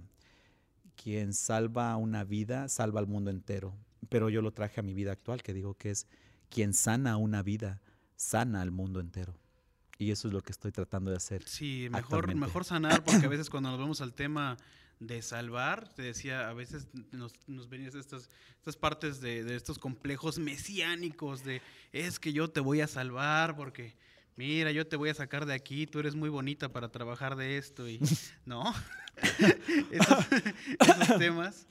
quien 1.01 1.33
salva 1.33 1.95
una 1.95 2.25
vida, 2.25 2.67
salva 2.67 2.99
al 2.99 3.07
mundo 3.07 3.31
entero. 3.31 3.73
Pero 4.09 4.29
yo 4.29 4.41
lo 4.41 4.51
traje 4.51 4.81
a 4.81 4.83
mi 4.83 4.93
vida 4.93 5.13
actual, 5.13 5.41
que 5.41 5.53
digo 5.53 5.75
que 5.75 5.91
es, 5.91 6.07
quien 6.49 6.73
sana 6.73 7.15
una 7.15 7.41
vida, 7.41 7.81
sana 8.17 8.61
al 8.61 8.71
mundo 8.71 8.99
entero. 8.99 9.33
Y 9.97 10.11
eso 10.11 10.27
es 10.27 10.33
lo 10.33 10.41
que 10.41 10.51
estoy 10.51 10.71
tratando 10.71 11.11
de 11.11 11.17
hacer. 11.17 11.47
Sí, 11.47 11.87
mejor, 11.89 12.33
mejor 12.35 12.65
sanar, 12.65 13.03
porque 13.03 13.25
a 13.25 13.29
veces 13.29 13.49
cuando 13.49 13.69
nos 13.69 13.79
vemos 13.79 14.01
al 14.01 14.13
tema 14.13 14.57
de 14.99 15.21
salvar, 15.21 15.93
te 15.93 16.01
decía, 16.01 16.49
a 16.49 16.53
veces 16.53 16.87
nos, 17.11 17.33
nos 17.47 17.69
venían 17.69 17.97
estas, 17.97 18.29
estas 18.57 18.75
partes 18.75 19.21
de, 19.21 19.43
de, 19.43 19.55
estos 19.55 19.77
complejos 19.77 20.39
mesiánicos 20.39 21.43
de 21.43 21.61
es 21.91 22.19
que 22.19 22.33
yo 22.33 22.49
te 22.49 22.59
voy 22.59 22.81
a 22.81 22.87
salvar 22.87 23.55
porque 23.55 23.95
mira, 24.35 24.71
yo 24.71 24.87
te 24.87 24.95
voy 24.95 25.09
a 25.09 25.13
sacar 25.13 25.45
de 25.45 25.53
aquí, 25.53 25.85
tú 25.87 25.99
eres 25.99 26.15
muy 26.15 26.29
bonita 26.29 26.69
para 26.69 26.89
trabajar 26.89 27.35
de 27.35 27.57
esto 27.57 27.89
y 27.89 27.99
no, 28.45 28.73
esos, 29.91 30.25
esos 30.79 31.17
temas. 31.17 31.67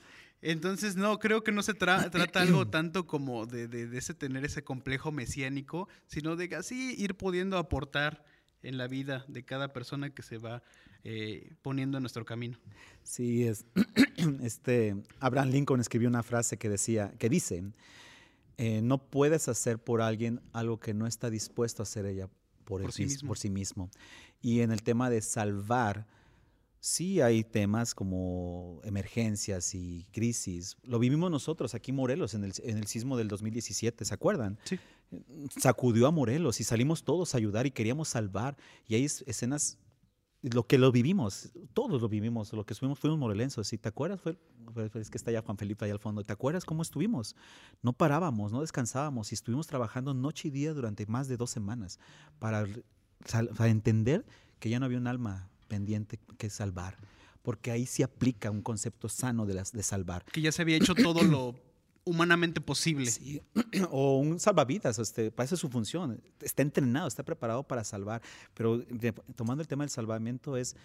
Entonces, 0.47 0.95
no, 0.95 1.17
creo 1.17 1.43
que 1.43 1.51
no 1.51 1.63
se 1.63 1.73
trata 1.73 2.39
algo 2.39 2.67
tanto 2.69 3.07
como 3.07 3.47
de, 3.47 3.67
de, 3.67 3.97
ese 3.97 4.13
tener 4.13 4.45
ese 4.45 4.63
complejo 4.63 5.11
mesiánico, 5.11 5.89
sino 6.05 6.35
de 6.35 6.55
así 6.55 6.93
ir 6.99 7.15
pudiendo 7.15 7.57
aportar 7.57 8.23
en 8.61 8.77
la 8.77 8.87
vida 8.87 9.25
de 9.27 9.43
cada 9.43 9.73
persona 9.73 10.11
que 10.11 10.21
se 10.21 10.37
va 10.37 10.61
eh, 11.03 11.55
poniendo 11.63 11.97
en 11.97 12.03
nuestro 12.03 12.25
camino. 12.25 12.59
Sí, 13.01 13.47
es 13.47 13.65
este 14.43 14.95
Abraham 15.19 15.49
Lincoln 15.49 15.79
escribió 15.79 16.09
una 16.09 16.21
frase 16.21 16.57
que 16.57 16.69
decía, 16.69 17.11
que 17.17 17.27
dice, 17.27 17.63
eh, 18.57 18.81
no 18.83 18.99
puedes 18.99 19.47
hacer 19.47 19.79
por 19.79 20.03
alguien 20.03 20.41
algo 20.53 20.79
que 20.79 20.93
no 20.93 21.07
está 21.07 21.31
dispuesto 21.31 21.81
a 21.81 21.85
hacer 21.85 22.05
ella 22.05 22.29
por, 22.65 22.83
por 22.83 23.37
sí 23.39 23.49
mismo. 23.49 23.89
Y 24.43 24.61
en 24.61 24.71
el 24.71 24.83
tema 24.83 25.09
de 25.09 25.21
salvar, 25.21 26.05
Sí, 26.87 27.19
hay 27.19 27.43
temas 27.43 27.95
como 27.95 28.79
emergencias 28.83 29.73
y 29.73 30.05
crisis. 30.11 30.77
Lo 30.83 30.99
vivimos 30.99 31.31
nosotros 31.31 31.73
aquí 31.73 31.89
en 31.89 31.95
Morelos 31.95 32.35
en 32.35 32.43
el, 32.43 32.53
en 32.61 32.77
el 32.77 32.85
sismo 32.85 33.17
del 33.17 33.27
2017, 33.27 34.05
¿se 34.05 34.13
acuerdan? 34.13 34.59
Sí. 34.65 34.79
Sacudió 35.59 36.05
a 36.05 36.11
Morelos 36.11 36.59
y 36.59 36.63
salimos 36.63 37.03
todos 37.03 37.33
a 37.33 37.39
ayudar 37.39 37.65
y 37.65 37.71
queríamos 37.71 38.09
salvar. 38.09 38.55
Y 38.87 38.93
hay 38.93 39.03
escenas, 39.03 39.79
lo 40.43 40.67
que 40.67 40.77
lo 40.77 40.91
vivimos, 40.91 41.53
todos 41.73 41.99
lo 41.99 42.07
vivimos, 42.07 42.53
lo 42.53 42.67
que 42.67 42.75
fuimos 42.75 42.99
fuimos 42.99 43.17
morelenses. 43.17 43.73
¿Y 43.73 43.79
te 43.79 43.89
acuerdas? 43.89 44.21
Fue, 44.21 44.37
es 44.93 45.09
que 45.09 45.17
está 45.17 45.31
ya 45.31 45.41
Juan 45.41 45.57
Felipe 45.57 45.85
ahí 45.85 45.91
al 45.91 45.97
fondo. 45.97 46.23
¿Te 46.23 46.33
acuerdas 46.33 46.65
cómo 46.65 46.83
estuvimos? 46.83 47.35
No 47.81 47.93
parábamos, 47.93 48.51
no 48.51 48.61
descansábamos 48.61 49.31
y 49.31 49.33
estuvimos 49.33 49.65
trabajando 49.65 50.13
noche 50.13 50.49
y 50.49 50.51
día 50.51 50.71
durante 50.75 51.07
más 51.07 51.27
de 51.27 51.35
dos 51.35 51.49
semanas 51.49 51.97
para, 52.37 52.67
para 53.57 53.69
entender 53.71 54.23
que 54.59 54.69
ya 54.69 54.79
no 54.79 54.85
había 54.85 54.99
un 54.99 55.07
alma 55.07 55.49
pendiente 55.67 56.19
que 56.37 56.49
salvar, 56.49 56.97
porque 57.41 57.71
ahí 57.71 57.85
se 57.85 58.03
aplica 58.03 58.51
un 58.51 58.61
concepto 58.61 59.09
sano 59.09 59.45
de, 59.45 59.53
las, 59.53 59.71
de 59.71 59.83
salvar. 59.83 60.23
Que 60.31 60.41
ya 60.41 60.51
se 60.51 60.61
había 60.61 60.77
hecho 60.77 60.95
todo 60.95 61.23
lo 61.23 61.55
humanamente 62.05 62.61
posible. 62.61 63.09
Sí. 63.11 63.41
O 63.89 64.17
un 64.19 64.39
salvavidas, 64.39 64.99
este, 64.99 65.31
para 65.31 65.45
eso 65.45 65.55
es 65.55 65.61
su 65.61 65.69
función. 65.69 66.21
Está 66.39 66.61
entrenado, 66.61 67.07
está 67.07 67.23
preparado 67.23 67.63
para 67.63 67.83
salvar. 67.83 68.21
Pero 68.53 68.77
de- 68.77 69.11
tomando 69.35 69.61
el 69.61 69.67
tema 69.67 69.83
del 69.83 69.89
salvamiento 69.89 70.55
es, 70.57 70.75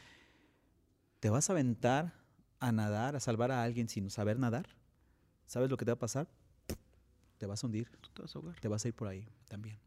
¿te 1.21 1.31
vas 1.31 1.49
a 1.49 1.53
aventar 1.53 2.15
a 2.59 2.73
nadar, 2.73 3.17
a 3.17 3.21
salvar 3.21 3.53
a 3.53 3.63
alguien 3.63 3.89
sin 3.89 4.11
saber 4.11 4.39
nadar? 4.39 4.67
¿Sabes 5.47 5.71
lo 5.71 5.77
que 5.77 5.85
te 5.85 5.91
va 5.91 5.95
a 5.95 5.99
pasar? 5.99 6.29
Te 7.39 7.47
vas 7.47 7.63
a 7.63 7.67
hundir, 7.67 7.89
te 8.15 8.23
vas 8.23 8.35
a 8.35 8.39
ahogar. 8.39 8.61
te 8.61 8.69
vas 8.69 8.85
a 8.85 8.89
ir 8.89 8.95
por 8.95 9.09
ahí 9.09 9.27
también. 9.49 9.79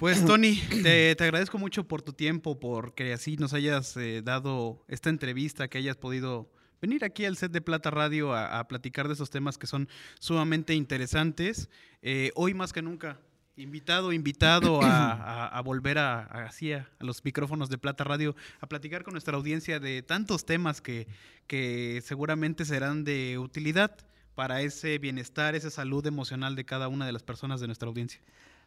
Pues 0.00 0.24
Tony, 0.26 0.56
te, 0.82 1.14
te 1.14 1.24
agradezco 1.24 1.58
mucho 1.58 1.86
por 1.86 2.02
tu 2.02 2.12
tiempo, 2.12 2.58
porque 2.58 3.12
así 3.12 3.36
nos 3.36 3.52
hayas 3.52 3.96
eh, 3.96 4.22
dado 4.22 4.84
esta 4.88 5.10
entrevista, 5.10 5.68
que 5.68 5.78
hayas 5.78 5.96
podido 5.96 6.50
venir 6.80 7.04
aquí 7.04 7.24
al 7.24 7.36
set 7.36 7.52
de 7.52 7.60
Plata 7.60 7.90
Radio 7.90 8.32
a, 8.34 8.58
a 8.58 8.68
platicar 8.68 9.08
de 9.08 9.14
esos 9.14 9.30
temas 9.30 9.58
que 9.58 9.66
son 9.66 9.88
sumamente 10.18 10.74
interesantes. 10.74 11.68
Eh, 12.02 12.30
hoy 12.34 12.54
más 12.54 12.72
que 12.72 12.82
nunca, 12.82 13.20
invitado, 13.56 14.12
invitado 14.12 14.82
a, 14.82 15.12
a- 15.12 15.46
a 15.48 15.60
volver 15.62 15.98
a, 15.98 16.20
a- 16.20 16.44
así 16.46 16.72
a, 16.72 16.88
a 16.98 17.04
los 17.04 17.24
micrófonos 17.24 17.68
de 17.70 17.78
Plata 17.78 18.04
Radio 18.04 18.34
a 18.60 18.66
platicar 18.66 19.02
con 19.04 19.12
nuestra 19.12 19.36
audiencia 19.36 19.80
de 19.80 20.02
tantos 20.02 20.44
temas 20.44 20.80
que, 20.80 21.06
que 21.46 22.00
seguramente 22.04 22.64
serán 22.64 23.04
de 23.04 23.38
utilidad 23.38 23.96
para 24.34 24.62
ese 24.62 24.98
bienestar, 24.98 25.54
esa 25.54 25.70
salud 25.70 26.04
emocional 26.06 26.56
de 26.56 26.64
cada 26.64 26.88
una 26.88 27.06
de 27.06 27.12
las 27.12 27.22
personas 27.22 27.60
de 27.60 27.66
nuestra 27.68 27.88
audiencia. 27.88 28.20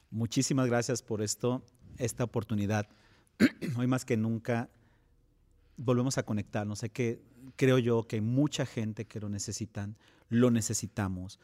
Muchísimas 0.09 0.67
gracias 0.67 1.01
por 1.01 1.21
esto, 1.21 1.63
esta 1.97 2.23
oportunidad. 2.23 2.87
Hoy 3.77 3.87
más 3.87 4.05
que 4.05 4.15
nunca 4.15 4.69
volvemos 5.75 6.17
a 6.17 6.23
conectarnos. 6.23 6.79
Sé 6.79 6.89
que 6.89 7.21
creo 7.55 7.77
yo 7.77 8.07
que 8.07 8.17
hay 8.17 8.21
mucha 8.21 8.65
gente 8.65 9.05
que 9.05 9.19
lo 9.19 9.29
necesitan, 9.29 9.97
lo 10.29 10.49
necesitamos, 10.49 11.39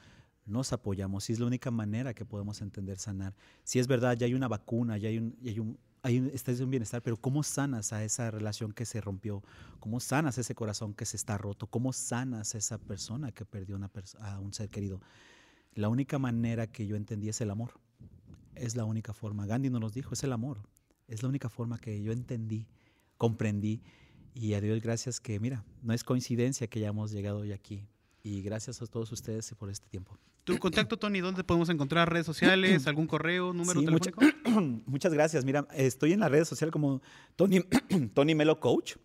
nos 0.45 0.73
apoyamos 0.73 1.29
y 1.29 1.33
es 1.33 1.39
la 1.39 1.45
única 1.45 1.71
manera 1.71 2.13
que 2.13 2.25
podemos 2.25 2.61
entender 2.61 2.99
sanar. 2.99 3.33
Si 3.63 3.79
es 3.79 3.87
verdad, 3.87 4.17
ya 4.17 4.25
hay 4.25 4.33
una 4.33 4.47
vacuna, 4.47 4.97
ya 4.97 5.09
hay 5.09 5.17
un, 5.17 5.37
ya 5.41 5.51
hay 5.51 5.59
un, 5.59 5.77
hay 6.01 6.19
un, 6.19 6.27
estás 6.27 6.59
en 6.59 6.69
bienestar, 6.69 7.01
pero 7.01 7.17
¿cómo 7.17 7.43
sanas 7.43 7.93
a 7.93 8.03
esa 8.03 8.29
relación 8.31 8.73
que 8.73 8.85
se 8.85 8.99
rompió? 8.99 9.41
¿Cómo 9.79 9.99
sanas 9.99 10.37
ese 10.37 10.55
corazón 10.55 10.93
que 10.93 11.05
se 11.05 11.15
está 11.15 11.37
roto? 11.37 11.67
¿Cómo 11.67 11.93
sanas 11.93 12.55
a 12.55 12.57
esa 12.57 12.77
persona 12.77 13.31
que 13.31 13.45
perdió 13.45 13.79
a 14.19 14.39
un 14.39 14.53
ser 14.53 14.69
querido? 14.69 14.99
La 15.75 15.89
única 15.89 16.19
manera 16.19 16.67
que 16.67 16.85
yo 16.85 16.95
entendí 16.95 17.29
es 17.29 17.41
el 17.41 17.49
amor. 17.49 17.79
Es 18.55 18.75
la 18.75 18.85
única 18.85 19.13
forma. 19.13 19.45
Gandhi 19.45 19.69
nos 19.69 19.81
los 19.81 19.93
dijo, 19.93 20.13
es 20.13 20.23
el 20.23 20.31
amor. 20.33 20.59
Es 21.07 21.21
la 21.23 21.29
única 21.29 21.49
forma 21.49 21.77
que 21.77 22.01
yo 22.01 22.11
entendí, 22.11 22.65
comprendí 23.17 23.81
y 24.33 24.53
a 24.53 24.61
Dios 24.61 24.81
gracias 24.81 25.19
que, 25.19 25.39
mira, 25.39 25.63
no 25.81 25.93
es 25.93 26.03
coincidencia 26.03 26.67
que 26.67 26.79
hayamos 26.79 27.11
llegado 27.11 27.39
hoy 27.39 27.51
aquí. 27.51 27.85
Y 28.23 28.41
gracias 28.41 28.81
a 28.81 28.87
todos 28.87 29.11
ustedes 29.11 29.53
por 29.55 29.69
este 29.69 29.87
tiempo. 29.89 30.17
Tu 30.45 30.57
contacto, 30.57 30.97
Tony, 30.97 31.19
¿dónde 31.21 31.43
podemos 31.43 31.69
encontrar 31.69 32.11
redes 32.11 32.25
sociales, 32.25 32.87
algún 32.87 33.05
correo, 33.07 33.53
número 33.53 33.79
Sí, 33.81 33.87
mucha- 33.87 34.11
telefónico? 34.11 34.81
Muchas 34.89 35.13
gracias. 35.13 35.45
Mira, 35.45 35.67
estoy 35.73 36.13
en 36.13 36.21
las 36.21 36.31
redes 36.31 36.47
sociales 36.47 36.71
como 36.71 37.01
Tony, 37.35 37.59
Tony 38.13 38.33
Melo 38.35 38.59
Coach. 38.59 38.95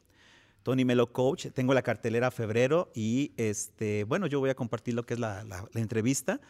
Tony 0.63 0.85
Melo 0.85 1.13
Coach. 1.13 1.47
Tengo 1.55 1.75
la 1.75 1.83
cartelera 1.83 2.31
febrero 2.31 2.91
y 2.95 3.33
este, 3.37 4.05
bueno, 4.05 4.27
yo 4.27 4.41
voy 4.41 4.51
a 4.51 4.55
compartir 4.55 4.95
lo 4.95 5.05
que 5.05 5.15
es 5.15 5.21
la, 5.21 5.43
la- 5.45 5.69
la 5.73 5.81
entrevista 5.81 6.41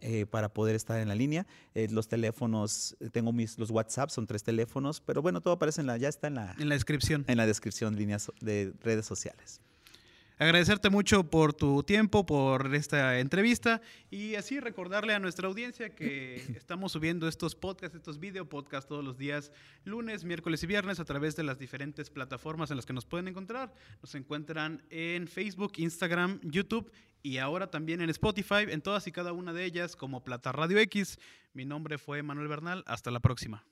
eh, 0.00 0.26
para 0.26 0.48
poder 0.52 0.74
estar 0.74 1.00
en 1.00 1.08
la 1.08 1.14
línea. 1.14 1.46
Eh, 1.74 1.88
los 1.90 2.08
teléfonos, 2.08 2.96
eh, 3.00 3.10
tengo 3.10 3.32
mis, 3.32 3.58
los 3.58 3.70
WhatsApp, 3.70 4.10
son 4.10 4.26
tres 4.26 4.42
teléfonos, 4.42 5.00
pero 5.00 5.22
bueno, 5.22 5.40
todo 5.40 5.54
aparece 5.54 5.80
en 5.80 5.86
la, 5.86 5.96
ya 5.96 6.08
está 6.08 6.26
en 6.26 6.34
la, 6.34 6.54
En 6.58 6.68
la 6.68 6.74
descripción. 6.74 7.24
en 7.28 7.36
la 7.36 7.46
descripción 7.46 7.96
líneas 7.96 8.30
de 8.40 8.74
redes 8.80 9.06
sociales. 9.06 9.60
Agradecerte 10.36 10.90
mucho 10.90 11.30
por 11.30 11.54
tu 11.54 11.84
tiempo, 11.84 12.26
por 12.26 12.74
esta 12.74 13.20
entrevista 13.20 13.80
y 14.10 14.34
así 14.34 14.58
recordarle 14.58 15.14
a 15.14 15.20
nuestra 15.20 15.46
audiencia 15.46 15.94
que 15.94 16.34
estamos 16.56 16.90
subiendo 16.90 17.28
estos 17.28 17.54
podcasts, 17.54 17.96
estos 17.96 18.18
video 18.18 18.48
podcasts 18.48 18.88
todos 18.88 19.04
los 19.04 19.16
días, 19.16 19.52
lunes, 19.84 20.24
miércoles 20.24 20.60
y 20.64 20.66
viernes 20.66 20.98
a 20.98 21.04
través 21.04 21.36
de 21.36 21.44
las 21.44 21.60
diferentes 21.60 22.10
plataformas 22.10 22.72
en 22.72 22.76
las 22.76 22.84
que 22.84 22.92
nos 22.92 23.06
pueden 23.06 23.28
encontrar. 23.28 23.72
Nos 24.02 24.14
encuentran 24.16 24.82
en 24.90 25.28
Facebook, 25.28 25.74
Instagram, 25.76 26.40
YouTube 26.42 26.90
y 27.22 27.38
ahora 27.38 27.70
también 27.70 28.00
en 28.00 28.10
Spotify, 28.10 28.66
en 28.68 28.82
todas 28.82 29.06
y 29.06 29.12
cada 29.12 29.32
una 29.32 29.52
de 29.52 29.64
ellas 29.64 29.94
como 29.94 30.24
Plata 30.24 30.50
Radio 30.50 30.78
X. 30.78 31.18
Mi 31.52 31.64
nombre 31.64 31.96
fue 31.96 32.24
Manuel 32.24 32.48
Bernal. 32.48 32.82
Hasta 32.86 33.12
la 33.12 33.20
próxima. 33.20 33.64